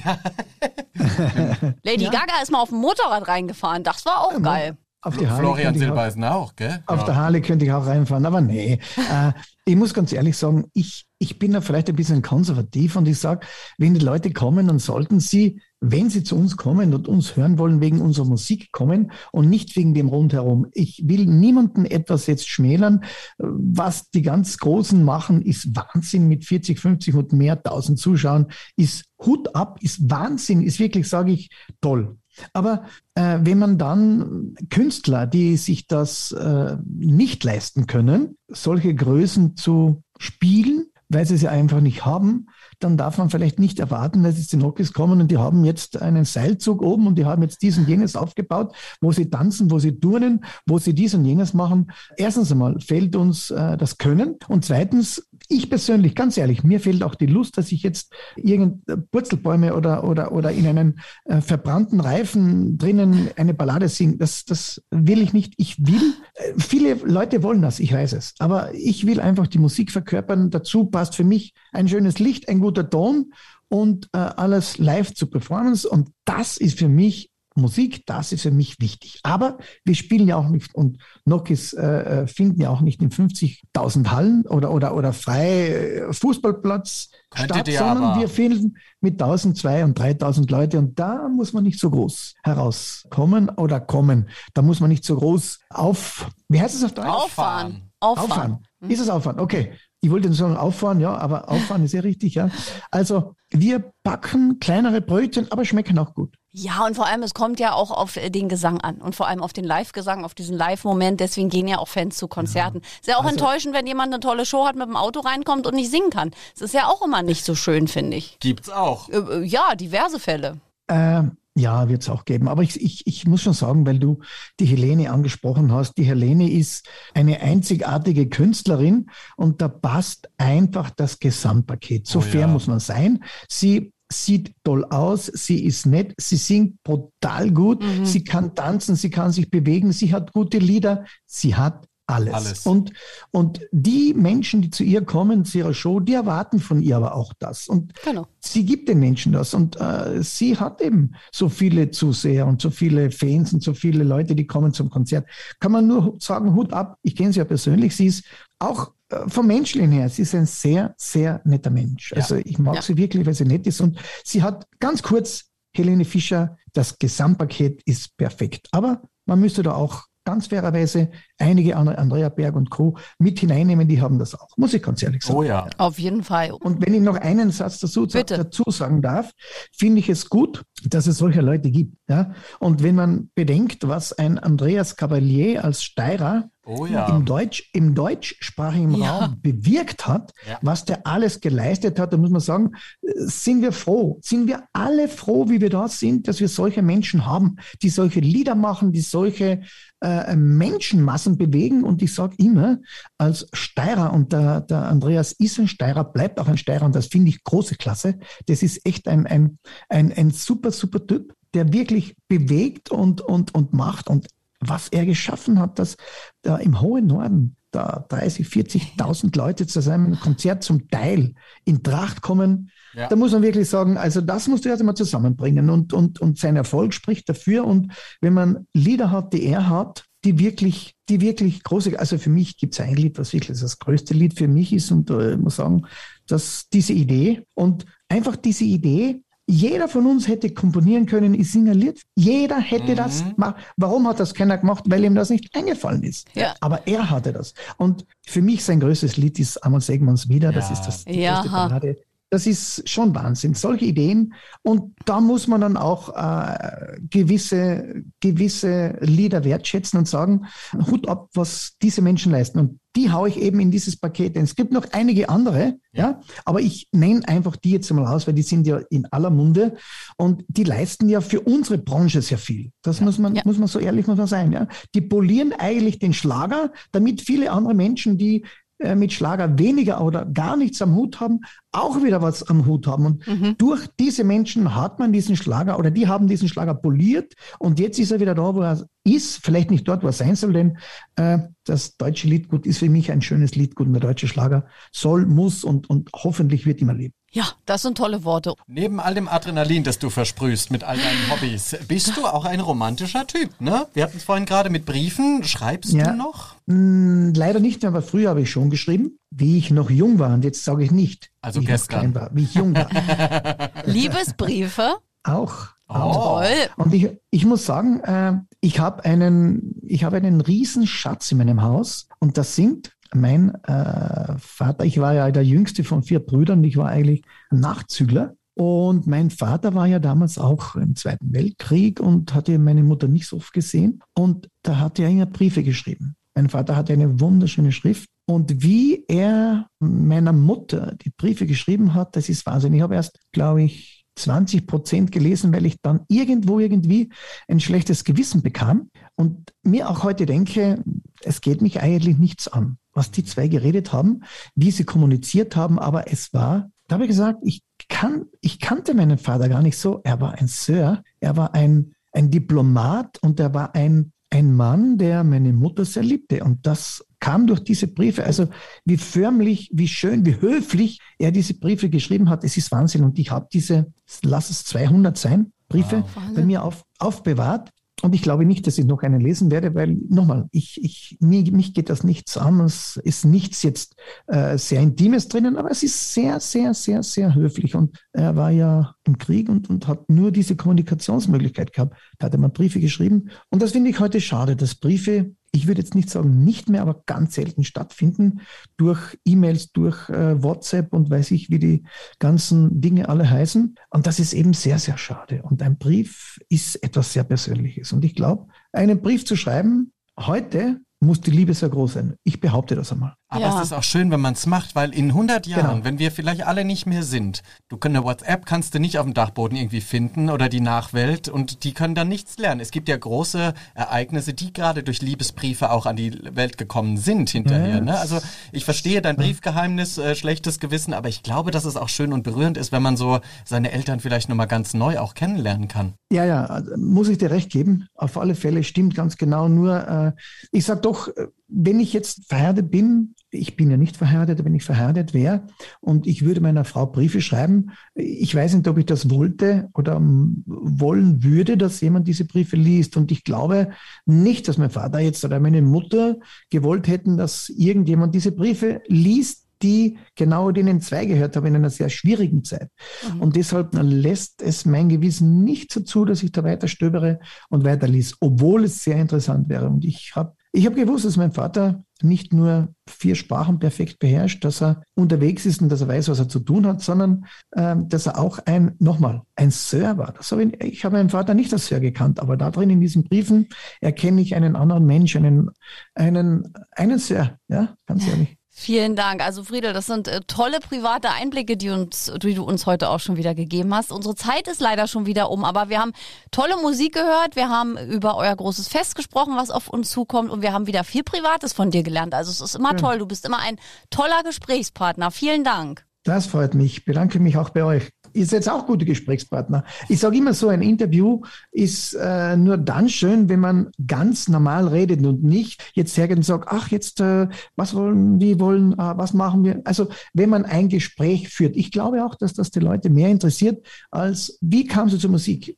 Lady 1.82 2.04
Gaga 2.04 2.40
ist 2.42 2.52
mal 2.52 2.60
auf 2.60 2.68
dem 2.68 2.78
Motorrad 2.78 3.26
reingefahren. 3.26 3.82
Das 3.82 4.06
war 4.06 4.20
auch 4.20 4.40
geil. 4.40 4.76
Auf 5.04 5.16
die 5.16 5.26
Harley 5.28 5.40
Florian 5.42 5.74
ich 5.74 5.80
auch- 5.80 5.84
Silbereisen 5.84 6.24
auch, 6.24 6.56
gell? 6.56 6.82
Auf 6.86 7.00
Ja. 7.00 7.04
der 7.06 7.16
Harley 7.16 7.40
könnte 7.42 7.64
ich 7.64 7.72
auch 7.72 7.86
reinfahren, 7.86 8.26
aber 8.26 8.40
nee. 8.40 8.78
äh, 9.12 9.32
ich 9.66 9.76
muss 9.76 9.94
ganz 9.94 10.12
ehrlich 10.12 10.36
sagen, 10.36 10.64
ich, 10.74 11.06
ich 11.18 11.38
bin 11.38 11.52
da 11.52 11.60
vielleicht 11.60 11.88
ein 11.88 11.96
bisschen 11.96 12.20
konservativ 12.22 12.96
und 12.96 13.06
ich 13.08 13.18
sage, 13.18 13.46
wenn 13.78 13.94
die 13.94 14.00
Leute 14.00 14.30
kommen, 14.32 14.66
dann 14.66 14.78
sollten 14.78 15.20
sie, 15.20 15.60
wenn 15.80 16.10
sie 16.10 16.22
zu 16.22 16.36
uns 16.36 16.56
kommen 16.56 16.92
und 16.94 17.08
uns 17.08 17.36
hören 17.36 17.58
wollen, 17.58 17.80
wegen 17.80 18.00
unserer 18.00 18.26
Musik 18.26 18.72
kommen 18.72 19.12
und 19.32 19.48
nicht 19.48 19.74
wegen 19.76 19.94
dem 19.94 20.08
Rundherum. 20.08 20.66
Ich 20.72 21.02
will 21.06 21.24
niemanden 21.26 21.84
etwas 21.86 22.26
jetzt 22.26 22.48
schmälern. 22.48 23.04
Was 23.38 24.10
die 24.10 24.22
ganz 24.22 24.58
Großen 24.58 25.02
machen, 25.02 25.40
ist 25.42 25.74
Wahnsinn 25.76 26.28
mit 26.28 26.44
40, 26.44 26.78
50 26.78 27.14
und 27.14 27.32
mehr 27.32 27.62
tausend 27.62 27.98
Zuschauern, 27.98 28.46
ist 28.76 29.04
Hut 29.24 29.54
ab, 29.54 29.78
ist 29.80 30.10
Wahnsinn, 30.10 30.62
ist 30.62 30.78
wirklich, 30.78 31.08
sage 31.08 31.32
ich, 31.32 31.50
toll. 31.80 32.16
Aber 32.52 32.84
äh, 33.14 33.38
wenn 33.42 33.58
man 33.58 33.78
dann 33.78 34.54
Künstler, 34.70 35.26
die 35.26 35.56
sich 35.56 35.86
das 35.86 36.32
äh, 36.32 36.76
nicht 36.86 37.44
leisten 37.44 37.86
können, 37.86 38.36
solche 38.48 38.94
Größen 38.94 39.56
zu 39.56 40.02
spielen, 40.18 40.86
weil 41.08 41.26
sie 41.26 41.36
sie 41.36 41.48
einfach 41.48 41.80
nicht 41.80 42.04
haben, 42.04 42.46
dann 42.80 42.96
darf 42.96 43.18
man 43.18 43.30
vielleicht 43.30 43.58
nicht 43.58 43.78
erwarten, 43.78 44.22
dass 44.22 44.38
jetzt 44.38 44.52
die 44.52 44.56
Nokis 44.56 44.92
kommen 44.92 45.20
und 45.20 45.30
die 45.30 45.38
haben 45.38 45.64
jetzt 45.64 46.00
einen 46.00 46.24
Seilzug 46.24 46.82
oben 46.82 47.06
und 47.06 47.16
die 47.16 47.24
haben 47.24 47.42
jetzt 47.42 47.62
dies 47.62 47.78
und 47.78 47.88
jenes 47.88 48.16
aufgebaut, 48.16 48.74
wo 49.00 49.12
sie 49.12 49.30
tanzen, 49.30 49.70
wo 49.70 49.78
sie 49.78 49.98
turnen, 49.98 50.44
wo 50.66 50.78
sie 50.78 50.94
dies 50.94 51.14
und 51.14 51.24
jenes 51.24 51.54
machen. 51.54 51.92
Erstens 52.16 52.50
einmal 52.50 52.80
fehlt 52.80 53.16
uns 53.16 53.50
äh, 53.50 53.76
das 53.76 53.98
Können 53.98 54.36
und 54.48 54.64
zweitens 54.64 55.28
ich 55.48 55.68
persönlich, 55.68 56.14
ganz 56.14 56.36
ehrlich, 56.36 56.64
mir 56.64 56.80
fehlt 56.80 57.02
auch 57.02 57.14
die 57.14 57.26
Lust, 57.26 57.58
dass 57.58 57.72
ich 57.72 57.82
jetzt 57.82 58.12
irgendeine 58.36 59.02
Purzelbäume 59.10 59.74
oder, 59.74 60.04
oder, 60.04 60.32
oder 60.32 60.50
in 60.52 60.66
einen 60.66 61.00
äh, 61.24 61.40
verbrannten 61.40 62.00
Reifen 62.00 62.78
drinnen 62.78 63.30
eine 63.36 63.54
Ballade 63.54 63.88
singe. 63.88 64.16
Das, 64.16 64.44
das 64.44 64.82
will 64.90 65.20
ich 65.20 65.32
nicht. 65.32 65.54
Ich 65.56 65.84
will, 65.86 66.14
äh, 66.34 66.52
viele 66.58 66.94
Leute 66.94 67.42
wollen 67.42 67.62
das, 67.62 67.80
ich 67.80 67.92
weiß 67.92 68.12
es. 68.14 68.34
Aber 68.38 68.74
ich 68.74 69.06
will 69.06 69.20
einfach 69.20 69.46
die 69.46 69.58
Musik 69.58 69.90
verkörpern. 69.90 70.50
Dazu 70.50 70.86
passt 70.86 71.16
für 71.16 71.24
mich 71.24 71.52
ein 71.72 71.88
schönes 71.88 72.18
Licht, 72.18 72.48
ein 72.48 72.60
guter 72.60 72.88
Ton 72.88 73.32
und 73.68 74.08
äh, 74.12 74.18
alles 74.18 74.78
live 74.78 75.14
zu 75.14 75.26
Performance. 75.26 75.88
Und 75.88 76.10
das 76.24 76.56
ist 76.56 76.78
für 76.78 76.88
mich 76.88 77.30
Musik, 77.54 78.04
das 78.06 78.32
ist 78.32 78.42
für 78.42 78.50
mich 78.50 78.80
wichtig. 78.80 79.20
Aber 79.22 79.58
wir 79.84 79.94
spielen 79.94 80.26
ja 80.26 80.36
auch 80.36 80.48
nicht 80.48 80.74
und 80.74 80.98
Nokis 81.24 81.72
äh, 81.72 81.82
äh 82.22 82.26
finden 82.26 82.60
ja 82.60 82.70
auch 82.70 82.80
nicht 82.80 83.00
in 83.00 83.10
50.000 83.10 84.10
Hallen 84.10 84.44
oder, 84.46 84.72
oder, 84.72 84.94
oder 84.94 85.12
frei 85.12 85.68
äh, 85.68 86.12
Fußballplatz 86.12 87.10
Könntet 87.30 87.68
statt, 87.68 87.94
sondern 87.94 88.20
wir 88.20 88.28
finden 88.28 88.76
mit 89.00 89.22
1.200 89.22 89.84
und 89.84 90.00
3.000 90.00 90.50
Leute 90.50 90.78
und 90.78 90.98
da 90.98 91.28
muss 91.28 91.52
man 91.52 91.62
nicht 91.62 91.78
so 91.78 91.90
groß 91.90 92.34
herauskommen 92.42 93.48
oder 93.50 93.80
kommen. 93.80 94.28
Da 94.52 94.62
muss 94.62 94.80
man 94.80 94.90
nicht 94.90 95.04
so 95.04 95.16
groß 95.16 95.60
auf, 95.70 96.28
wie 96.48 96.60
heißt 96.60 96.74
es 96.74 96.84
auf 96.84 96.92
Deutsch? 96.92 97.06
Auffahren. 97.06 97.90
Auffahren. 98.00 98.30
Auffahren. 98.30 98.58
Ist 98.88 99.00
es 99.00 99.08
Auffahren? 99.08 99.38
Okay. 99.38 99.72
Ich 100.00 100.10
wollte 100.10 100.30
sagen 100.34 100.56
auffahren, 100.56 101.00
ja, 101.00 101.16
aber 101.16 101.48
auffahren 101.48 101.82
ist 101.82 101.92
ja 101.92 102.02
richtig, 102.02 102.34
ja. 102.34 102.50
Also 102.90 103.36
wir 103.48 103.90
backen 104.02 104.58
kleinere 104.58 105.00
Brötchen, 105.00 105.50
aber 105.50 105.64
schmecken 105.64 105.98
auch 105.98 106.12
gut. 106.12 106.36
Ja, 106.56 106.86
und 106.86 106.94
vor 106.94 107.06
allem, 107.06 107.24
es 107.24 107.34
kommt 107.34 107.58
ja 107.58 107.72
auch 107.72 107.90
auf 107.90 108.12
den 108.14 108.48
Gesang 108.48 108.80
an 108.80 108.98
und 108.98 109.16
vor 109.16 109.26
allem 109.26 109.42
auf 109.42 109.52
den 109.52 109.64
Live-Gesang, 109.64 110.24
auf 110.24 110.34
diesen 110.34 110.56
Live-Moment. 110.56 111.18
Deswegen 111.18 111.48
gehen 111.48 111.66
ja 111.66 111.78
auch 111.78 111.88
Fans 111.88 112.16
zu 112.16 112.28
Konzerten. 112.28 112.78
Ja. 112.78 112.88
Ist 113.00 113.08
ja 113.08 113.16
auch 113.16 113.24
also, 113.24 113.30
enttäuschend, 113.30 113.74
wenn 113.74 113.88
jemand 113.88 114.12
eine 114.14 114.20
tolle 114.20 114.46
Show 114.46 114.64
hat, 114.64 114.76
mit 114.76 114.86
dem 114.86 114.94
Auto 114.94 115.18
reinkommt 115.18 115.66
und 115.66 115.74
nicht 115.74 115.90
singen 115.90 116.10
kann. 116.10 116.30
Das 116.52 116.62
ist 116.62 116.72
ja 116.72 116.86
auch 116.86 117.02
immer 117.02 117.24
nicht 117.24 117.44
so 117.44 117.56
schön, 117.56 117.88
finde 117.88 118.18
ich. 118.18 118.38
Gibt's 118.38 118.70
auch. 118.70 119.08
Äh, 119.08 119.16
äh, 119.16 119.42
ja, 119.42 119.74
diverse 119.74 120.20
Fälle. 120.20 120.60
Ähm, 120.86 121.38
ja, 121.56 121.88
wird 121.88 122.02
es 122.02 122.08
auch 122.08 122.24
geben. 122.24 122.46
Aber 122.46 122.62
ich, 122.62 122.80
ich, 122.80 123.04
ich 123.04 123.26
muss 123.26 123.42
schon 123.42 123.52
sagen, 123.52 123.84
weil 123.84 123.98
du 123.98 124.20
die 124.60 124.66
Helene 124.66 125.10
angesprochen 125.10 125.72
hast, 125.72 125.94
die 125.98 126.04
Helene 126.04 126.48
ist 126.52 126.86
eine 127.14 127.40
einzigartige 127.40 128.28
Künstlerin 128.28 129.10
und 129.36 129.60
da 129.60 129.66
passt 129.66 130.28
einfach 130.36 130.90
das 130.90 131.18
Gesamtpaket. 131.18 132.06
So 132.06 132.20
oh, 132.20 132.22
fair 132.22 132.42
ja. 132.42 132.46
muss 132.46 132.68
man 132.68 132.78
sein. 132.78 133.24
Sie 133.48 133.92
sieht 134.14 134.54
toll 134.64 134.84
aus, 134.84 135.26
sie 135.26 135.64
ist 135.64 135.86
nett, 135.86 136.14
sie 136.18 136.36
singt 136.36 136.82
brutal 136.82 137.50
gut, 137.50 137.82
mhm. 137.82 138.04
sie 138.04 138.24
kann 138.24 138.54
tanzen, 138.54 138.96
sie 138.96 139.10
kann 139.10 139.32
sich 139.32 139.50
bewegen, 139.50 139.92
sie 139.92 140.12
hat 140.12 140.32
gute 140.32 140.58
Lieder, 140.58 141.04
sie 141.26 141.54
hat 141.54 141.88
alles. 142.06 142.34
alles. 142.34 142.66
Und, 142.66 142.92
und 143.30 143.60
die 143.72 144.14
Menschen, 144.14 144.60
die 144.62 144.70
zu 144.70 144.84
ihr 144.84 145.04
kommen, 145.04 145.44
zu 145.44 145.58
ihrer 145.58 145.74
Show, 145.74 146.00
die 146.00 146.12
erwarten 146.12 146.60
von 146.60 146.82
ihr 146.82 146.96
aber 146.96 147.14
auch 147.14 147.32
das. 147.38 147.66
Und 147.66 147.92
genau. 148.02 148.26
sie 148.40 148.64
gibt 148.64 148.88
den 148.88 149.00
Menschen 149.00 149.32
das. 149.32 149.54
Und 149.54 149.80
äh, 149.80 150.22
sie 150.22 150.58
hat 150.58 150.80
eben 150.82 151.14
so 151.32 151.48
viele 151.48 151.90
Zuseher 151.90 152.46
und 152.46 152.60
so 152.60 152.70
viele 152.70 153.10
Fans 153.10 153.52
und 153.54 153.62
so 153.62 153.72
viele 153.72 154.04
Leute, 154.04 154.34
die 154.34 154.46
kommen 154.46 154.74
zum 154.74 154.90
Konzert. 154.90 155.26
Kann 155.60 155.72
man 155.72 155.86
nur 155.86 156.16
sagen, 156.20 156.54
Hut 156.54 156.72
ab. 156.72 156.98
Ich 157.02 157.16
kenne 157.16 157.32
sie 157.32 157.38
ja 157.38 157.44
persönlich. 157.44 157.96
Sie 157.96 158.06
ist 158.06 158.24
auch 158.58 158.92
vom 159.28 159.46
Menschlichen 159.46 159.92
her, 159.92 160.08
sie 160.08 160.22
ist 160.22 160.34
ein 160.34 160.46
sehr, 160.46 160.94
sehr 160.96 161.40
netter 161.44 161.70
Mensch. 161.70 162.10
Ja. 162.10 162.18
Also 162.18 162.36
ich 162.36 162.58
mag 162.58 162.76
ja. 162.76 162.82
sie 162.82 162.96
wirklich, 162.96 163.26
weil 163.26 163.34
sie 163.34 163.44
nett 163.44 163.66
ist. 163.66 163.80
Und 163.80 163.98
sie 164.24 164.42
hat 164.42 164.66
ganz 164.80 165.02
kurz, 165.02 165.50
Helene 165.76 166.04
Fischer, 166.04 166.56
das 166.72 166.98
Gesamtpaket 166.98 167.82
ist 167.84 168.16
perfekt. 168.16 168.68
Aber 168.70 169.02
man 169.26 169.40
müsste 169.40 169.62
da 169.62 169.74
auch 169.74 170.04
ganz 170.24 170.46
fairerweise 170.46 171.10
einige 171.38 171.76
andere, 171.76 171.98
Andrea 171.98 172.28
Berg 172.28 172.54
und 172.56 172.70
Co. 172.70 172.96
mit 173.18 173.38
hineinnehmen, 173.38 173.88
die 173.88 174.00
haben 174.00 174.18
das 174.18 174.34
auch, 174.34 174.56
muss 174.56 174.74
ich 174.74 174.82
ganz 174.82 175.02
ehrlich 175.02 175.22
sagen. 175.22 175.38
Oh 175.38 175.42
ja. 175.42 175.68
Auf 175.78 175.98
jeden 175.98 176.22
Fall. 176.22 176.52
Und 176.52 176.84
wenn 176.84 176.94
ich 176.94 177.00
noch 177.00 177.16
einen 177.16 177.50
Satz 177.50 177.80
dazu, 177.80 178.06
dazu 178.06 178.64
sagen 178.68 179.02
darf, 179.02 179.30
finde 179.72 180.00
ich 180.00 180.08
es 180.08 180.28
gut, 180.28 180.62
dass 180.84 181.06
es 181.06 181.18
solche 181.18 181.40
Leute 181.40 181.70
gibt. 181.70 181.96
Ja? 182.08 182.32
Und 182.60 182.82
wenn 182.82 182.94
man 182.94 183.30
bedenkt, 183.34 183.88
was 183.88 184.12
ein 184.12 184.38
Andreas 184.38 184.96
Cavalier 184.96 185.64
als 185.64 185.82
Steirer 185.82 186.48
oh 186.66 186.86
ja. 186.86 187.08
im, 187.08 187.24
Deutsch, 187.24 187.70
im 187.72 187.94
deutschsprachigen 187.94 188.94
ja. 188.94 189.18
Raum 189.18 189.40
bewirkt 189.40 190.06
hat, 190.06 190.32
ja. 190.48 190.58
was 190.62 190.84
der 190.84 191.06
alles 191.06 191.40
geleistet 191.40 191.98
hat, 191.98 192.12
da 192.12 192.16
muss 192.16 192.30
man 192.30 192.40
sagen, 192.40 192.72
sind 193.02 193.62
wir 193.62 193.72
froh, 193.72 194.18
sind 194.22 194.46
wir 194.46 194.64
alle 194.72 195.08
froh, 195.08 195.48
wie 195.48 195.60
wir 195.60 195.70
da 195.70 195.88
sind, 195.88 196.28
dass 196.28 196.40
wir 196.40 196.48
solche 196.48 196.82
Menschen 196.82 197.26
haben, 197.26 197.56
die 197.82 197.90
solche 197.90 198.20
Lieder 198.20 198.54
machen, 198.54 198.92
die 198.92 199.00
solche 199.00 199.62
äh, 200.00 200.36
Menschenmassen 200.36 201.23
bewegen. 201.32 201.84
Und 201.84 202.02
ich 202.02 202.14
sage 202.14 202.36
immer, 202.38 202.78
als 203.18 203.46
Steirer, 203.52 204.12
und 204.12 204.32
der, 204.32 204.60
der 204.62 204.82
Andreas 204.82 205.32
ist 205.32 205.58
ein 205.58 205.68
Steirer, 205.68 206.04
bleibt 206.04 206.38
auch 206.40 206.48
ein 206.48 206.58
Steirer, 206.58 206.84
und 206.84 206.94
das 206.94 207.06
finde 207.06 207.30
ich 207.30 207.44
große 207.44 207.76
Klasse, 207.76 208.18
das 208.46 208.62
ist 208.62 208.86
echt 208.86 209.08
ein, 209.08 209.26
ein, 209.26 209.58
ein, 209.88 210.12
ein 210.12 210.30
super, 210.30 210.70
super 210.70 211.06
Typ, 211.06 211.34
der 211.54 211.72
wirklich 211.72 212.16
bewegt 212.28 212.90
und, 212.90 213.20
und, 213.20 213.54
und 213.54 213.72
macht. 213.72 214.08
Und 214.08 214.26
was 214.60 214.88
er 214.88 215.06
geschaffen 215.06 215.58
hat, 215.58 215.78
dass 215.78 215.96
da 216.42 216.56
im 216.56 216.80
hohen 216.80 217.06
Norden 217.06 217.56
da 217.70 218.06
30, 218.08 218.46
40.000 218.46 219.36
Leute 219.36 219.66
zu 219.66 219.80
seinem 219.80 220.18
Konzert 220.20 220.62
zum 220.62 220.88
Teil 220.88 221.34
in 221.64 221.82
Tracht 221.82 222.22
kommen, 222.22 222.70
ja. 222.94 223.08
da 223.08 223.16
muss 223.16 223.32
man 223.32 223.42
wirklich 223.42 223.68
sagen, 223.68 223.96
also 223.96 224.20
das 224.20 224.48
musst 224.48 224.64
du 224.64 224.68
erst 224.68 224.80
einmal 224.80 224.94
zusammenbringen 224.94 225.70
und, 225.70 225.92
und, 225.92 226.20
und 226.20 226.38
sein 226.38 226.56
Erfolg 226.56 226.94
spricht 226.94 227.28
dafür. 227.28 227.64
Und 227.64 227.92
wenn 228.20 228.32
man 228.32 228.66
Lieder 228.72 229.10
hat, 229.10 229.32
die 229.32 229.44
er 229.44 229.68
hat, 229.68 230.04
die 230.24 230.38
wirklich, 230.38 230.94
die 231.08 231.20
wirklich 231.20 231.62
große, 231.62 231.98
also 231.98 232.18
für 232.18 232.30
mich 232.30 232.56
gibt 232.56 232.74
es 232.74 232.80
ein 232.80 232.96
Lied, 232.96 233.18
was 233.18 233.32
wirklich 233.32 233.60
das 233.60 233.78
größte 233.78 234.14
Lied 234.14 234.36
für 234.38 234.48
mich 234.48 234.72
ist 234.72 234.90
und 234.90 235.10
äh, 235.10 235.32
ich 235.32 235.38
muss 235.38 235.56
sagen, 235.56 235.86
dass 236.26 236.68
diese 236.72 236.94
Idee 236.94 237.42
und 237.54 237.84
einfach 238.08 238.36
diese 238.36 238.64
Idee, 238.64 239.20
jeder 239.46 239.88
von 239.88 240.06
uns 240.06 240.26
hätte 240.26 240.54
komponieren 240.54 241.04
können, 241.04 241.34
ich 241.34 241.52
singe 241.52 241.72
ein 241.72 241.78
Lied. 241.78 242.02
Jeder 242.16 242.58
hätte 242.58 242.92
mhm. 242.92 242.96
das 242.96 243.22
gemacht. 243.22 243.56
Warum 243.76 244.08
hat 244.08 244.18
das 244.18 244.32
keiner 244.32 244.56
gemacht? 244.56 244.84
Weil 244.86 245.04
ihm 245.04 245.14
das 245.14 245.28
nicht 245.28 245.54
eingefallen 245.54 246.02
ist. 246.02 246.28
Ja. 246.34 246.54
Aber 246.60 246.86
er 246.86 247.10
hatte 247.10 247.32
das. 247.32 247.52
Und 247.76 248.06
für 248.26 248.40
mich 248.40 248.64
sein 248.64 248.80
größtes 248.80 249.18
Lied 249.18 249.38
ist 249.38 249.62
wir 250.06 250.12
uns 250.12 250.30
wieder. 250.30 250.48
Ja. 250.50 250.54
Das 250.54 250.70
ist 250.70 250.82
das 250.82 251.04
die 251.04 251.20
ja. 251.20 251.42
größte 251.42 251.50
Ballade. 251.50 251.98
Das 252.34 252.48
ist 252.48 252.88
schon 252.88 253.14
Wahnsinn. 253.14 253.54
Solche 253.54 253.84
Ideen. 253.84 254.34
Und 254.62 254.96
da 255.04 255.20
muss 255.20 255.46
man 255.46 255.60
dann 255.60 255.76
auch 255.76 256.08
äh, 256.16 256.96
gewisse, 257.08 258.02
gewisse 258.18 258.98
Lieder 259.02 259.44
wertschätzen 259.44 260.00
und 260.00 260.08
sagen, 260.08 260.46
Hut 260.90 261.08
ab, 261.08 261.28
was 261.34 261.76
diese 261.80 262.02
Menschen 262.02 262.32
leisten. 262.32 262.58
Und 262.58 262.80
die 262.96 263.12
haue 263.12 263.28
ich 263.28 263.40
eben 263.40 263.60
in 263.60 263.70
dieses 263.70 263.96
Paket. 263.96 264.34
Denn 264.34 264.42
es 264.42 264.56
gibt 264.56 264.72
noch 264.72 264.86
einige 264.90 265.28
andere, 265.28 265.78
ja, 265.92 266.02
ja 266.02 266.20
aber 266.44 266.60
ich 266.60 266.88
nenne 266.90 267.26
einfach 267.28 267.54
die 267.54 267.70
jetzt 267.70 267.92
mal 267.92 268.12
aus, 268.12 268.26
weil 268.26 268.34
die 268.34 268.42
sind 268.42 268.66
ja 268.66 268.80
in 268.90 269.06
aller 269.12 269.30
Munde 269.30 269.76
und 270.16 270.44
die 270.48 270.64
leisten 270.64 271.08
ja 271.08 271.20
für 271.20 271.40
unsere 271.40 271.78
Branche 271.78 272.20
sehr 272.20 272.38
viel. 272.38 272.72
Das 272.82 272.98
ja. 272.98 273.04
muss 273.04 273.18
man, 273.18 273.36
ja. 273.36 273.42
muss 273.44 273.58
man 273.58 273.68
so 273.68 273.78
ehrlich 273.78 274.08
muss 274.08 274.18
man 274.18 274.26
sein, 274.26 274.50
ja. 274.50 274.66
Die 274.96 275.02
polieren 275.02 275.52
eigentlich 275.56 276.00
den 276.00 276.12
Schlager, 276.12 276.72
damit 276.90 277.20
viele 277.20 277.52
andere 277.52 277.74
Menschen, 277.74 278.18
die 278.18 278.44
mit 278.78 279.12
Schlager 279.12 279.58
weniger 279.58 280.04
oder 280.04 280.24
gar 280.24 280.56
nichts 280.56 280.82
am 280.82 280.94
Hut 280.94 281.20
haben, 281.20 281.40
auch 281.72 282.02
wieder 282.02 282.22
was 282.22 282.42
am 282.42 282.66
Hut 282.66 282.86
haben. 282.86 283.06
Und 283.06 283.26
mhm. 283.26 283.54
durch 283.56 283.86
diese 283.98 284.24
Menschen 284.24 284.74
hat 284.74 284.98
man 284.98 285.12
diesen 285.12 285.36
Schlager 285.36 285.78
oder 285.78 285.90
die 285.90 286.08
haben 286.08 286.26
diesen 286.26 286.48
Schlager 286.48 286.74
poliert 286.74 287.34
und 287.58 287.78
jetzt 287.78 287.98
ist 287.98 288.10
er 288.10 288.20
wieder 288.20 288.34
da, 288.34 288.54
wo 288.54 288.62
er 288.62 288.84
ist, 289.04 289.44
vielleicht 289.44 289.70
nicht 289.70 289.86
dort, 289.86 290.02
wo 290.02 290.08
er 290.08 290.12
sein 290.12 290.34
soll, 290.34 290.52
denn 290.52 290.78
äh, 291.16 291.38
das 291.64 291.96
deutsche 291.96 292.26
Liedgut 292.26 292.66
ist 292.66 292.78
für 292.78 292.88
mich 292.88 293.12
ein 293.12 293.22
schönes 293.22 293.54
Liedgut 293.54 293.86
und 293.86 293.92
der 293.92 294.00
deutsche 294.00 294.28
Schlager 294.28 294.66
soll, 294.92 295.26
muss 295.26 295.62
und, 295.64 295.88
und 295.88 296.10
hoffentlich 296.14 296.66
wird 296.66 296.80
immer 296.80 296.94
leben. 296.94 297.14
Ja, 297.34 297.48
das 297.66 297.82
sind 297.82 297.98
tolle 297.98 298.22
Worte. 298.22 298.54
Neben 298.68 299.00
all 299.00 299.14
dem 299.14 299.26
Adrenalin, 299.26 299.82
das 299.82 299.98
du 299.98 300.08
versprühst 300.08 300.70
mit 300.70 300.84
all 300.84 300.96
deinen 300.96 301.30
Hobbys, 301.32 301.76
bist 301.88 302.16
du 302.16 302.26
auch 302.26 302.44
ein 302.44 302.60
romantischer 302.60 303.26
Typ, 303.26 303.60
ne? 303.60 303.88
Wir 303.92 304.04
hatten 304.04 304.18
es 304.18 304.22
vorhin 304.22 304.44
gerade 304.44 304.70
mit 304.70 304.86
Briefen. 304.86 305.42
Schreibst 305.42 305.92
ja. 305.92 306.12
du 306.12 306.16
noch? 306.16 306.54
Mm, 306.66 307.32
leider 307.34 307.58
nicht 307.58 307.82
mehr, 307.82 307.88
aber 307.88 308.02
früher 308.02 308.30
habe 308.30 308.42
ich 308.42 308.52
schon 308.52 308.70
geschrieben, 308.70 309.18
wie 309.32 309.58
ich 309.58 309.72
noch 309.72 309.90
jung 309.90 310.20
war. 310.20 310.32
Und 310.32 310.44
jetzt 310.44 310.62
sage 310.62 310.84
ich 310.84 310.92
nicht. 310.92 311.32
Also 311.40 311.60
wie 311.60 311.64
gestern. 311.64 312.10
Ich 312.10 312.14
war, 312.14 312.30
wie 312.32 312.44
ich 312.44 312.54
jung 312.54 312.72
war. 312.72 312.88
Liebesbriefe? 313.84 314.98
Auch. 315.24 315.70
Oh. 315.88 316.12
Toll. 316.12 316.46
Und 316.76 316.94
ich, 316.94 317.10
ich 317.30 317.44
muss 317.44 317.66
sagen, 317.66 317.98
äh, 318.04 318.34
ich 318.60 318.78
habe 318.78 319.04
einen, 319.04 319.80
ich 319.82 320.04
habe 320.04 320.18
einen 320.18 320.40
riesen 320.40 320.86
Schatz 320.86 321.32
in 321.32 321.38
meinem 321.38 321.62
Haus 321.62 322.06
und 322.20 322.38
das 322.38 322.54
sind 322.54 322.92
mein 323.14 323.54
äh, 323.64 324.34
Vater, 324.38 324.84
ich 324.84 325.00
war 325.00 325.14
ja 325.14 325.30
der 325.30 325.44
jüngste 325.44 325.84
von 325.84 326.02
vier 326.02 326.20
Brüdern, 326.20 326.64
ich 326.64 326.76
war 326.76 326.88
eigentlich 326.88 327.22
ein 327.50 327.60
Nachzügler. 327.60 328.34
Und 328.56 329.08
mein 329.08 329.30
Vater 329.30 329.74
war 329.74 329.86
ja 329.86 329.98
damals 329.98 330.38
auch 330.38 330.76
im 330.76 330.94
Zweiten 330.94 331.32
Weltkrieg 331.32 331.98
und 331.98 332.34
hatte 332.34 332.58
meine 332.58 332.84
Mutter 332.84 333.08
nicht 333.08 333.26
so 333.26 333.38
oft 333.38 333.52
gesehen. 333.52 334.00
Und 334.16 334.48
da 334.62 334.78
hat 334.78 334.98
er 335.00 335.08
immer 335.08 335.26
Briefe 335.26 335.64
geschrieben. 335.64 336.14
Mein 336.36 336.48
Vater 336.48 336.76
hatte 336.76 336.92
eine 336.92 337.20
wunderschöne 337.20 337.72
Schrift. 337.72 338.08
Und 338.26 338.62
wie 338.62 339.04
er 339.08 339.68
meiner 339.80 340.32
Mutter 340.32 340.96
die 341.04 341.10
Briefe 341.10 341.46
geschrieben 341.46 341.94
hat, 341.94 342.16
das 342.16 342.28
ist 342.28 342.46
Wahnsinn. 342.46 342.74
Ich 342.74 342.80
habe 342.80 342.94
erst, 342.94 343.18
glaube 343.32 343.62
ich, 343.62 344.04
20 344.16 344.66
Prozent 344.66 345.12
gelesen, 345.12 345.52
weil 345.52 345.66
ich 345.66 345.80
dann 345.82 346.00
irgendwo 346.08 346.60
irgendwie 346.60 347.10
ein 347.48 347.60
schlechtes 347.60 348.04
Gewissen 348.04 348.42
bekam 348.42 348.90
und 349.16 349.52
mir 349.62 349.90
auch 349.90 350.04
heute 350.04 350.26
denke, 350.26 350.82
es 351.22 351.40
geht 351.40 351.60
mich 351.60 351.80
eigentlich 351.80 352.18
nichts 352.18 352.48
an. 352.48 352.78
Was 352.94 353.10
die 353.10 353.24
zwei 353.24 353.48
geredet 353.48 353.92
haben, 353.92 354.22
wie 354.54 354.70
sie 354.70 354.84
kommuniziert 354.84 355.56
haben, 355.56 355.78
aber 355.78 356.10
es 356.10 356.32
war, 356.32 356.70
da 356.88 356.94
habe 356.94 357.04
ich 357.04 357.10
gesagt, 357.10 357.40
ich 357.42 357.62
kann, 357.88 358.26
ich 358.40 358.60
kannte 358.60 358.94
meinen 358.94 359.18
Vater 359.18 359.48
gar 359.48 359.62
nicht 359.62 359.76
so. 359.76 360.00
Er 360.04 360.20
war 360.20 360.34
ein 360.34 360.48
Sir, 360.48 361.02
er 361.20 361.36
war 361.36 361.54
ein, 361.54 361.94
ein 362.12 362.30
Diplomat 362.30 363.18
und 363.22 363.40
er 363.40 363.52
war 363.54 363.74
ein, 363.74 364.12
ein 364.30 364.54
Mann, 364.54 364.98
der 364.98 365.24
meine 365.24 365.52
Mutter 365.52 365.84
sehr 365.84 366.02
liebte. 366.02 366.44
Und 366.44 366.66
das 366.66 367.04
kam 367.20 367.46
durch 367.46 367.60
diese 367.60 367.86
Briefe. 367.86 368.24
Also 368.24 368.48
wie 368.84 368.96
förmlich, 368.96 369.70
wie 369.72 369.88
schön, 369.88 370.26
wie 370.26 370.40
höflich 370.40 371.00
er 371.18 371.32
diese 371.32 371.54
Briefe 371.54 371.88
geschrieben 371.88 372.28
hat. 372.28 372.44
Es 372.44 372.56
ist 372.56 372.70
Wahnsinn. 372.72 373.04
Und 373.04 373.18
ich 373.18 373.30
habe 373.30 373.48
diese, 373.52 373.92
lass 374.22 374.50
es 374.50 374.64
200 374.64 375.16
sein, 375.16 375.52
Briefe 375.68 376.04
wow. 376.14 376.34
bei 376.34 376.44
mir 376.44 376.64
auf, 376.64 376.84
aufbewahrt. 376.98 377.70
Und 378.04 378.14
ich 378.14 378.20
glaube 378.20 378.44
nicht, 378.44 378.66
dass 378.66 378.76
ich 378.76 378.84
noch 378.84 379.02
einen 379.02 379.22
lesen 379.22 379.50
werde, 379.50 379.74
weil 379.74 379.96
nochmal, 380.10 380.46
ich, 380.52 380.78
ich, 380.84 381.16
mir, 381.20 381.42
mich 381.52 381.72
geht 381.72 381.88
das 381.88 382.04
nichts 382.04 382.36
an. 382.36 382.60
Es 382.60 383.00
ist 383.02 383.24
nichts 383.24 383.62
jetzt 383.62 383.96
äh, 384.26 384.58
sehr 384.58 384.82
Intimes 384.82 385.28
drinnen, 385.28 385.56
aber 385.56 385.70
es 385.70 385.82
ist 385.82 386.12
sehr, 386.12 386.38
sehr, 386.38 386.74
sehr, 386.74 387.02
sehr 387.02 387.34
höflich. 387.34 387.74
Und 387.74 387.96
er 388.12 388.36
war 388.36 388.50
ja 388.50 388.94
im 389.04 389.16
Krieg 389.16 389.48
und, 389.48 389.70
und 389.70 389.88
hat 389.88 390.10
nur 390.10 390.32
diese 390.32 390.54
Kommunikationsmöglichkeit 390.54 391.72
gehabt. 391.72 391.96
Da 392.18 392.26
hat 392.26 392.34
er 392.34 392.40
mal 392.40 392.48
Briefe 392.48 392.78
geschrieben. 392.78 393.30
Und 393.48 393.62
das 393.62 393.72
finde 393.72 393.88
ich 393.88 393.98
heute 393.98 394.20
schade, 394.20 394.54
dass 394.54 394.74
Briefe 394.74 395.32
ich 395.54 395.68
würde 395.68 395.80
jetzt 395.80 395.94
nicht 395.94 396.10
sagen 396.10 396.42
nicht 396.42 396.68
mehr, 396.68 396.82
aber 396.82 397.02
ganz 397.06 397.36
selten 397.36 397.62
stattfinden 397.62 398.40
durch 398.76 399.16
E-Mails, 399.24 399.70
durch 399.72 400.08
äh, 400.10 400.42
WhatsApp 400.42 400.92
und 400.92 401.10
weiß 401.10 401.30
ich, 401.30 401.48
wie 401.48 401.60
die 401.60 401.84
ganzen 402.18 402.80
Dinge 402.80 403.08
alle 403.08 403.30
heißen. 403.30 403.76
Und 403.90 404.06
das 404.06 404.18
ist 404.18 404.32
eben 404.32 404.52
sehr, 404.52 404.80
sehr 404.80 404.98
schade. 404.98 405.42
Und 405.42 405.62
ein 405.62 405.78
Brief 405.78 406.40
ist 406.48 406.82
etwas 406.82 407.12
sehr 407.12 407.22
Persönliches. 407.22 407.92
Und 407.92 408.04
ich 408.04 408.16
glaube, 408.16 408.48
einen 408.72 409.00
Brief 409.00 409.24
zu 409.24 409.36
schreiben 409.36 409.92
heute 410.18 410.80
muss 411.00 411.20
die 411.20 411.30
Liebe 411.30 411.54
sehr 411.54 411.68
groß 411.68 411.94
sein. 411.94 412.16
Ich 412.24 412.40
behaupte 412.40 412.74
das 412.74 412.92
einmal. 412.92 413.14
Aber 413.34 413.46
ja. 413.46 413.58
es 413.58 413.66
ist 413.66 413.72
auch 413.72 413.82
schön, 413.82 414.12
wenn 414.12 414.20
man 414.20 414.34
es 414.34 414.46
macht, 414.46 414.76
weil 414.76 414.94
in 414.94 415.08
100 415.08 415.46
Jahren, 415.48 415.70
genau. 415.70 415.84
wenn 415.84 415.98
wir 415.98 416.12
vielleicht 416.12 416.46
alle 416.46 416.64
nicht 416.64 416.86
mehr 416.86 417.02
sind, 417.02 417.42
du 417.68 417.78
eine 417.82 418.04
WhatsApp 418.04 418.46
kannst 418.46 418.74
du 418.74 418.78
nicht 418.78 418.98
auf 418.98 419.04
dem 419.04 419.12
Dachboden 419.12 419.58
irgendwie 419.58 419.80
finden 419.80 420.30
oder 420.30 420.48
die 420.48 420.60
Nachwelt 420.60 421.28
und 421.28 421.64
die 421.64 421.74
können 421.74 421.94
dann 421.94 422.08
nichts 422.08 422.38
lernen. 422.38 422.60
Es 422.60 422.70
gibt 422.70 422.88
ja 422.88 422.96
große 422.96 423.52
Ereignisse, 423.74 424.34
die 424.34 424.52
gerade 424.52 424.82
durch 424.84 425.02
Liebesbriefe 425.02 425.70
auch 425.70 425.86
an 425.86 425.96
die 425.96 426.18
Welt 426.34 426.58
gekommen 426.58 426.96
sind 426.96 427.30
hinterher. 427.30 427.76
Ja. 427.76 427.80
Ne? 427.80 427.98
Also 427.98 428.20
ich 428.52 428.64
verstehe 428.64 429.02
dein 429.02 429.16
Briefgeheimnis, 429.16 429.98
äh, 429.98 430.14
schlechtes 430.14 430.60
Gewissen, 430.60 430.94
aber 430.94 431.08
ich 431.08 431.22
glaube, 431.22 431.50
dass 431.50 431.64
es 431.64 431.76
auch 431.76 431.88
schön 431.88 432.12
und 432.12 432.22
berührend 432.22 432.56
ist, 432.56 432.70
wenn 432.70 432.82
man 432.82 432.96
so 432.96 433.20
seine 433.44 433.72
Eltern 433.72 433.98
vielleicht 434.00 434.28
nochmal 434.28 434.46
ganz 434.46 434.74
neu 434.74 434.98
auch 434.98 435.14
kennenlernen 435.14 435.68
kann. 435.68 435.94
Ja, 436.12 436.24
ja, 436.24 436.46
also 436.46 436.76
muss 436.76 437.08
ich 437.08 437.18
dir 437.18 437.30
recht 437.30 437.50
geben. 437.50 437.88
Auf 437.94 438.16
alle 438.16 438.34
Fälle 438.34 438.62
stimmt 438.62 438.94
ganz 438.94 439.16
genau. 439.16 439.48
Nur, 439.48 439.88
äh, 439.88 440.12
ich 440.52 440.64
sag 440.64 440.82
doch, 440.82 441.08
äh, 441.08 441.26
wenn 441.48 441.80
ich 441.80 441.92
jetzt 441.92 442.26
verheiratet 442.28 442.70
bin, 442.70 443.14
ich 443.34 443.56
bin 443.56 443.70
ja 443.70 443.76
nicht 443.76 443.96
verheiratet, 443.96 444.44
wenn 444.44 444.54
ich 444.54 444.64
verheiratet 444.64 445.14
wäre 445.14 445.46
und 445.80 446.06
ich 446.06 446.24
würde 446.24 446.40
meiner 446.40 446.64
Frau 446.64 446.86
Briefe 446.86 447.20
schreiben, 447.20 447.72
ich 447.94 448.34
weiß 448.34 448.54
nicht, 448.54 448.68
ob 448.68 448.78
ich 448.78 448.86
das 448.86 449.10
wollte 449.10 449.68
oder 449.74 450.00
wollen 450.00 451.22
würde, 451.22 451.56
dass 451.56 451.80
jemand 451.80 452.08
diese 452.08 452.24
Briefe 452.24 452.56
liest. 452.56 452.96
Und 452.96 453.12
ich 453.12 453.24
glaube 453.24 453.70
nicht, 454.06 454.48
dass 454.48 454.58
mein 454.58 454.70
Vater 454.70 455.00
jetzt 455.00 455.24
oder 455.24 455.40
meine 455.40 455.62
Mutter 455.62 456.16
gewollt 456.50 456.88
hätten, 456.88 457.16
dass 457.16 457.48
irgendjemand 457.48 458.14
diese 458.14 458.32
Briefe 458.32 458.82
liest, 458.86 459.44
die 459.62 459.98
genau 460.14 460.50
denen 460.50 460.80
zwei 460.80 461.06
gehört 461.06 461.36
haben 461.36 461.46
in 461.46 461.56
einer 461.56 461.70
sehr 461.70 461.88
schwierigen 461.88 462.44
Zeit. 462.44 462.70
Mhm. 463.14 463.20
Und 463.20 463.36
deshalb 463.36 463.70
lässt 463.72 464.42
es 464.42 464.64
mein 464.66 464.88
Gewissen 464.88 465.42
nicht 465.42 465.72
so 465.72 465.80
zu, 465.80 466.04
dass 466.04 466.22
ich 466.22 466.32
da 466.32 466.44
weiter 466.44 466.68
stöbere 466.68 467.20
und 467.48 467.64
weiter 467.64 467.88
lies, 467.88 468.16
obwohl 468.20 468.64
es 468.64 468.84
sehr 468.84 468.96
interessant 468.96 469.48
wäre. 469.48 469.68
Und 469.68 469.84
ich 469.84 470.12
habe 470.14 470.34
ich 470.56 470.66
habe 470.66 470.76
gewusst, 470.76 471.04
dass 471.04 471.16
mein 471.16 471.32
Vater 471.32 471.84
nicht 472.04 472.32
nur 472.32 472.74
vier 472.88 473.14
Sprachen 473.14 473.58
perfekt 473.58 473.98
beherrscht, 473.98 474.44
dass 474.44 474.62
er 474.62 474.82
unterwegs 474.94 475.46
ist 475.46 475.62
und 475.62 475.68
dass 475.68 475.80
er 475.80 475.88
weiß, 475.88 476.08
was 476.08 476.18
er 476.18 476.28
zu 476.28 476.40
tun 476.40 476.66
hat, 476.66 476.82
sondern 476.82 477.26
äh, 477.52 477.76
dass 477.78 478.06
er 478.06 478.18
auch 478.18 478.38
ein, 478.44 478.76
nochmal, 478.78 479.22
ein 479.36 479.50
Sir 479.50 479.96
war. 479.98 480.14
Habe 480.14 480.44
ich, 480.44 480.62
ich 480.62 480.84
habe 480.84 480.96
meinen 480.96 481.10
Vater 481.10 481.34
nicht 481.34 481.52
als 481.52 481.66
Sir 481.66 481.80
gekannt, 481.80 482.20
aber 482.20 482.36
da 482.36 482.50
drin 482.50 482.70
in 482.70 482.80
diesen 482.80 483.04
Briefen 483.04 483.48
erkenne 483.80 484.20
ich 484.20 484.34
einen 484.34 484.56
anderen 484.56 484.86
Mensch, 484.86 485.16
einen, 485.16 485.50
einen, 485.94 486.52
einen 486.72 486.98
Sir, 486.98 487.38
ja, 487.48 487.74
ganz 487.86 488.06
ehrlich. 488.06 488.36
Vielen 488.56 488.94
Dank. 488.94 489.20
Also 489.20 489.42
Friedel, 489.42 489.72
das 489.72 489.86
sind 489.86 490.06
äh, 490.06 490.20
tolle 490.28 490.60
private 490.60 491.10
Einblicke, 491.10 491.56
die, 491.56 491.70
uns, 491.70 492.12
die 492.22 492.34
du 492.34 492.44
uns 492.44 492.66
heute 492.66 492.88
auch 492.88 493.00
schon 493.00 493.16
wieder 493.16 493.34
gegeben 493.34 493.74
hast. 493.74 493.90
Unsere 493.90 494.14
Zeit 494.14 494.46
ist 494.46 494.60
leider 494.60 494.86
schon 494.86 495.06
wieder 495.06 495.28
um, 495.30 495.44
aber 495.44 495.68
wir 495.70 495.80
haben 495.80 495.92
tolle 496.30 496.56
Musik 496.58 496.94
gehört, 496.94 497.34
wir 497.34 497.48
haben 497.48 497.76
über 497.76 498.16
euer 498.16 498.34
großes 498.34 498.68
Fest 498.68 498.94
gesprochen, 498.94 499.36
was 499.36 499.50
auf 499.50 499.68
uns 499.68 499.90
zukommt 499.90 500.30
und 500.30 500.40
wir 500.40 500.52
haben 500.52 500.68
wieder 500.68 500.84
viel 500.84 501.02
Privates 501.02 501.52
von 501.52 501.72
dir 501.72 501.82
gelernt. 501.82 502.14
Also 502.14 502.30
es 502.30 502.40
ist 502.40 502.54
immer 502.54 502.70
ja. 502.70 502.78
toll, 502.78 502.98
du 502.98 503.06
bist 503.06 503.26
immer 503.26 503.40
ein 503.40 503.58
toller 503.90 504.22
Gesprächspartner. 504.22 505.10
Vielen 505.10 505.42
Dank. 505.42 505.84
Das 506.04 506.26
freut 506.26 506.54
mich. 506.54 506.78
Ich 506.78 506.84
bedanke 506.84 507.18
mich 507.18 507.36
auch 507.36 507.50
bei 507.50 507.64
euch 507.64 507.90
ihr 508.14 508.26
seid 508.26 508.48
auch 508.48 508.66
gute 508.66 508.84
Gesprächspartner. 508.84 509.64
Ich 509.88 510.00
sage 510.00 510.16
immer 510.16 510.34
so, 510.34 510.48
ein 510.48 510.62
Interview 510.62 511.20
ist 511.50 511.94
äh, 511.94 512.36
nur 512.36 512.56
dann 512.56 512.88
schön, 512.88 513.28
wenn 513.28 513.40
man 513.40 513.70
ganz 513.86 514.28
normal 514.28 514.68
redet 514.68 515.04
und 515.04 515.22
nicht 515.22 515.72
jetzt 515.74 515.96
hergeht 515.96 516.16
und 516.16 516.22
sagt, 516.22 516.48
ach, 516.48 516.70
jetzt, 516.70 517.00
äh, 517.00 517.28
was 517.56 517.74
wollen 517.74 518.18
die 518.18 518.38
wollen, 518.40 518.72
äh, 518.74 518.76
was 518.96 519.12
machen 519.14 519.44
wir? 519.44 519.60
Also, 519.64 519.88
wenn 520.12 520.30
man 520.30 520.44
ein 520.44 520.68
Gespräch 520.68 521.28
führt. 521.28 521.56
Ich 521.56 521.70
glaube 521.70 522.04
auch, 522.04 522.14
dass 522.14 522.34
das 522.34 522.50
die 522.50 522.60
Leute 522.60 522.90
mehr 522.90 523.10
interessiert, 523.10 523.64
als 523.90 524.38
wie 524.40 524.66
kamst 524.66 524.94
du 524.94 524.98
zur 524.98 525.10
Musik? 525.10 525.56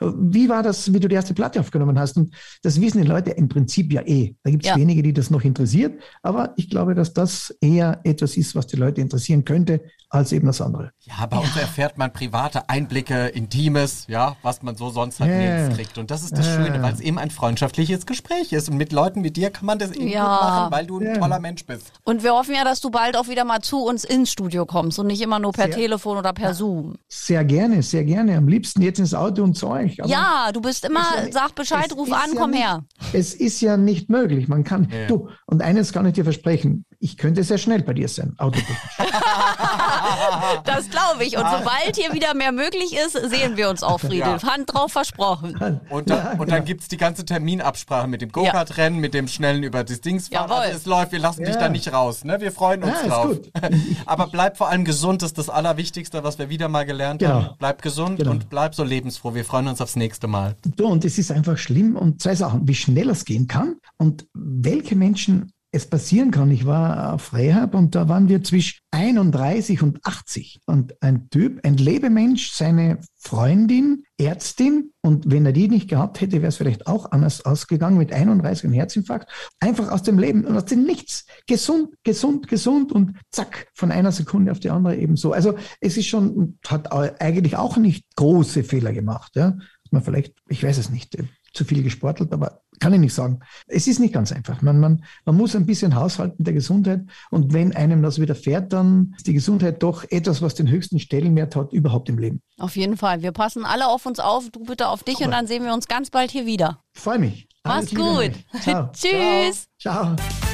Wie 0.00 0.48
war 0.48 0.62
das, 0.62 0.92
wie 0.92 1.00
du 1.00 1.08
die 1.08 1.14
erste 1.14 1.34
Platte 1.34 1.60
aufgenommen 1.60 1.98
hast? 1.98 2.16
Und 2.16 2.34
das 2.62 2.80
wissen 2.80 3.02
die 3.02 3.08
Leute 3.08 3.30
im 3.30 3.48
Prinzip 3.48 3.92
ja 3.92 4.02
eh. 4.02 4.34
Da 4.42 4.50
gibt 4.50 4.64
es 4.64 4.70
ja. 4.70 4.76
wenige, 4.76 5.02
die 5.02 5.12
das 5.12 5.30
noch 5.30 5.44
interessiert. 5.44 6.00
Aber 6.22 6.54
ich 6.56 6.70
glaube, 6.70 6.94
dass 6.94 7.12
das 7.12 7.54
eher 7.60 8.00
etwas 8.04 8.36
ist, 8.36 8.54
was 8.54 8.66
die 8.66 8.76
Leute 8.76 9.00
interessieren 9.00 9.44
könnte, 9.44 9.82
als 10.08 10.32
eben 10.32 10.46
das 10.46 10.60
andere. 10.60 10.92
Ja, 11.00 11.26
bei 11.26 11.36
ja. 11.36 11.42
uns 11.42 11.56
erfährt 11.74 11.98
man 11.98 12.12
private 12.12 12.68
Einblicke, 12.68 13.26
Intimes, 13.26 14.04
ja, 14.06 14.36
was 14.42 14.62
man 14.62 14.76
so 14.76 14.90
sonst 14.90 15.18
halt 15.18 15.32
yeah. 15.32 15.40
nirgends 15.40 15.76
kriegt. 15.76 15.98
Und 15.98 16.08
das 16.12 16.22
ist 16.22 16.38
das 16.38 16.46
yeah. 16.46 16.66
Schöne, 16.66 16.82
weil 16.82 16.94
es 16.94 17.00
eben 17.00 17.18
ein 17.18 17.30
freundschaftliches 17.30 18.06
Gespräch 18.06 18.52
ist. 18.52 18.68
Und 18.68 18.76
mit 18.76 18.92
Leuten 18.92 19.24
wie 19.24 19.32
dir 19.32 19.50
kann 19.50 19.66
man 19.66 19.80
das 19.80 19.90
eben 19.90 20.06
ja. 20.06 20.22
gut 20.22 20.48
machen, 20.48 20.72
weil 20.72 20.86
du 20.86 21.00
ein 21.00 21.06
yeah. 21.06 21.18
toller 21.18 21.40
Mensch 21.40 21.66
bist. 21.66 21.90
Und 22.04 22.22
wir 22.22 22.32
hoffen 22.32 22.54
ja, 22.54 22.62
dass 22.62 22.80
du 22.80 22.90
bald 22.90 23.16
auch 23.16 23.26
wieder 23.26 23.44
mal 23.44 23.60
zu 23.60 23.84
uns 23.84 24.04
ins 24.04 24.30
Studio 24.30 24.66
kommst 24.66 25.00
und 25.00 25.08
nicht 25.08 25.20
immer 25.20 25.40
nur 25.40 25.50
per 25.50 25.64
sehr, 25.64 25.74
Telefon 25.74 26.16
oder 26.16 26.32
per 26.32 26.54
Zoom. 26.54 26.94
Sehr 27.08 27.44
gerne, 27.44 27.82
sehr 27.82 28.04
gerne. 28.04 28.36
Am 28.36 28.46
liebsten 28.46 28.80
jetzt 28.80 29.00
ins 29.00 29.12
Auto 29.12 29.42
und 29.42 29.54
zu 29.54 29.66
euch. 29.66 30.00
Aber 30.00 30.08
ja, 30.08 30.50
du 30.52 30.60
bist 30.60 30.84
immer, 30.84 31.00
ja, 31.00 31.32
sag 31.32 31.56
Bescheid, 31.56 31.92
ruf 31.92 32.12
an, 32.12 32.36
komm 32.36 32.52
nicht, 32.52 32.60
her. 32.60 32.84
Es 33.12 33.34
ist 33.34 33.60
ja 33.60 33.76
nicht 33.76 34.08
möglich. 34.10 34.46
Man 34.46 34.62
kann, 34.62 34.88
du, 35.08 35.28
und 35.46 35.60
eines 35.60 35.92
kann 35.92 36.06
ich 36.06 36.12
dir 36.12 36.22
versprechen, 36.22 36.84
ich 36.98 37.16
könnte 37.16 37.42
sehr 37.42 37.58
schnell 37.58 37.82
bei 37.82 37.92
dir 37.92 38.08
sein, 38.08 38.34
autotechnisch. 38.38 38.78
das 40.64 40.90
glaube 40.90 41.24
ich. 41.24 41.36
Und 41.36 41.46
sobald 41.50 41.96
hier 41.96 42.12
wieder 42.12 42.34
mehr 42.34 42.52
möglich 42.52 42.94
ist, 42.94 43.12
sehen 43.12 43.56
wir 43.56 43.68
uns 43.68 43.82
auch, 43.82 44.00
Friedel. 44.00 44.18
Ja. 44.18 44.42
Hand 44.42 44.72
drauf 44.72 44.92
versprochen. 44.92 45.56
Und 45.90 46.10
dann, 46.10 46.18
ja, 46.18 46.32
und 46.32 46.40
dann 46.40 46.48
genau. 46.48 46.64
gibt 46.64 46.82
es 46.82 46.88
die 46.88 46.96
ganze 46.96 47.24
Terminabsprache 47.24 48.08
mit 48.08 48.22
dem 48.22 48.30
Go-Kart-Rennen, 48.32 48.98
mit 48.98 49.14
dem 49.14 49.28
schnellen 49.28 49.62
über 49.62 49.84
das 49.84 50.00
Dingsfahren. 50.00 50.50
Also 50.50 50.76
es 50.76 50.86
läuft, 50.86 51.12
wir 51.12 51.18
lassen 51.18 51.42
ja. 51.42 51.48
dich 51.48 51.56
da 51.56 51.68
nicht 51.68 51.92
raus. 51.92 52.24
Ne? 52.24 52.40
Wir 52.40 52.52
freuen 52.52 52.82
uns 52.82 53.02
drauf. 53.06 53.36
Aber 54.06 54.26
bleib 54.28 54.56
vor 54.56 54.68
allem 54.68 54.84
gesund, 54.84 55.22
das 55.22 55.30
ist 55.30 55.38
das 55.38 55.48
Allerwichtigste, 55.48 56.24
was 56.24 56.38
wir 56.38 56.48
wieder 56.48 56.68
mal 56.68 56.84
gelernt 56.84 57.20
genau. 57.20 57.34
haben. 57.34 57.48
Bleib 57.58 57.82
gesund 57.82 58.18
genau. 58.18 58.32
und 58.32 58.48
bleib 58.48 58.74
so 58.74 58.84
lebensfroh. 58.84 59.34
Wir 59.34 59.44
freuen 59.44 59.68
uns 59.68 59.80
aufs 59.80 59.96
nächste 59.96 60.26
Mal. 60.26 60.56
So, 60.78 60.86
und 60.86 61.04
es 61.04 61.18
ist 61.18 61.30
einfach 61.30 61.58
schlimm. 61.58 61.96
Und 61.96 62.22
zwei 62.22 62.34
Sachen, 62.34 62.66
wie 62.68 62.74
schnell 62.74 63.10
es 63.10 63.24
gehen 63.24 63.48
kann 63.48 63.76
und 63.98 64.26
welche 64.34 64.96
Menschen 64.96 65.52
es 65.74 65.86
passieren 65.86 66.30
kann. 66.30 66.50
Ich 66.50 66.66
war 66.66 67.14
auf 67.14 67.34
Rehab 67.34 67.74
und 67.74 67.94
da 67.94 68.08
waren 68.08 68.28
wir 68.28 68.42
zwischen 68.42 68.78
31 68.92 69.82
und 69.82 70.04
80. 70.04 70.60
Und 70.66 71.02
ein 71.02 71.28
Typ, 71.30 71.60
ein 71.64 71.76
Lebemensch, 71.76 72.52
seine 72.52 73.00
Freundin, 73.18 74.04
Ärztin, 74.16 74.92
und 75.04 75.30
wenn 75.30 75.44
er 75.44 75.52
die 75.52 75.68
nicht 75.68 75.90
gehabt 75.90 76.22
hätte, 76.22 76.36
wäre 76.36 76.46
es 76.46 76.56
vielleicht 76.56 76.86
auch 76.86 77.12
anders 77.12 77.44
ausgegangen 77.44 77.98
mit 77.98 78.10
31 78.10 78.64
und 78.64 78.72
Herzinfarkt. 78.72 79.30
Einfach 79.60 79.90
aus 79.90 80.02
dem 80.02 80.18
Leben 80.18 80.46
und 80.46 80.56
aus 80.56 80.64
dem 80.64 80.84
Nichts. 80.84 81.26
Gesund, 81.46 81.90
gesund, 82.04 82.48
gesund 82.48 82.90
und 82.90 83.18
zack, 83.30 83.68
von 83.74 83.92
einer 83.92 84.12
Sekunde 84.12 84.50
auf 84.50 84.60
die 84.60 84.70
andere 84.70 84.96
ebenso. 84.96 85.32
Also 85.32 85.56
es 85.80 85.98
ist 85.98 86.06
schon, 86.06 86.58
hat 86.66 86.90
eigentlich 87.20 87.56
auch 87.56 87.76
nicht 87.76 88.06
große 88.16 88.64
Fehler 88.64 88.94
gemacht. 88.94 89.32
Ja. 89.36 89.58
Man 89.90 90.02
vielleicht, 90.02 90.34
ich 90.48 90.64
weiß 90.64 90.78
es 90.78 90.88
nicht, 90.88 91.18
zu 91.54 91.64
viel 91.64 91.82
gesportelt, 91.82 92.32
aber 92.32 92.60
kann 92.80 92.92
ich 92.92 93.00
nicht 93.00 93.14
sagen. 93.14 93.40
Es 93.66 93.86
ist 93.86 94.00
nicht 94.00 94.12
ganz 94.12 94.32
einfach. 94.32 94.60
Man, 94.60 94.80
man, 94.80 95.04
man 95.24 95.36
muss 95.36 95.54
ein 95.54 95.66
bisschen 95.66 95.94
haushalten 95.94 96.36
mit 96.38 96.46
der 96.46 96.54
Gesundheit 96.54 97.02
und 97.30 97.52
wenn 97.52 97.74
einem 97.74 98.02
das 98.02 98.20
widerfährt, 98.20 98.72
dann 98.72 99.14
ist 99.16 99.26
die 99.26 99.32
Gesundheit 99.32 99.82
doch 99.82 100.04
etwas, 100.10 100.42
was 100.42 100.54
den 100.54 100.68
höchsten 100.68 100.98
Stellenwert 100.98 101.56
hat 101.56 101.72
überhaupt 101.72 102.08
im 102.08 102.18
Leben. 102.18 102.42
Auf 102.58 102.76
jeden 102.76 102.96
Fall. 102.96 103.22
Wir 103.22 103.32
passen 103.32 103.64
alle 103.64 103.88
auf 103.88 104.04
uns 104.06 104.18
auf, 104.18 104.50
du 104.50 104.64
bitte 104.64 104.88
auf 104.88 105.04
dich 105.04 105.16
aber. 105.16 105.26
und 105.26 105.30
dann 105.30 105.46
sehen 105.46 105.64
wir 105.64 105.72
uns 105.72 105.86
ganz 105.86 106.10
bald 106.10 106.30
hier 106.30 106.46
wieder. 106.46 106.82
Freue 106.92 107.18
mich. 107.18 107.48
Mach's 107.64 107.94
gut. 107.94 108.32
Ciao. 108.60 108.90
Tschüss. 108.92 109.68
Ciao. 109.78 110.16
Ciao. 110.16 110.53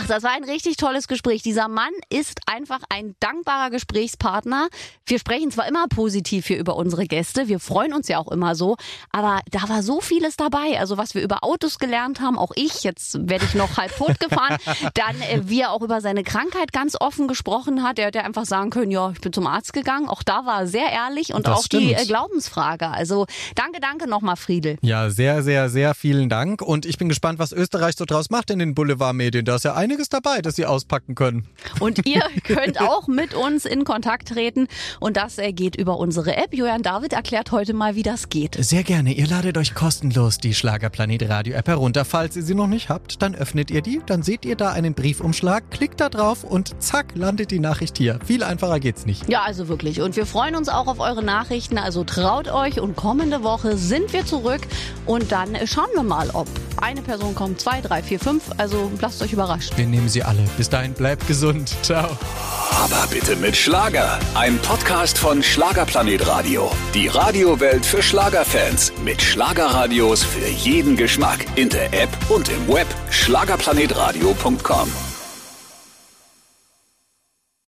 Ach, 0.00 0.06
das 0.06 0.22
war 0.22 0.30
ein 0.32 0.44
richtig 0.44 0.76
tolles 0.76 1.08
Gespräch. 1.08 1.42
Dieser 1.42 1.68
Mann 1.68 1.90
ist 2.10 2.40
einfach 2.46 2.80
ein 2.88 3.14
dankbarer 3.20 3.70
Gesprächspartner. 3.70 4.68
Wir 5.06 5.18
sprechen 5.18 5.50
zwar 5.50 5.66
immer 5.68 5.86
positiv 5.88 6.46
hier 6.46 6.58
über 6.58 6.76
unsere 6.76 7.06
Gäste, 7.06 7.48
wir 7.48 7.58
freuen 7.60 7.92
uns 7.92 8.08
ja 8.08 8.18
auch 8.18 8.28
immer 8.30 8.54
so, 8.54 8.76
aber 9.10 9.40
da 9.50 9.68
war 9.68 9.82
so 9.82 10.00
vieles 10.00 10.36
dabei. 10.36 10.78
Also 10.78 10.98
was 10.98 11.14
wir 11.14 11.22
über 11.22 11.42
Autos 11.44 11.78
gelernt 11.78 12.20
haben, 12.20 12.38
auch 12.38 12.52
ich, 12.54 12.84
jetzt 12.84 13.28
werde 13.28 13.44
ich 13.44 13.54
noch 13.54 13.76
halb 13.76 13.96
tot 13.96 14.20
gefahren, 14.20 14.56
dann 14.94 15.20
äh, 15.22 15.40
wie 15.44 15.60
er 15.62 15.72
auch 15.72 15.82
über 15.82 16.00
seine 16.00 16.22
Krankheit 16.22 16.72
ganz 16.72 16.96
offen 17.00 17.28
gesprochen 17.28 17.82
hat. 17.82 17.98
Er 17.98 18.06
hätte 18.06 18.24
einfach 18.24 18.44
sagen 18.44 18.70
können, 18.70 18.90
ja, 18.90 19.10
ich 19.10 19.20
bin 19.20 19.32
zum 19.32 19.46
Arzt 19.46 19.72
gegangen. 19.72 20.08
Auch 20.08 20.22
da 20.22 20.44
war 20.46 20.60
er 20.60 20.66
sehr 20.66 20.90
ehrlich 20.90 21.34
und 21.34 21.46
Das 21.46 21.58
auch 21.58 21.68
die 21.68 21.88
stimmt. 21.88 22.00
äh, 22.00 22.06
Glaubensfrage. 22.06 22.88
Also 22.88 23.26
danke, 23.54 23.80
danke 23.80 24.08
nochmal, 24.08 24.36
Friedel. 24.36 24.76
Ja, 24.82 25.10
sehr, 25.10 25.42
sehr, 25.42 25.68
sehr 25.70 25.94
vielen 25.94 26.28
Dank. 26.28 26.62
Und 26.62 26.86
ich 26.86 26.98
bin 26.98 27.08
gespannt, 27.08 27.38
was 27.38 27.52
Österreich 27.52 27.96
so 27.96 28.04
draus 28.04 28.30
macht 28.30 28.50
in 28.50 28.58
den 28.58 28.74
Boulevardmedien. 28.74 29.44
Da 29.44 29.56
ist 29.56 29.64
ja 29.64 29.74
einiges 29.88 30.10
dabei, 30.10 30.42
das 30.42 30.56
sie 30.56 30.66
auspacken 30.66 31.14
können. 31.14 31.46
Und 31.80 32.06
ihr 32.06 32.22
könnt 32.44 32.80
auch 32.80 33.08
mit 33.08 33.32
uns 33.34 33.64
in 33.64 33.84
Kontakt 33.84 34.28
treten. 34.28 34.68
Und 35.00 35.16
das 35.16 35.36
geht 35.52 35.76
über 35.76 35.98
unsere 35.98 36.36
App. 36.36 36.52
Julian 36.54 36.82
David 36.82 37.14
erklärt 37.14 37.52
heute 37.52 37.72
mal, 37.72 37.94
wie 37.94 38.02
das 38.02 38.28
geht. 38.28 38.56
Sehr 38.60 38.82
gerne. 38.82 39.14
Ihr 39.14 39.26
ladet 39.26 39.56
euch 39.56 39.74
kostenlos 39.74 40.38
die 40.38 40.54
Schlagerplanet 40.54 41.26
Radio 41.28 41.54
App 41.54 41.68
herunter. 41.68 42.04
Falls 42.04 42.36
ihr 42.36 42.42
sie 42.42 42.54
noch 42.54 42.66
nicht 42.66 42.90
habt, 42.90 43.22
dann 43.22 43.34
öffnet 43.34 43.70
ihr 43.70 43.80
die, 43.80 44.02
dann 44.04 44.22
seht 44.22 44.44
ihr 44.44 44.56
da 44.56 44.72
einen 44.72 44.92
Briefumschlag, 44.92 45.70
klickt 45.70 46.00
da 46.00 46.10
drauf 46.10 46.44
und 46.44 46.82
zack, 46.82 47.14
landet 47.14 47.50
die 47.50 47.60
Nachricht 47.60 47.96
hier. 47.96 48.18
Viel 48.26 48.42
einfacher 48.42 48.80
geht's 48.80 49.06
nicht. 49.06 49.26
Ja, 49.28 49.42
also 49.42 49.68
wirklich. 49.68 50.02
Und 50.02 50.16
wir 50.16 50.26
freuen 50.26 50.54
uns 50.54 50.68
auch 50.68 50.86
auf 50.86 51.00
eure 51.00 51.22
Nachrichten. 51.22 51.78
Also 51.78 52.04
traut 52.04 52.48
euch. 52.48 52.78
Und 52.80 52.94
kommende 52.94 53.42
Woche 53.42 53.78
sind 53.78 54.12
wir 54.12 54.26
zurück. 54.26 54.60
Und 55.06 55.32
dann 55.32 55.56
schauen 55.66 55.88
wir 55.94 56.02
mal, 56.02 56.28
ob 56.34 56.48
eine 56.76 57.00
Person 57.00 57.34
kommt, 57.34 57.60
zwei, 57.60 57.80
drei, 57.80 58.02
vier, 58.02 58.20
fünf. 58.20 58.44
Also 58.58 58.90
lasst 59.00 59.22
euch 59.22 59.32
überraschen. 59.32 59.77
Wir 59.78 59.86
nehmen 59.86 60.08
sie 60.08 60.24
alle. 60.24 60.42
Bis 60.56 60.68
dahin 60.68 60.92
bleibt 60.92 61.28
gesund. 61.28 61.72
Ciao. 61.82 62.18
Aber 62.72 63.06
bitte 63.10 63.36
mit 63.36 63.56
Schlager. 63.56 64.18
Ein 64.34 64.58
Podcast 64.58 65.16
von 65.16 65.40
Schlagerplanet 65.40 66.26
Radio. 66.26 66.70
Die 66.94 67.06
Radiowelt 67.06 67.86
für 67.86 68.02
Schlagerfans. 68.02 68.92
Mit 69.04 69.22
Schlagerradios 69.22 70.24
für 70.24 70.48
jeden 70.48 70.96
Geschmack. 70.96 71.46
In 71.54 71.68
der 71.68 71.92
App 71.94 72.10
und 72.28 72.48
im 72.48 72.66
Web. 72.66 72.88
Schlagerplanetradio.com. 73.10 75.07